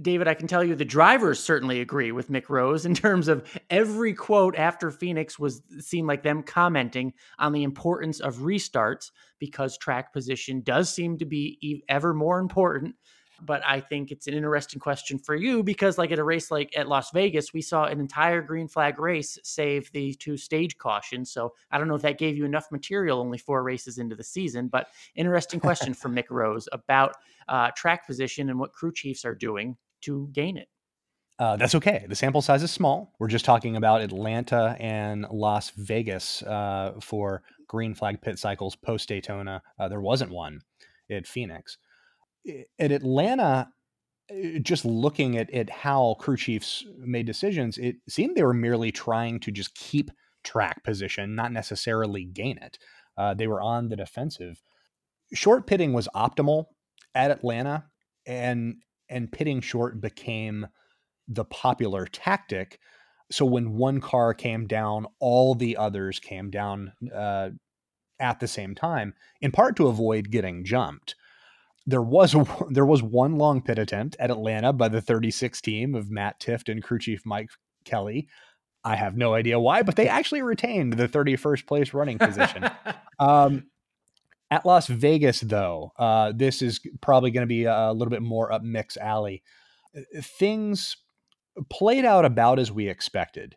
David, 0.00 0.28
I 0.28 0.34
can 0.34 0.46
tell 0.46 0.64
you 0.64 0.74
the 0.74 0.84
drivers 0.84 1.38
certainly 1.38 1.80
agree 1.80 2.12
with 2.12 2.30
Mick 2.30 2.48
Rose 2.48 2.86
in 2.86 2.94
terms 2.96 3.28
of 3.28 3.44
every 3.68 4.14
quote 4.14 4.56
after 4.56 4.90
Phoenix 4.90 5.38
was 5.38 5.62
seemed 5.80 6.08
like 6.08 6.22
them 6.22 6.42
commenting 6.42 7.12
on 7.38 7.52
the 7.52 7.62
importance 7.62 8.20
of 8.20 8.38
restarts 8.38 9.10
because 9.38 9.76
track 9.76 10.12
position 10.12 10.60
does 10.62 10.92
seem 10.92 11.18
to 11.18 11.24
be 11.24 11.84
ever 11.88 12.14
more 12.14 12.38
important 12.38 12.94
but 13.42 13.62
I 13.66 13.80
think 13.80 14.10
it's 14.10 14.26
an 14.26 14.34
interesting 14.34 14.80
question 14.80 15.18
for 15.18 15.34
you 15.34 15.62
because, 15.62 15.98
like 15.98 16.12
at 16.12 16.18
a 16.18 16.24
race 16.24 16.50
like 16.50 16.76
at 16.76 16.88
Las 16.88 17.10
Vegas, 17.10 17.52
we 17.52 17.62
saw 17.62 17.84
an 17.84 18.00
entire 18.00 18.42
green 18.42 18.68
flag 18.68 18.98
race 18.98 19.38
save 19.42 19.90
the 19.92 20.14
two 20.14 20.36
stage 20.36 20.76
cautions. 20.78 21.32
So 21.32 21.54
I 21.70 21.78
don't 21.78 21.88
know 21.88 21.94
if 21.94 22.02
that 22.02 22.18
gave 22.18 22.36
you 22.36 22.44
enough 22.44 22.70
material 22.70 23.20
only 23.20 23.38
four 23.38 23.62
races 23.62 23.98
into 23.98 24.14
the 24.14 24.24
season, 24.24 24.68
but 24.68 24.88
interesting 25.14 25.60
question 25.60 25.94
from 25.94 26.14
Mick 26.16 26.30
Rose 26.30 26.68
about 26.72 27.16
uh, 27.48 27.70
track 27.76 28.06
position 28.06 28.50
and 28.50 28.58
what 28.58 28.72
crew 28.72 28.92
chiefs 28.92 29.24
are 29.24 29.34
doing 29.34 29.76
to 30.02 30.28
gain 30.32 30.56
it. 30.56 30.68
Uh, 31.38 31.56
that's 31.56 31.74
okay. 31.74 32.04
The 32.08 32.14
sample 32.14 32.42
size 32.42 32.62
is 32.62 32.70
small. 32.70 33.14
We're 33.18 33.28
just 33.28 33.46
talking 33.46 33.76
about 33.76 34.02
Atlanta 34.02 34.76
and 34.78 35.26
Las 35.30 35.70
Vegas 35.70 36.42
uh, 36.42 36.94
for 37.00 37.42
green 37.66 37.94
flag 37.94 38.20
pit 38.20 38.38
cycles 38.38 38.76
post 38.76 39.08
Daytona. 39.08 39.62
Uh, 39.78 39.88
there 39.88 40.02
wasn't 40.02 40.30
one 40.30 40.60
at 41.10 41.26
Phoenix 41.26 41.78
at 42.78 42.92
Atlanta, 42.92 43.68
uh, 44.30 44.58
just 44.60 44.84
looking 44.84 45.36
at, 45.36 45.50
at 45.52 45.70
how 45.70 46.14
crew 46.18 46.36
chiefs 46.36 46.84
made 46.98 47.26
decisions, 47.26 47.78
it 47.78 47.96
seemed 48.08 48.36
they 48.36 48.42
were 48.42 48.54
merely 48.54 48.92
trying 48.92 49.40
to 49.40 49.50
just 49.50 49.74
keep 49.74 50.10
track 50.42 50.82
position, 50.84 51.34
not 51.34 51.52
necessarily 51.52 52.24
gain 52.24 52.58
it. 52.58 52.78
Uh, 53.16 53.34
they 53.34 53.46
were 53.46 53.60
on 53.60 53.88
the 53.88 53.96
defensive. 53.96 54.62
Short 55.34 55.66
pitting 55.66 55.92
was 55.92 56.08
optimal 56.14 56.66
at 57.14 57.30
Atlanta, 57.30 57.84
and 58.26 58.76
and 59.10 59.30
pitting 59.30 59.60
short 59.60 60.00
became 60.00 60.66
the 61.28 61.44
popular 61.44 62.06
tactic. 62.06 62.78
So 63.30 63.44
when 63.44 63.76
one 63.76 64.00
car 64.00 64.34
came 64.34 64.66
down, 64.66 65.06
all 65.18 65.54
the 65.54 65.76
others 65.76 66.18
came 66.18 66.50
down 66.50 66.92
uh, 67.14 67.50
at 68.18 68.40
the 68.40 68.48
same 68.48 68.74
time, 68.74 69.14
in 69.40 69.52
part 69.52 69.76
to 69.76 69.86
avoid 69.86 70.30
getting 70.30 70.64
jumped 70.64 71.14
there 71.86 72.02
was 72.02 72.34
a, 72.34 72.46
there 72.70 72.86
was 72.86 73.02
one 73.02 73.36
long 73.36 73.60
pit 73.60 73.78
attempt 73.78 74.16
at 74.18 74.30
Atlanta 74.30 74.72
by 74.72 74.88
the 74.88 75.00
36 75.00 75.60
team 75.60 75.94
of 75.94 76.10
Matt 76.10 76.40
Tifft 76.40 76.70
and 76.70 76.82
crew 76.82 76.98
chief 76.98 77.22
Mike 77.24 77.50
Kelley. 77.84 78.28
I 78.82 78.96
have 78.96 79.16
no 79.16 79.34
idea 79.34 79.60
why, 79.60 79.82
but 79.82 79.96
they 79.96 80.08
actually 80.08 80.40
retained 80.40 80.94
the 80.94 81.08
31st 81.08 81.66
place 81.66 81.92
running 81.92 82.18
position. 82.18 82.64
um, 83.18 83.66
at 84.50 84.66
Las 84.66 84.86
Vegas, 84.86 85.40
though, 85.40 85.92
uh, 85.98 86.32
this 86.34 86.62
is 86.62 86.80
probably 87.00 87.30
going 87.30 87.42
to 87.42 87.46
be 87.46 87.64
a 87.64 87.92
little 87.92 88.10
bit 88.10 88.22
more 88.22 88.52
up 88.52 88.62
Mick's 88.62 88.96
alley. 88.96 89.42
Uh, 89.96 90.00
things 90.20 90.96
played 91.68 92.04
out 92.04 92.24
about 92.24 92.58
as 92.58 92.72
we 92.72 92.88
expected. 92.88 93.56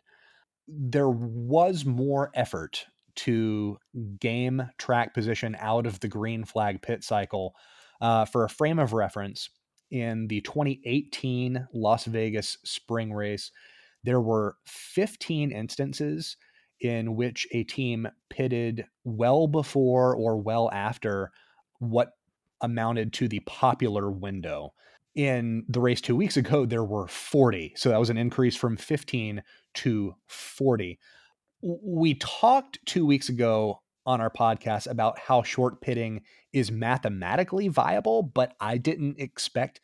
There 0.68 1.10
was 1.10 1.84
more 1.84 2.30
effort 2.34 2.86
to 3.16 3.78
game 4.20 4.70
track 4.78 5.14
position 5.14 5.56
out 5.60 5.86
of 5.86 6.00
the 6.00 6.08
green 6.08 6.44
flag 6.44 6.82
pit 6.82 7.04
cycle 7.04 7.54
uh, 8.00 8.24
for 8.24 8.44
a 8.44 8.50
frame 8.50 8.78
of 8.78 8.92
reference, 8.92 9.50
in 9.90 10.26
the 10.26 10.40
2018 10.40 11.68
Las 11.72 12.04
Vegas 12.06 12.58
spring 12.64 13.12
race, 13.12 13.50
there 14.02 14.20
were 14.20 14.56
15 14.66 15.52
instances 15.52 16.36
in 16.84 17.16
which 17.16 17.48
a 17.50 17.64
team 17.64 18.06
pitted 18.28 18.84
well 19.04 19.48
before 19.48 20.14
or 20.14 20.36
well 20.36 20.70
after 20.70 21.32
what 21.78 22.10
amounted 22.60 23.14
to 23.14 23.26
the 23.26 23.40
popular 23.40 24.10
window. 24.10 24.74
In 25.14 25.64
the 25.66 25.80
race 25.80 26.02
two 26.02 26.14
weeks 26.14 26.36
ago, 26.36 26.66
there 26.66 26.84
were 26.84 27.08
40. 27.08 27.72
So 27.76 27.88
that 27.88 27.98
was 27.98 28.10
an 28.10 28.18
increase 28.18 28.54
from 28.54 28.76
15 28.76 29.42
to 29.74 30.14
40. 30.26 30.98
We 31.62 32.14
talked 32.16 32.78
two 32.84 33.06
weeks 33.06 33.30
ago 33.30 33.80
on 34.04 34.20
our 34.20 34.30
podcast 34.30 34.86
about 34.90 35.18
how 35.18 35.42
short 35.42 35.80
pitting 35.80 36.20
is 36.52 36.70
mathematically 36.70 37.68
viable, 37.68 38.22
but 38.22 38.52
I 38.60 38.76
didn't 38.76 39.18
expect 39.18 39.80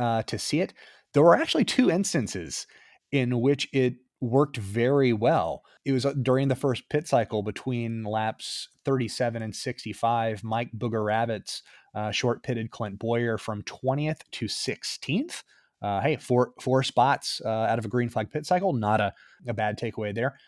uh, 0.00 0.22
to 0.22 0.36
see 0.36 0.60
it. 0.60 0.74
There 1.12 1.22
were 1.22 1.36
actually 1.36 1.64
two 1.64 1.92
instances 1.92 2.66
in 3.12 3.40
which 3.40 3.68
it 3.72 3.94
worked 4.24 4.56
very 4.56 5.12
well. 5.12 5.62
It 5.84 5.92
was 5.92 6.06
uh, 6.06 6.14
during 6.20 6.48
the 6.48 6.54
first 6.54 6.88
pit 6.88 7.06
cycle 7.06 7.42
between 7.42 8.04
laps 8.04 8.68
37 8.84 9.42
and 9.42 9.54
65. 9.54 10.42
Mike 10.42 10.70
Bugarewicz 10.76 11.62
uh, 11.94 12.10
short 12.10 12.42
pitted 12.42 12.70
Clint 12.70 12.98
Bowyer 12.98 13.38
from 13.38 13.62
20th 13.62 14.20
to 14.32 14.46
16th. 14.46 15.42
Uh, 15.82 16.00
hey, 16.00 16.16
four 16.16 16.52
four 16.60 16.82
spots 16.82 17.42
uh, 17.44 17.48
out 17.48 17.78
of 17.78 17.84
a 17.84 17.88
green 17.88 18.08
flag 18.08 18.30
pit 18.30 18.46
cycle, 18.46 18.72
not 18.72 19.00
a, 19.00 19.12
a 19.46 19.52
bad 19.52 19.78
takeaway 19.78 20.14
there. 20.14 20.38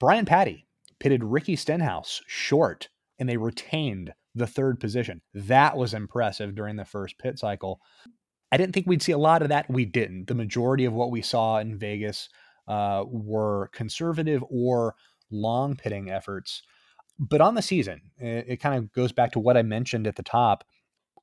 Brian 0.00 0.24
Pattie 0.24 0.66
pitted 0.98 1.22
Ricky 1.22 1.56
Stenhouse 1.56 2.22
short, 2.26 2.88
and 3.18 3.28
they 3.28 3.36
retained 3.36 4.14
the 4.34 4.46
third 4.46 4.80
position. 4.80 5.20
That 5.34 5.76
was 5.76 5.94
impressive 5.94 6.54
during 6.54 6.76
the 6.76 6.84
first 6.84 7.18
pit 7.18 7.38
cycle. 7.38 7.80
I 8.52 8.56
didn't 8.56 8.72
think 8.72 8.86
we'd 8.86 9.02
see 9.02 9.12
a 9.12 9.18
lot 9.18 9.42
of 9.42 9.48
that. 9.48 9.68
We 9.68 9.84
didn't. 9.84 10.28
The 10.28 10.34
majority 10.34 10.84
of 10.84 10.92
what 10.92 11.10
we 11.10 11.20
saw 11.20 11.58
in 11.58 11.78
Vegas 11.78 12.28
uh, 12.68 13.04
were 13.06 13.68
conservative 13.72 14.42
or 14.48 14.94
long 15.30 15.76
pitting 15.76 16.10
efforts. 16.10 16.62
But 17.18 17.40
on 17.40 17.54
the 17.54 17.62
season, 17.62 18.02
it, 18.18 18.44
it 18.48 18.56
kind 18.60 18.76
of 18.76 18.92
goes 18.92 19.12
back 19.12 19.32
to 19.32 19.38
what 19.38 19.56
I 19.56 19.62
mentioned 19.62 20.06
at 20.06 20.16
the 20.16 20.22
top. 20.22 20.64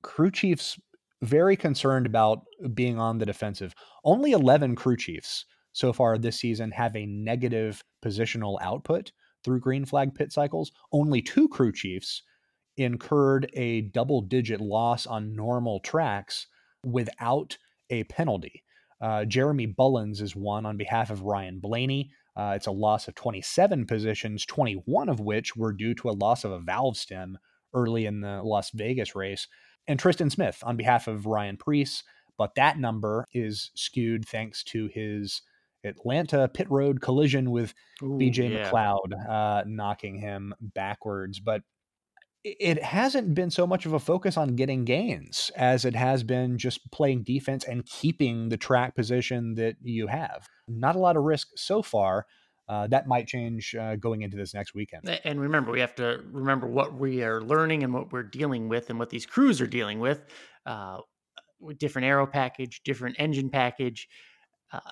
Crew 0.01 0.31
chiefs 0.31 0.79
very 1.21 1.55
concerned 1.55 2.05
about 2.05 2.45
being 2.73 2.99
on 2.99 3.17
the 3.17 3.25
defensive. 3.25 3.73
Only 4.03 4.31
11 4.31 4.75
crew 4.75 4.97
chiefs 4.97 5.45
so 5.71 5.93
far 5.93 6.17
this 6.17 6.39
season 6.39 6.71
have 6.71 6.95
a 6.95 7.05
negative 7.05 7.83
positional 8.03 8.57
output 8.61 9.11
through 9.43 9.59
green 9.59 9.85
flag 9.85 10.13
pit 10.13 10.31
cycles. 10.31 10.71
Only 10.91 11.21
two 11.21 11.47
crew 11.47 11.71
chiefs 11.71 12.23
incurred 12.77 13.49
a 13.53 13.81
double 13.81 14.21
digit 14.21 14.59
loss 14.59 15.05
on 15.05 15.35
normal 15.35 15.79
tracks 15.79 16.47
without 16.83 17.57
a 17.89 18.03
penalty. 18.05 18.63
Uh, 19.03 19.25
Jeremy 19.25 19.65
Bullins 19.65 20.21
is 20.21 20.33
one 20.33 20.65
on 20.65 20.77
behalf 20.77 21.09
of 21.09 21.23
Ryan 21.23 21.59
Blaney. 21.59 22.11
Uh, 22.37 22.53
it's 22.55 22.67
a 22.67 22.71
loss 22.71 23.09
of 23.09 23.15
27 23.15 23.85
positions, 23.85 24.45
21 24.45 25.09
of 25.09 25.19
which 25.19 25.57
were 25.57 25.73
due 25.73 25.93
to 25.95 26.09
a 26.09 26.11
loss 26.11 26.45
of 26.45 26.53
a 26.53 26.59
valve 26.59 26.95
stem 26.95 27.37
early 27.73 28.05
in 28.05 28.21
the 28.21 28.41
Las 28.41 28.71
Vegas 28.73 29.13
race. 29.13 29.47
And 29.87 29.99
Tristan 29.99 30.29
Smith 30.29 30.63
on 30.63 30.77
behalf 30.77 31.09
of 31.09 31.25
Ryan 31.25 31.57
Preece, 31.57 32.03
but 32.37 32.55
that 32.55 32.79
number 32.79 33.27
is 33.33 33.71
skewed 33.75 34.25
thanks 34.25 34.63
to 34.63 34.87
his 34.87 35.41
Atlanta 35.83 36.47
pit 36.47 36.71
road 36.71 37.01
collision 37.01 37.51
with 37.51 37.73
Ooh, 38.01 38.17
BJ 38.17 38.51
yeah. 38.51 38.71
McLeod, 38.71 39.29
uh, 39.29 39.63
knocking 39.67 40.17
him 40.17 40.55
backwards. 40.61 41.41
But 41.41 41.63
it 42.43 42.83
hasn't 42.83 43.33
been 43.33 43.49
so 43.49 43.65
much 43.65 43.85
of 43.85 43.93
a 43.93 43.99
focus 43.99 44.35
on 44.35 44.55
getting 44.55 44.83
gains 44.83 45.49
as 45.55 45.85
it 45.85 45.95
has 45.95 46.23
been 46.23 46.57
just 46.57 46.91
playing 46.91 47.23
defense 47.23 47.63
and 47.63 47.85
keeping 47.85 48.49
the 48.49 48.57
track 48.57 48.95
position 48.95 49.55
that 49.55 49.77
you 49.81 50.07
have. 50.07 50.47
Not 50.67 50.95
a 50.95 50.99
lot 50.99 51.15
of 51.15 51.23
risk 51.23 51.49
so 51.55 51.81
far. 51.81 52.25
Uh, 52.67 52.87
that 52.87 53.07
might 53.07 53.27
change 53.27 53.75
uh, 53.75 53.95
going 53.95 54.21
into 54.21 54.37
this 54.37 54.53
next 54.53 54.73
weekend. 54.73 55.07
And 55.23 55.39
remember, 55.39 55.71
we 55.71 55.79
have 55.81 55.95
to 55.95 56.21
remember 56.31 56.67
what 56.67 56.93
we 56.93 57.23
are 57.23 57.41
learning 57.41 57.83
and 57.83 57.93
what 57.93 58.11
we're 58.11 58.23
dealing 58.23 58.69
with 58.69 58.89
and 58.89 58.99
what 58.99 59.09
these 59.09 59.25
crews 59.25 59.61
are 59.61 59.67
dealing 59.67 59.99
with. 59.99 60.21
Uh, 60.65 60.99
different 61.77 62.05
aero 62.05 62.25
package, 62.25 62.81
different 62.83 63.15
engine 63.19 63.49
package. 63.49 64.07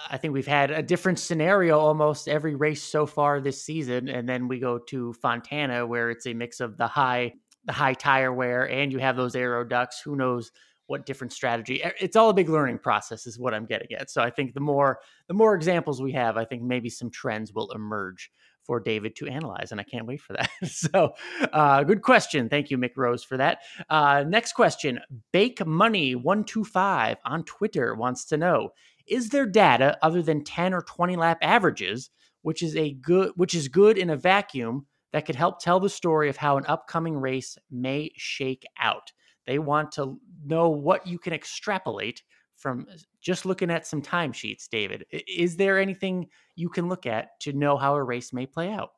I 0.10 0.18
think 0.18 0.34
we've 0.34 0.48
had 0.48 0.72
a 0.72 0.84
different 0.84 1.20
scenario 1.20 1.80
almost 1.80 2.28
every 2.28 2.56
race 2.56 2.84
so 2.84 3.06
far 3.06 3.40
this 3.40 3.64
season, 3.64 4.10
and 4.10 4.28
then 4.28 4.48
we 4.48 4.60
go 4.60 4.78
to 4.78 5.14
Fontana 5.14 5.86
where 5.86 6.10
it's 6.12 6.28
a 6.28 6.34
mix 6.34 6.60
of 6.60 6.78
the 6.78 6.88
high 6.88 7.34
the 7.66 7.74
high 7.74 7.94
tire 7.94 8.34
wear 8.34 8.68
and 8.70 8.92
you 8.92 8.98
have 8.98 9.16
those 9.16 9.36
aero 9.36 9.64
ducts. 9.64 10.02
Who 10.02 10.16
knows 10.16 10.52
what 10.88 11.06
different 11.06 11.32
strategy? 11.32 11.82
It's 12.00 12.16
all 12.16 12.30
a 12.30 12.34
big 12.34 12.50
learning 12.50 12.80
process, 12.80 13.28
is 13.28 13.40
what 13.40 13.54
I'm 13.54 13.66
getting 13.66 13.94
at. 13.94 14.10
So 14.10 14.22
I 14.22 14.30
think 14.30 14.54
the 14.54 14.60
more 14.60 15.00
the 15.28 15.34
more 15.34 15.56
examples 15.56 16.02
we 16.02 16.12
have, 16.14 16.38
I 16.38 16.46
think 16.46 16.64
maybe 16.64 16.90
some 16.90 17.10
trends 17.10 17.54
will 17.54 17.72
emerge 17.72 18.32
for 18.64 18.80
David 18.80 19.16
to 19.16 19.28
analyze, 19.28 19.72
and 19.72 19.82
I 19.82 19.84
can't 19.84 20.06
wait 20.06 20.22
for 20.22 20.34
that. 20.34 20.50
so, 20.66 21.14
uh, 21.52 21.84
good 21.84 22.02
question. 22.02 22.50
Thank 22.50 22.70
you, 22.70 22.78
Mick 22.78 22.96
Rose, 22.96 23.24
for 23.24 23.38
that. 23.38 23.60
Uh, 23.90 24.24
next 24.28 24.54
question: 24.54 25.00
Bake 25.32 25.66
Money 25.66 26.16
one 26.16 26.44
two 26.44 26.64
five 26.64 27.18
on 27.26 27.44
Twitter 27.44 27.96
wants 27.96 28.26
to 28.26 28.38
know: 28.38 28.70
Is 29.08 29.30
there 29.30 29.46
data 29.46 29.98
other 30.02 30.22
than 30.22 30.44
ten 30.44 30.74
or 30.74 30.82
twenty 30.82 31.16
lap 31.16 31.38
averages, 31.42 32.10
which 32.42 32.62
is 32.62 32.76
a 32.76 32.94
good, 32.94 33.32
which 33.36 33.54
is 33.54 33.68
good 33.68 33.98
in 33.98 34.10
a 34.10 34.18
vacuum, 34.18 34.86
that 35.14 35.26
could 35.26 35.36
help 35.36 35.60
tell 35.60 35.80
the 35.80 35.90
story 35.90 36.30
of 36.30 36.38
how 36.38 36.58
an 36.58 36.66
upcoming 36.68 37.18
race 37.18 37.58
may 37.70 38.12
shake 38.16 38.66
out? 38.80 39.12
They 39.46 39.60
want 39.60 39.92
to 39.94 40.20
know 40.46 40.70
what 40.70 41.06
you 41.08 41.20
can 41.20 41.34
extrapolate 41.34 42.24
from 42.56 42.86
just 43.22 43.46
looking 43.46 43.72
at 43.72 43.88
some 43.88 44.02
timesheets, 44.02 44.70
David. 44.70 45.06
Is 45.28 45.58
there 45.58 45.80
anything 45.80 46.28
you 46.56 46.70
can 46.70 46.88
look 46.88 47.06
at 47.06 47.40
to 47.42 47.54
know 47.54 47.76
how 47.76 47.96
a 47.96 48.04
race 48.04 48.32
may 48.32 48.46
play 48.46 48.72
out? 48.72 48.92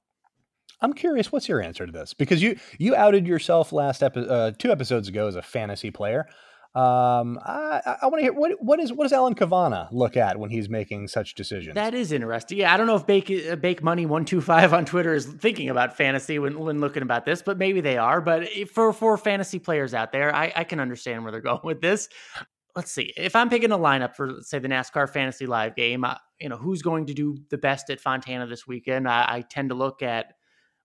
I'm 0.81 0.93
curious, 0.93 1.31
what's 1.31 1.47
your 1.47 1.61
answer 1.61 1.85
to 1.85 1.91
this? 1.91 2.13
Because 2.13 2.43
you 2.43 2.59
you 2.77 2.93
outed 2.93 3.25
yourself 3.25 3.71
last 3.71 4.03
epi- 4.03 4.27
uh, 4.27 4.51
two 4.51 4.69
episodes 4.69 5.07
ago 5.07 5.27
as 5.27 5.35
a 5.35 5.41
fantasy 5.41 5.91
player. 5.91 6.27
Um, 6.75 7.39
I, 7.45 7.97
I 8.01 8.07
want 8.07 8.15
to 8.15 8.21
hear 8.23 8.33
what 8.33 8.51
what 8.59 8.79
is 8.79 8.91
what 8.91 9.03
does 9.03 9.13
Alan 9.13 9.35
Cavanna 9.35 9.89
look 9.91 10.17
at 10.17 10.39
when 10.39 10.49
he's 10.49 10.69
making 10.69 11.07
such 11.07 11.35
decisions? 11.35 11.75
That 11.75 11.93
is 11.93 12.11
interesting. 12.11 12.57
Yeah, 12.57 12.73
I 12.73 12.77
don't 12.77 12.87
know 12.87 12.95
if 12.95 13.05
Bake 13.05 13.31
uh, 13.31 13.55
Bake 13.57 13.83
Money 13.83 14.07
one 14.07 14.25
two 14.25 14.41
five 14.41 14.73
on 14.73 14.83
Twitter 14.85 15.13
is 15.13 15.27
thinking 15.27 15.69
about 15.69 15.95
fantasy 15.95 16.39
when 16.39 16.59
when 16.59 16.81
looking 16.81 17.03
about 17.03 17.25
this, 17.25 17.43
but 17.43 17.59
maybe 17.59 17.79
they 17.79 17.99
are. 17.99 18.21
But 18.21 18.49
for 18.71 18.91
for 18.91 19.17
fantasy 19.19 19.59
players 19.59 19.93
out 19.93 20.11
there, 20.11 20.33
I, 20.33 20.51
I 20.55 20.63
can 20.63 20.79
understand 20.79 21.21
where 21.21 21.31
they're 21.31 21.41
going 21.51 21.61
with 21.63 21.79
this. 21.79 22.09
Let's 22.75 22.91
see. 22.91 23.13
If 23.15 23.35
I'm 23.35 23.51
picking 23.51 23.71
a 23.71 23.77
lineup 23.77 24.15
for 24.15 24.37
say 24.41 24.57
the 24.57 24.67
NASCAR 24.67 25.07
Fantasy 25.07 25.45
Live 25.45 25.75
game, 25.75 26.03
you 26.39 26.49
know 26.49 26.57
who's 26.57 26.81
going 26.81 27.05
to 27.05 27.13
do 27.13 27.37
the 27.51 27.57
best 27.59 27.91
at 27.91 27.99
Fontana 27.99 28.47
this 28.47 28.65
weekend. 28.65 29.07
I, 29.07 29.25
I 29.27 29.41
tend 29.41 29.69
to 29.69 29.75
look 29.75 30.01
at 30.01 30.33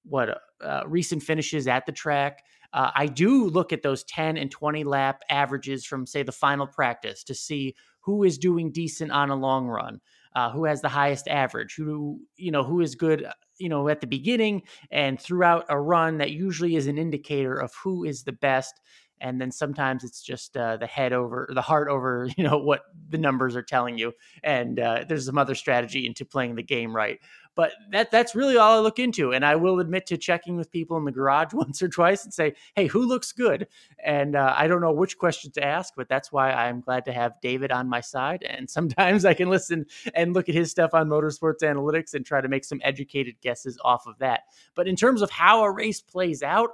what 0.05 0.39
uh, 0.62 0.82
recent 0.86 1.22
finishes 1.22 1.66
at 1.66 1.86
the 1.86 1.93
track 1.93 2.43
uh, 2.73 2.91
I 2.95 3.07
do 3.07 3.47
look 3.47 3.73
at 3.73 3.83
those 3.83 4.05
10 4.05 4.37
and 4.37 4.51
20 4.51 4.85
lap 4.85 5.23
averages 5.31 5.85
from, 5.85 6.07
say, 6.07 6.23
the 6.23 6.33
final 6.33 6.66
practice 6.66 7.25
to 7.25 7.35
see 7.35 7.75
who 8.01 8.25
is 8.25 8.39
doing 8.39 8.71
decent 8.71 9.11
on 9.11 9.31
a 9.31 9.37
long 9.37 9.66
run, 9.66 10.01
uh, 10.35 10.51
who 10.51 10.64
has 10.64 10.81
the 10.81 10.89
highest 10.89 11.29
average, 11.29 11.75
who, 11.77 12.21
you 12.37 12.51
know, 12.51 12.64
who 12.64 12.81
is 12.81 12.95
good, 12.95 13.25
uh, 13.25 13.33
you 13.59 13.69
know, 13.69 13.89
at 13.89 14.01
the 14.01 14.07
beginning 14.07 14.62
and 14.91 15.21
throughout 15.21 15.64
a 15.69 15.81
run. 15.81 16.19
That 16.19 16.31
usually 16.31 16.77
is 16.77 16.87
an 16.87 16.99
indicator 16.99 17.55
of 17.55 17.73
who 17.83 18.05
is 18.05 18.23
the 18.23 18.33
best. 18.33 18.81
And 19.21 19.41
then 19.41 19.51
sometimes 19.51 20.05
it's 20.05 20.23
just 20.23 20.57
uh, 20.57 20.77
the 20.77 20.87
head 20.87 21.12
over 21.12 21.49
the 21.53 21.62
heart 21.62 21.89
over, 21.89 22.29
you 22.37 22.45
know, 22.45 22.59
what 22.59 22.83
the 23.09 23.19
numbers 23.19 23.57
are 23.57 23.62
telling 23.62 23.99
you. 23.99 24.12
And 24.45 24.79
uh, 24.79 25.05
there's 25.09 25.27
some 25.27 25.39
other 25.39 25.55
strategy 25.55 26.07
into 26.07 26.25
playing 26.25 26.55
the 26.55 26.62
game 26.62 26.95
right. 26.95 27.19
But 27.59 27.72
that 27.90 28.12
that's 28.12 28.36
really 28.36 28.56
all 28.56 28.78
I 28.78 28.80
look 28.80 29.00
into. 29.00 29.32
And 29.32 29.44
I 29.44 29.56
will 29.56 29.80
admit 29.80 30.06
to 30.06 30.16
checking 30.16 30.56
with 30.56 30.70
people 30.70 30.96
in 30.96 31.04
the 31.04 31.11
garage 31.11 31.52
once 31.52 31.82
or 31.82 31.88
twice 31.88 32.22
and 32.22 32.32
say, 32.32 32.54
hey, 32.76 32.86
who 32.86 33.04
looks 33.04 33.32
good? 33.32 33.66
And 33.98 34.36
uh, 34.36 34.54
I 34.56 34.68
don't 34.68 34.80
know 34.80 34.92
which 34.92 35.18
question 35.18 35.50
to 35.50 35.64
ask, 35.64 35.94
but 35.96 36.09
that's 36.09 36.30
why 36.30 36.52
I'm 36.52 36.80
glad 36.80 37.04
to 37.06 37.12
have 37.12 37.40
David 37.42 37.72
on 37.72 37.88
my 37.88 38.00
side. 38.00 38.44
And 38.44 38.70
sometimes 38.78 39.24
I 39.24 39.34
can 39.34 39.50
listen 39.50 39.86
and 40.14 40.34
look 40.34 40.48
at 40.48 40.54
his 40.54 40.70
stuff 40.70 40.94
on 40.94 41.09
motorsports 41.09 41.62
analytics 41.62 42.14
and 42.14 42.24
try 42.24 42.40
to 42.40 42.46
make 42.46 42.64
some 42.64 42.80
educated 42.84 43.34
guesses 43.40 43.76
off 43.84 44.06
of 44.06 44.16
that. 44.18 44.42
But 44.76 44.86
in 44.86 44.94
terms 44.94 45.20
of 45.20 45.28
how 45.28 45.64
a 45.64 45.72
race 45.72 46.00
plays 46.00 46.44
out, 46.44 46.70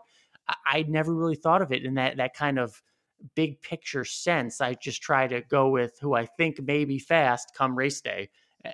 I, 0.47 0.55
I 0.66 0.85
never 0.87 1.14
really 1.14 1.37
thought 1.37 1.62
of 1.62 1.72
it 1.72 1.87
in 1.87 1.95
that 1.95 2.18
that 2.18 2.35
kind 2.35 2.59
of 2.59 2.82
big 3.35 3.62
picture 3.62 4.05
sense. 4.05 4.61
I 4.61 4.74
just 4.74 5.01
try 5.01 5.28
to 5.28 5.41
go 5.41 5.70
with 5.70 5.97
who 6.03 6.14
I 6.14 6.26
think 6.26 6.62
may 6.62 6.85
be 6.85 6.99
fast 6.99 7.55
come 7.57 7.74
race 7.74 8.03
day 8.03 8.28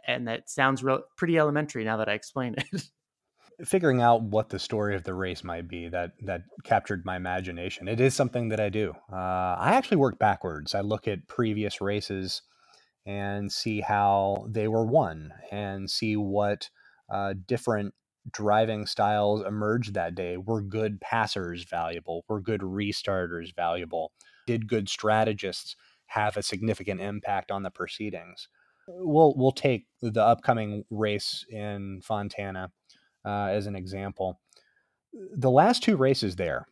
and 0.06 0.28
that 0.28 0.50
sounds 0.50 0.82
real 0.82 1.02
pretty 1.16 1.38
elementary 1.38 1.84
now 1.84 1.96
that 1.98 2.08
I 2.08 2.12
explain 2.12 2.54
it. 2.56 2.82
Figuring 3.66 4.00
out 4.00 4.22
what 4.22 4.48
the 4.48 4.58
story 4.58 4.96
of 4.96 5.04
the 5.04 5.12
race 5.12 5.44
might 5.44 5.68
be 5.68 5.88
that 5.88 6.12
that 6.22 6.42
captured 6.64 7.04
my 7.04 7.16
imagination. 7.16 7.88
It 7.88 8.00
is 8.00 8.14
something 8.14 8.48
that 8.48 8.60
I 8.60 8.70
do. 8.70 8.94
Uh, 9.12 9.16
I 9.16 9.74
actually 9.74 9.98
work 9.98 10.18
backwards. 10.18 10.74
I 10.74 10.80
look 10.80 11.06
at 11.06 11.28
previous 11.28 11.80
races 11.80 12.40
and 13.04 13.52
see 13.52 13.80
how 13.80 14.46
they 14.48 14.68
were 14.68 14.86
won, 14.86 15.32
and 15.50 15.90
see 15.90 16.16
what 16.16 16.70
uh, 17.10 17.34
different 17.46 17.94
driving 18.30 18.86
styles 18.86 19.44
emerged 19.44 19.94
that 19.94 20.14
day. 20.14 20.36
Were 20.36 20.62
good 20.62 21.00
passers 21.00 21.64
valuable? 21.64 22.24
Were 22.28 22.40
good 22.40 22.60
restarters 22.60 23.54
valuable? 23.54 24.12
Did 24.46 24.68
good 24.68 24.88
strategists 24.88 25.76
have 26.06 26.36
a 26.36 26.42
significant 26.42 27.00
impact 27.00 27.50
on 27.50 27.62
the 27.62 27.70
proceedings? 27.70 28.48
We'll 28.98 29.34
we'll 29.36 29.52
take 29.52 29.86
the 30.00 30.22
upcoming 30.22 30.84
race 30.90 31.44
in 31.50 32.00
Fontana 32.02 32.70
uh, 33.24 33.46
as 33.46 33.66
an 33.66 33.76
example. 33.76 34.40
The 35.12 35.50
last 35.50 35.82
two 35.82 35.96
races 35.96 36.36
there, 36.36 36.66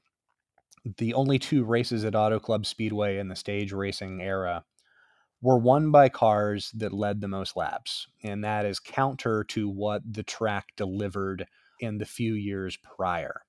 the 0.99 1.15
only 1.15 1.39
two 1.39 1.65
races 1.65 2.05
at 2.05 2.15
Auto 2.15 2.39
Club 2.39 2.67
Speedway 2.67 3.19
in 3.19 3.29
the 3.29 3.37
stage 3.37 3.73
racing 3.73 4.23
era 4.23 4.65
were 5.41 5.59
won 5.59 5.91
by 5.91 6.09
cars 6.09 6.71
that 6.75 6.93
led 6.93 7.21
the 7.21 7.29
most 7.29 7.57
laps. 7.57 8.09
And 8.25 8.43
that 8.45 8.65
is 8.65 8.81
counter 8.81 9.45
to 9.49 9.69
what 9.69 10.03
the 10.11 10.23
track 10.23 10.69
delivered 10.77 11.47
in 11.81 11.99
the 11.99 12.05
few 12.05 12.35
years 12.35 12.77
prior. 12.77 13.43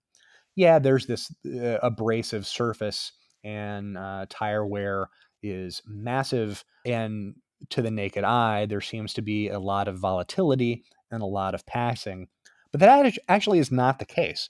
Yeah, 0.56 0.80
there's 0.80 1.08
this 1.08 1.34
uh, 1.46 1.78
abrasive 1.82 2.46
surface 2.46 3.14
and 3.44 3.98
uh, 3.98 4.26
tire 4.30 4.66
wear 4.66 5.10
is 5.42 5.82
massive. 5.88 6.64
And 6.86 7.36
to 7.70 7.82
the 7.82 7.92
naked 7.92 8.24
eye, 8.24 8.66
there 8.66 8.82
seems 8.82 9.14
to 9.14 9.22
be 9.22 9.50
a 9.50 9.60
lot 9.60 9.88
of 9.88 10.00
volatility 10.00 10.84
and 11.12 11.22
a 11.22 11.28
lot 11.28 11.56
of 11.56 11.66
passing. 11.66 12.28
But 12.72 12.82
that 12.82 13.18
actually 13.28 13.60
is 13.60 13.72
not 13.72 14.00
the 14.00 14.06
case. 14.06 14.50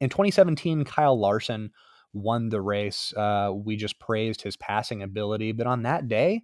In 0.00 0.08
2017, 0.08 0.84
Kyle 0.84 1.18
Larson 1.18 1.70
won 2.12 2.48
the 2.48 2.60
race. 2.60 3.14
Uh, 3.16 3.52
we 3.54 3.76
just 3.76 3.98
praised 3.98 4.42
his 4.42 4.56
passing 4.56 5.02
ability, 5.02 5.52
but 5.52 5.66
on 5.66 5.82
that 5.82 6.08
day, 6.08 6.42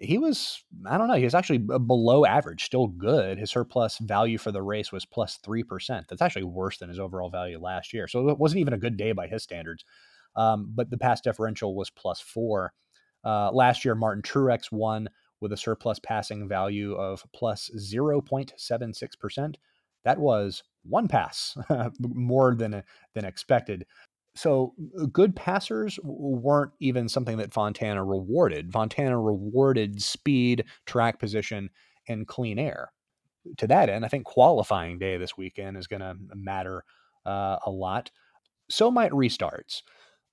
he 0.00 0.16
was 0.16 0.62
I 0.86 0.96
don't 0.96 1.08
know 1.08 1.14
he 1.14 1.24
was 1.24 1.34
actually 1.34 1.58
below 1.58 2.24
average, 2.24 2.64
still 2.64 2.86
good. 2.86 3.38
His 3.38 3.50
surplus 3.50 3.98
value 3.98 4.38
for 4.38 4.52
the 4.52 4.62
race 4.62 4.92
was 4.92 5.04
plus 5.04 5.36
plus 5.36 5.40
three 5.44 5.64
percent. 5.64 6.06
That's 6.08 6.22
actually 6.22 6.44
worse 6.44 6.78
than 6.78 6.88
his 6.88 7.00
overall 7.00 7.30
value 7.30 7.58
last 7.58 7.92
year. 7.92 8.06
So 8.06 8.28
it 8.28 8.38
wasn't 8.38 8.60
even 8.60 8.74
a 8.74 8.78
good 8.78 8.96
day 8.96 9.12
by 9.12 9.26
his 9.26 9.42
standards. 9.42 9.84
Um, 10.36 10.70
but 10.74 10.90
the 10.90 10.98
pass 10.98 11.20
differential 11.20 11.74
was 11.74 11.90
plus 11.90 12.20
four. 12.20 12.72
Uh, 13.24 13.50
last 13.52 13.84
year, 13.84 13.94
Martin 13.94 14.22
Truex 14.22 14.72
won 14.72 15.08
with 15.40 15.52
a 15.52 15.56
surplus 15.56 15.98
passing 15.98 16.48
value 16.48 16.94
of 16.94 17.24
plus 17.32 17.70
0.76%. 17.76 19.54
That 20.04 20.18
was 20.18 20.62
one 20.84 21.08
pass, 21.08 21.56
more 22.00 22.54
than, 22.54 22.82
than 23.14 23.24
expected. 23.24 23.86
So 24.34 24.74
uh, 25.00 25.06
good 25.06 25.34
passers 25.34 25.98
weren't 26.02 26.72
even 26.80 27.08
something 27.08 27.38
that 27.38 27.52
Fontana 27.52 28.04
rewarded. 28.04 28.72
Fontana 28.72 29.18
rewarded 29.18 30.00
speed, 30.00 30.64
track 30.86 31.18
position, 31.18 31.70
and 32.08 32.26
clean 32.26 32.58
air. 32.58 32.92
To 33.56 33.66
that 33.66 33.88
end, 33.88 34.04
I 34.04 34.08
think 34.08 34.24
qualifying 34.24 34.98
day 34.98 35.16
this 35.16 35.36
weekend 35.36 35.76
is 35.76 35.86
going 35.86 36.00
to 36.00 36.16
matter 36.34 36.84
uh, 37.26 37.56
a 37.66 37.70
lot. 37.70 38.10
So 38.70 38.90
might 38.90 39.12
restarts. 39.12 39.82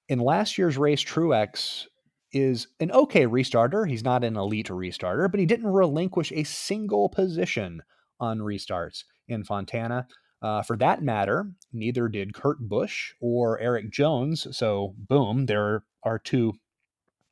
In 0.07 0.19
last 0.19 0.57
year's 0.57 0.77
race, 0.77 1.03
Truex 1.03 1.87
is 2.35 2.67
an 2.81 2.91
okay 2.91 3.25
restarter. 3.25 3.89
He's 3.89 4.03
not 4.03 4.25
an 4.25 4.35
elite 4.35 4.67
restarter, 4.67 5.31
but 5.31 5.39
he 5.39 5.45
didn't 5.45 5.71
relinquish 5.71 6.33
a 6.33 6.43
single 6.43 7.07
position 7.07 7.81
on 8.19 8.39
restarts 8.39 9.05
in 9.29 9.45
Fontana. 9.45 10.05
Uh, 10.41 10.61
for 10.61 10.75
that 10.77 11.01
matter, 11.01 11.49
neither 11.71 12.09
did 12.09 12.33
Kurt 12.33 12.59
Busch 12.59 13.13
or 13.21 13.57
Erik 13.59 13.89
Jones. 13.89 14.45
So, 14.55 14.93
boom, 14.97 15.45
there 15.45 15.85
are 16.03 16.19
two 16.19 16.53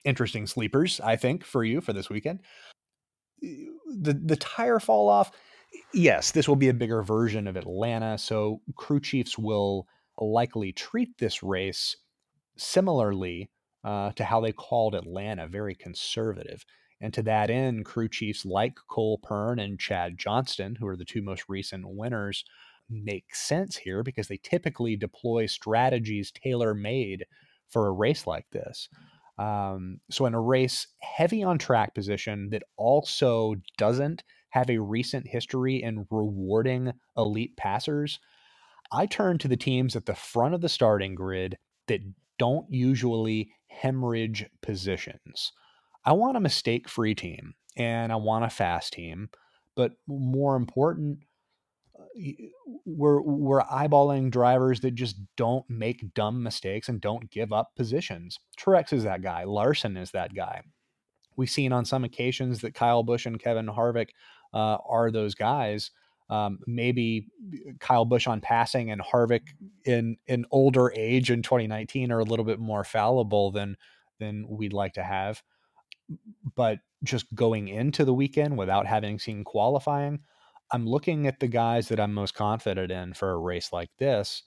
interesting 0.06 0.48
sleepers, 0.48 1.02
I 1.02 1.18
think, 1.18 1.44
for 1.44 1.66
you 1.66 1.82
for 1.82 1.92
this 1.92 2.10
weekend. 2.10 2.40
The 3.42 4.14
the 4.14 4.38
tire 4.38 4.80
fall 4.80 5.10
off. 5.10 5.32
Yes, 5.94 6.32
this 6.32 6.48
will 6.48 6.56
be 6.56 6.70
a 6.70 6.74
bigger 6.74 7.04
version 7.04 7.46
of 7.46 7.58
Atlanta, 7.58 8.18
so 8.18 8.62
crew 8.76 9.02
chiefs 9.02 9.38
will 9.38 9.86
likely 10.18 10.72
treat 10.72 11.18
this 11.18 11.44
race 11.44 11.98
similarly 12.56 13.50
uh, 13.84 14.12
to 14.14 14.24
how 14.24 14.42
they 14.42 14.52
called 14.52 14.96
Atlanta, 14.96 15.48
very 15.48 15.76
conservative. 15.76 16.66
And 17.02 17.14
to 17.14 17.24
that 17.24 17.50
end, 17.50 17.86
crew 17.86 18.08
chiefs 18.08 18.46
like 18.46 18.76
Cole 18.90 19.20
Pearn 19.22 19.60
and 19.60 19.80
Chad 19.80 20.18
Johnston, 20.18 20.76
who 20.76 20.88
are 20.88 20.96
the 20.96 21.06
two 21.06 21.22
most 21.22 21.44
recent 21.50 21.84
winners, 21.86 22.46
make 22.90 23.36
sense 23.36 23.76
here 23.78 24.04
because 24.04 24.28
they 24.28 24.40
typically 24.42 24.96
deploy 24.96 25.46
strategies 25.46 26.32
tailor 26.32 26.74
made 26.74 27.26
for 27.70 27.88
a 27.88 27.92
race 27.92 28.26
like 28.28 28.46
this. 28.52 28.88
Um, 29.38 30.00
so, 30.12 30.26
in 30.28 30.34
a 30.36 30.40
race 30.40 30.88
heavy 31.02 31.44
on 31.44 31.58
track 31.58 31.96
position 31.96 32.50
that 32.52 32.64
also 32.78 33.56
doesn't 33.78 34.24
have 34.52 34.70
a 34.70 34.78
recent 34.78 35.28
history 35.28 35.82
in 35.82 36.06
rewarding 36.12 36.94
elite 37.18 37.58
passers, 37.58 38.20
I 38.92 39.08
turn 39.08 39.40
to 39.40 39.48
the 39.48 39.58
teams 39.58 39.96
at 39.96 40.06
the 40.06 40.14
front 40.14 40.54
of 40.54 40.62
the 40.62 40.70
starting 40.70 41.16
grid 41.16 41.58
that 41.88 42.02
don't 42.38 42.68
usually 42.70 43.50
hemorrhage 43.82 44.46
positions. 44.62 45.52
I 46.06 46.14
want 46.14 46.38
a 46.38 46.42
mistake 46.42 46.90
free 46.90 47.16
team 47.16 47.56
and 47.76 48.12
I 48.12 48.18
want 48.18 48.46
a 48.46 48.50
fast 48.50 48.94
team, 48.94 49.30
but 49.76 49.94
more 50.08 50.56
important, 50.56 51.20
uh, 51.98 52.04
we're 52.86 53.22
we're 53.22 53.62
eyeballing 53.62 54.32
drivers 54.32 54.82
that 54.82 54.96
just 54.96 55.18
don't 55.38 55.68
make 55.70 56.14
dumb 56.14 56.44
mistakes 56.44 56.90
and 56.90 57.00
don't 57.02 57.32
give 57.32 57.54
up 57.54 57.72
positions. 57.76 58.40
Truex 58.60 58.94
is 58.94 59.04
that 59.04 59.22
guy. 59.22 59.44
Larson 59.44 59.98
is 59.98 60.12
that 60.12 60.34
guy. 60.34 60.62
We've 61.36 61.50
seen 61.50 61.72
on 61.72 61.86
some 61.86 62.04
occasions 62.04 62.62
that 62.62 62.76
Kyle 62.76 63.04
Busch 63.04 63.26
and 63.26 63.40
Kevin 63.40 63.68
Harvick 63.68 64.10
uh, 64.54 64.78
are 64.88 65.10
those 65.10 65.34
guys. 65.34 65.92
Um, 66.34 66.60
maybe 66.66 67.28
Kyle 67.80 68.06
Busch 68.06 68.26
on 68.26 68.42
passing 68.42 68.90
and 68.90 69.00
Harvick 69.00 69.50
in 69.86 70.18
in 70.26 70.46
older 70.50 70.92
age 70.96 71.30
in 71.30 71.44
2019 71.44 72.12
are 72.12 72.20
a 72.20 72.24
little 72.24 72.46
bit 72.46 72.60
more 72.60 72.84
fallible 72.84 73.52
than 73.52 73.78
than 74.20 74.48
we'd 74.50 74.74
like 74.74 74.94
to 74.94 75.04
have. 75.04 75.44
But 76.56 76.80
just 77.04 77.34
going 77.36 77.68
into 77.68 78.04
the 78.04 78.14
weekend 78.14 78.58
without 78.58 78.88
having 78.88 79.20
seen 79.20 79.44
qualifying, 79.44 80.22
I'm 80.72 80.88
looking 80.88 81.28
at 81.28 81.40
the 81.40 81.48
guys 81.48 81.90
that 81.90 82.00
I'm 82.00 82.14
most 82.14 82.34
confident 82.34 82.92
in 82.92 83.14
for 83.14 83.30
a 83.30 83.38
race 83.38 83.72
like 83.72 83.92
this 84.00 84.42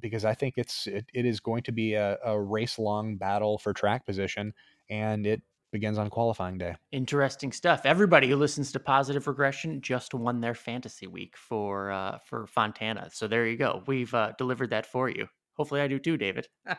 because 0.00 0.24
I 0.24 0.32
think 0.34 0.54
it's 0.56 0.86
it, 0.86 1.10
it 1.12 1.26
is 1.26 1.40
going 1.40 1.62
to 1.64 1.72
be 1.72 1.92
a, 1.92 2.16
a 2.24 2.40
race 2.40 2.78
long 2.78 3.16
battle 3.16 3.58
for 3.58 3.74
track 3.74 4.06
position, 4.06 4.54
and 4.88 5.26
it 5.26 5.42
begins 5.70 5.98
on 5.98 6.10
qualifying 6.10 6.58
day. 6.58 6.76
Interesting 6.92 7.52
stuff. 7.52 7.82
Everybody 7.84 8.28
who 8.28 8.36
listens 8.36 8.72
to 8.72 8.80
Positive 8.80 9.26
Regression 9.26 9.80
just 9.80 10.14
won 10.14 10.40
their 10.40 10.54
fantasy 10.54 11.06
week 11.06 11.36
for 11.36 11.90
uh, 11.90 12.18
for 12.24 12.46
Fontana. 12.46 13.08
So 13.12 13.28
there 13.28 13.46
you 13.46 13.56
go. 13.56 13.82
We've 13.86 14.12
uh, 14.14 14.32
delivered 14.38 14.70
that 14.70 14.86
for 14.86 15.08
you. 15.08 15.28
Hopefully, 15.54 15.80
I 15.80 15.88
do 15.88 15.98
too, 15.98 16.16
David. 16.16 16.48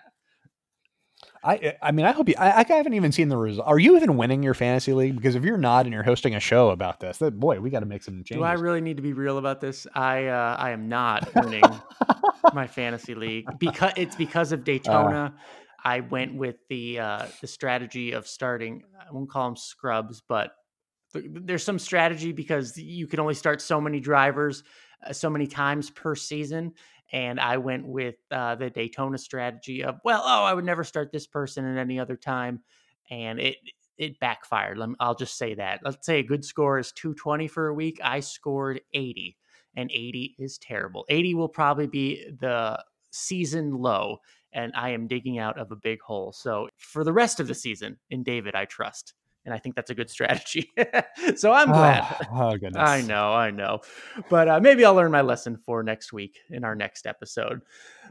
I 1.44 1.56
eh, 1.58 1.74
I 1.82 1.92
mean 1.92 2.06
I 2.06 2.12
hope 2.12 2.30
you 2.30 2.36
I, 2.38 2.66
I 2.68 2.74
haven't 2.74 2.94
even 2.94 3.12
seen 3.12 3.30
the 3.30 3.38
result. 3.38 3.68
Are 3.68 3.80
you 3.80 3.96
even 3.96 4.18
winning 4.18 4.44
your 4.44 4.54
fantasy 4.54 4.94
league? 4.94 5.16
Because 5.16 5.36
if 5.36 5.44
you're 5.44 5.58
not 5.58 5.86
and 5.86 5.94
you're 5.94 6.04
hosting 6.04 6.36
a 6.36 6.40
show 6.40 6.70
about 6.70 7.00
this, 7.00 7.18
that 7.18 7.40
boy, 7.40 7.60
we 7.60 7.70
got 7.70 7.82
to 7.82 7.86
make 7.86 8.04
some 8.04 8.16
changes. 8.24 8.38
Do 8.38 8.44
I 8.44 8.54
really 8.54 8.82
need 8.82 8.98
to 8.98 9.04
be 9.04 9.14
real 9.14 9.38
about 9.38 9.62
this? 9.62 9.88
I 9.94 10.28
uh, 10.28 10.56
I 10.58 10.72
am 10.72 10.90
not 10.90 11.30
winning 11.36 11.64
my 12.54 12.68
fantasy 12.68 13.16
league 13.16 13.48
because 13.58 13.94
it's 13.96 14.16
because 14.16 14.52
of 14.52 14.62
uh. 14.62 14.64
Daytona. 14.64 15.34
Uh, 15.36 15.42
I 15.84 16.02
went 16.02 16.36
with 16.36 16.58
the 16.70 17.00
uh, 17.00 17.26
the 17.42 17.48
strategy 17.48 18.12
of 18.12 18.28
starting. 18.28 18.84
I 19.00 19.12
won't 19.12 19.30
call 19.30 19.46
them 19.46 19.56
scrubs, 19.56 20.22
but 20.28 20.52
there's 21.14 21.64
some 21.64 21.80
strategy 21.80 22.32
because 22.32 22.78
you 22.78 23.08
can 23.08 23.20
only 23.20 23.34
start 23.34 23.62
so 23.62 23.82
many 23.82 24.00
drivers 24.00 24.64
uh, 25.06 25.14
so 25.14 25.30
many 25.30 25.48
times 25.48 25.90
per 25.90 26.14
season 26.14 26.74
and 27.12 27.40
I 27.40 27.58
went 27.58 27.88
with 27.88 28.16
uh, 28.32 28.56
the 28.56 28.70
Daytona 28.70 29.18
strategy 29.18 29.84
of, 29.84 30.00
well, 30.04 30.22
oh, 30.24 30.44
I 30.44 30.54
would 30.54 30.66
never 30.66 30.84
start 30.84 31.12
this 31.12 31.28
person 31.28 31.66
at 31.66 31.80
any 31.80 32.00
other 32.00 32.16
time, 32.16 32.62
and 33.10 33.40
it 33.40 33.56
it 33.98 34.20
backfired. 34.20 34.78
Me, 34.78 34.96
I'll 35.00 35.16
just 35.16 35.38
say 35.38 35.56
that. 35.56 35.82
Let's 35.84 36.06
say 36.06 36.20
a 36.20 36.24
good 36.24 36.46
score 36.46 36.80
is 36.80 36.92
220 36.94 37.48
for 37.48 37.68
a 37.68 37.74
week. 37.74 38.00
I 38.04 38.22
scored 38.22 38.82
80, 38.94 39.36
and 39.76 39.92
80 39.92 40.36
is 40.40 40.58
terrible. 40.58 41.06
80 41.10 41.34
will 41.34 41.50
probably 41.50 41.88
be 41.88 42.26
the 42.40 42.82
season 43.12 43.74
low, 43.74 44.20
and 44.54 44.74
I 44.76 44.90
am 44.90 45.08
digging 45.08 45.38
out 45.38 45.60
of 45.60 45.72
a 45.72 45.76
big 45.76 46.02
hole. 46.02 46.32
So 46.32 46.70
for 46.78 47.04
the 47.04 47.14
rest 47.14 47.40
of 47.40 47.48
the 47.48 47.56
season, 47.56 47.98
in 48.10 48.24
David, 48.24 48.56
I 48.56 48.66
trust 48.66 49.14
and 49.46 49.54
I 49.54 49.58
think 49.58 49.76
that's 49.76 49.90
a 49.90 49.96
good 49.96 50.10
strategy. 50.10 50.72
so 51.36 51.52
I'm 51.52 51.70
glad. 51.70 52.06
Oh, 52.32 52.52
oh, 52.52 52.58
goodness! 52.58 52.76
I 52.78 53.02
know, 53.02 53.34
I 53.34 53.52
know, 53.52 53.80
but 54.30 54.48
uh, 54.48 54.60
maybe 54.60 54.86
I'll 54.86 54.94
learn 54.94 55.12
my 55.12 55.22
lesson 55.22 55.58
for 55.66 55.82
next 55.82 56.14
week 56.14 56.38
in 56.50 56.64
our 56.64 56.76
next 56.76 57.08
episode. 57.08 57.62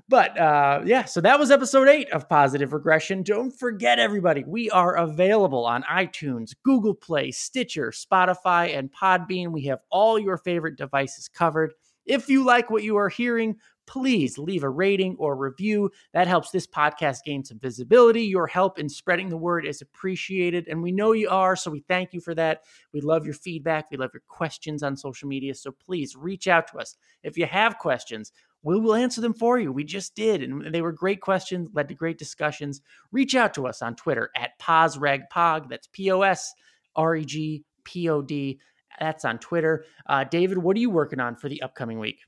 But 0.09 0.39
uh, 0.39 0.83
yeah, 0.85 1.05
so 1.05 1.21
that 1.21 1.39
was 1.39 1.51
episode 1.51 1.89
eight 1.89 2.11
of 2.11 2.29
Positive 2.29 2.73
Regression. 2.73 3.23
Don't 3.23 3.51
forget, 3.51 3.99
everybody, 3.99 4.45
we 4.47 4.71
are 4.71 4.97
available 4.97 5.65
on 5.65 5.83
iTunes, 5.85 6.55
Google 6.65 6.95
Play, 6.95 7.31
Stitcher, 7.31 7.93
Spotify, 7.93 8.77
and 8.77 8.91
Podbean. 8.93 9.53
We 9.53 9.67
have 9.67 9.81
all 9.91 10.19
your 10.19 10.39
favorite 10.39 10.77
devices 10.77 11.29
covered. 11.29 11.73
If 12.07 12.29
you 12.29 12.45
like 12.45 12.71
what 12.71 12.83
you 12.83 12.97
are 12.97 13.11
hearing, 13.11 13.57
please 13.89 14.39
leave 14.39 14.63
a 14.63 14.69
rating 14.69 15.17
or 15.19 15.35
review. 15.35 15.91
That 16.13 16.29
helps 16.29 16.51
this 16.51 16.67
podcast 16.67 17.25
gain 17.25 17.43
some 17.43 17.59
visibility. 17.59 18.23
Your 18.23 18.47
help 18.47 18.79
in 18.79 18.89
spreading 18.89 19.31
the 19.31 19.37
word 19.37 19.67
is 19.67 19.81
appreciated, 19.81 20.69
and 20.69 20.83
we 20.83 20.93
know 20.93 21.13
you 21.13 21.31
are, 21.31 21.57
so 21.57 21.71
we 21.71 21.81
thank 21.81 22.13
you 22.13 22.21
for 22.21 22.35
that. 22.35 22.65
We 22.93 23.01
love 23.01 23.25
your 23.25 23.35
feedback. 23.35 23.91
We 23.91 23.97
love 23.97 24.11
your 24.13 24.23
questions 24.29 24.83
on 24.83 24.97
social 24.97 25.27
media, 25.27 25.55
so 25.55 25.73
please 25.73 26.15
reach 26.15 26.47
out 26.47 26.69
to 26.69 26.79
us. 26.79 26.97
If 27.23 27.39
you 27.39 27.47
have 27.47 27.79
questions, 27.79 28.33
we 28.63 28.79
will 28.79 28.95
answer 28.95 29.21
them 29.21 29.35
for 29.35 29.59
you. 29.59 29.73
We 29.73 29.85
just 29.85 30.15
did, 30.15 30.43
and 30.43 30.75
they 30.75 30.83
were 30.83 30.93
great 30.93 31.23
questions, 31.23 31.71
led 31.73 31.89
to 31.89 31.95
great 31.95 32.19
discussions. 32.19 32.83
Reach 33.11 33.35
out 33.35 33.55
to 33.55 33.67
us 33.67 33.81
on 33.81 33.97
Twitter 33.97 34.31
at 34.37 34.59
PosRegPod. 34.59 35.69
That's 35.71 35.89
P 35.93 36.11
O 36.11 36.23
S 36.23 36.53
R 36.95 37.17
E 37.17 37.25
G 37.25 37.65
P 37.85 38.09
O 38.11 38.21
D. 38.21 38.61
That's 39.01 39.25
on 39.25 39.39
Twitter. 39.39 39.85
Uh, 40.07 40.25
David, 40.25 40.59
what 40.59 40.77
are 40.77 40.81
you 40.81 40.91
working 40.91 41.21
on 41.21 41.37
for 41.37 41.49
the 41.49 41.63
upcoming 41.63 41.99
week? 41.99 42.19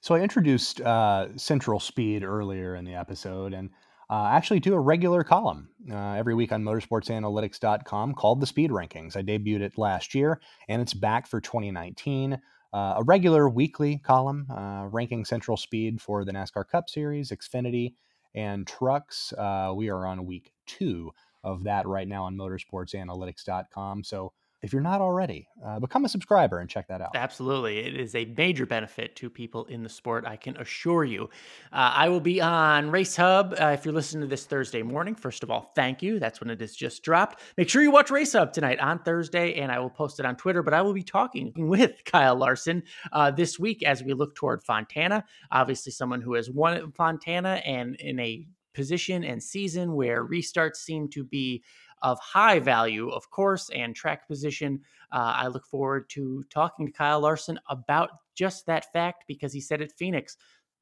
So 0.00 0.14
I 0.14 0.20
introduced 0.20 0.80
uh, 0.80 1.36
Central 1.36 1.80
Speed 1.80 2.22
earlier 2.22 2.76
in 2.76 2.84
the 2.84 2.94
episode, 2.94 3.52
and 3.52 3.70
uh, 4.10 4.28
actually 4.32 4.60
do 4.60 4.74
a 4.74 4.80
regular 4.80 5.22
column 5.22 5.68
uh, 5.90 6.12
every 6.12 6.34
week 6.34 6.52
on 6.52 6.62
motorsportsanalytics.com 6.62 8.14
called 8.14 8.40
the 8.40 8.46
Speed 8.46 8.70
Rankings. 8.70 9.16
I 9.16 9.22
debuted 9.22 9.60
it 9.60 9.76
last 9.76 10.14
year, 10.14 10.40
and 10.68 10.80
it's 10.80 10.94
back 10.94 11.26
for 11.26 11.40
2019. 11.40 12.40
Uh, 12.72 12.94
a 12.96 13.02
regular 13.02 13.48
weekly 13.48 13.98
column 13.98 14.46
uh, 14.50 14.86
ranking 14.90 15.24
Central 15.24 15.56
Speed 15.56 16.00
for 16.00 16.24
the 16.24 16.32
NASCAR 16.32 16.68
Cup 16.68 16.88
Series, 16.88 17.30
Xfinity, 17.30 17.94
and 18.34 18.66
trucks. 18.66 19.32
Uh, 19.32 19.72
we 19.74 19.88
are 19.88 20.06
on 20.06 20.26
week 20.26 20.52
two 20.66 21.10
of 21.44 21.64
that 21.64 21.86
right 21.86 22.08
now 22.08 22.24
on 22.24 22.36
motorsportsanalytics.com. 22.36 24.04
So 24.04 24.32
if 24.62 24.72
you're 24.72 24.82
not 24.82 25.00
already, 25.00 25.48
uh, 25.64 25.78
become 25.78 26.04
a 26.04 26.08
subscriber 26.08 26.58
and 26.58 26.68
check 26.68 26.88
that 26.88 27.00
out. 27.00 27.10
Absolutely. 27.14 27.78
It 27.78 27.94
is 27.94 28.14
a 28.14 28.24
major 28.36 28.66
benefit 28.66 29.14
to 29.16 29.30
people 29.30 29.64
in 29.66 29.82
the 29.82 29.88
sport, 29.88 30.24
I 30.26 30.36
can 30.36 30.56
assure 30.56 31.04
you. 31.04 31.24
Uh, 31.72 31.92
I 31.94 32.08
will 32.08 32.20
be 32.20 32.40
on 32.40 32.90
Race 32.90 33.14
Hub 33.14 33.54
uh, 33.60 33.66
if 33.66 33.84
you're 33.84 33.94
listening 33.94 34.22
to 34.22 34.26
this 34.26 34.46
Thursday 34.46 34.82
morning. 34.82 35.14
First 35.14 35.42
of 35.42 35.50
all, 35.50 35.70
thank 35.76 36.02
you. 36.02 36.18
That's 36.18 36.40
when 36.40 36.50
it 36.50 36.60
is 36.60 36.74
just 36.74 37.04
dropped. 37.04 37.40
Make 37.56 37.68
sure 37.68 37.82
you 37.82 37.92
watch 37.92 38.10
Race 38.10 38.32
Hub 38.32 38.52
tonight 38.52 38.80
on 38.80 38.98
Thursday, 38.98 39.54
and 39.54 39.70
I 39.70 39.78
will 39.78 39.90
post 39.90 40.18
it 40.18 40.26
on 40.26 40.36
Twitter. 40.36 40.62
But 40.62 40.74
I 40.74 40.82
will 40.82 40.94
be 40.94 41.04
talking 41.04 41.52
with 41.56 42.04
Kyle 42.04 42.36
Larson 42.36 42.82
uh, 43.12 43.30
this 43.30 43.58
week 43.58 43.84
as 43.84 44.02
we 44.02 44.12
look 44.12 44.34
toward 44.34 44.64
Fontana. 44.64 45.24
Obviously, 45.52 45.92
someone 45.92 46.20
who 46.20 46.34
has 46.34 46.50
won 46.50 46.90
Fontana 46.92 47.62
and 47.64 47.94
in 47.96 48.18
a 48.18 48.46
position 48.78 49.24
and 49.24 49.42
season 49.42 49.94
where 49.94 50.24
restarts 50.24 50.76
seem 50.76 51.08
to 51.08 51.24
be 51.24 51.64
of 52.02 52.18
high 52.20 52.58
value, 52.58 53.08
of 53.10 53.30
course, 53.30 53.70
and 53.74 53.94
track 53.94 54.28
position. 54.28 54.80
Uh, 55.12 55.32
I 55.36 55.46
look 55.48 55.66
forward 55.66 56.08
to 56.10 56.44
talking 56.50 56.86
to 56.86 56.92
Kyle 56.92 57.20
Larson 57.20 57.58
about 57.68 58.10
just 58.34 58.66
that 58.66 58.92
fact 58.92 59.24
because 59.26 59.52
he 59.52 59.60
said 59.60 59.82
at 59.82 59.96
Phoenix, 59.96 60.36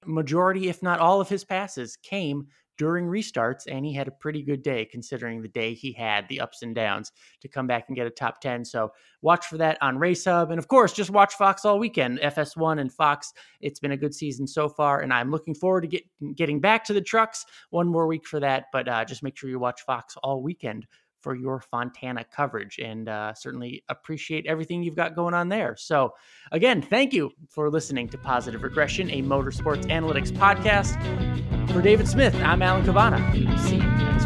majority, 0.05 0.69
if 0.69 0.83
not 0.83 1.01
all 1.01 1.21
of 1.21 1.29
his 1.29 1.45
passes 1.45 1.97
came 1.97 2.47
during 2.79 3.07
restarts, 3.07 3.67
and 3.69 3.85
he 3.85 3.93
had 3.93 4.09
a 4.09 4.13
pretty 4.13 4.43
good 4.43 4.63
day 4.63 4.85
considering 4.85 5.41
the 5.41 5.49
day 5.49 5.73
he 5.75 5.93
had, 5.93 6.29
the 6.29 6.41
ups 6.41 6.63
and 6.63 6.75
downs 6.75 7.13
to 7.41 7.49
come 7.49 7.67
back 7.67 7.85
and 7.89 7.97
get 7.97 8.07
a 8.07 8.11
top 8.11 8.41
10. 8.41 8.65
So 8.65 8.93
watch 9.23 9.47
for 9.47 9.57
that 9.59 9.79
on 9.81 9.99
Race 9.99 10.25
Hub. 10.25 10.51
And 10.51 10.59
of 10.59 10.69
course, 10.69 10.93
just 10.93 11.11
watch 11.11 11.35
Fox 11.35 11.65
all 11.65 11.79
weekend, 11.79 12.21
FS1 12.21 12.81
and 12.81 12.93
Fox. 12.93 13.33
It's 13.61 13.81
been 13.81 13.93
a 13.93 13.97
good 13.97 14.15
season 14.15 14.47
so 14.47 14.69
far, 14.69 15.01
and 15.01 15.13
I'm 15.13 15.31
looking 15.31 15.55
forward 15.55 15.83
to 15.83 15.89
get, 15.89 16.05
getting 16.35 16.61
back 16.61 16.85
to 16.85 16.93
the 16.93 17.01
trucks 17.01 17.45
one 17.71 17.89
more 17.89 18.07
week 18.07 18.27
for 18.27 18.41
that. 18.41 18.67
But 18.73 18.89
uh, 18.89 19.05
just 19.05 19.23
make 19.23 19.37
sure 19.37 19.51
you 19.51 19.59
watch 19.59 19.83
Fox 19.83 20.17
all 20.23 20.43
weekend 20.43 20.87
for 21.27 21.35
your 21.35 21.59
Fontana 21.59 22.25
coverage 22.25 22.79
and 22.79 23.09
uh, 23.09 23.35
certainly 23.35 23.83
appreciate 23.89 24.47
everything 24.47 24.85
you've 24.85 24.95
got 24.95 25.17
going 25.17 25.35
on 25.35 25.49
there. 25.49 25.75
So, 25.77 26.13
again, 26.53 26.81
thank 26.81 27.13
you 27.13 27.33
for 27.51 27.69
listening 27.69 28.09
to 28.11 28.19
Positive 28.19 28.63
Regression, 28.63 29.11
a 29.11 29.23
motorsports 29.23 29.87
analytics 29.87 30.31
podcast. 30.31 30.95
For 31.73 31.83
David 31.83 32.07
Smith, 32.07 32.33
I'm 32.37 32.63
Alan 32.63 32.85
Cavanna. 32.85 33.19
See 33.59 33.75
you 33.75 33.83
next 33.83 34.26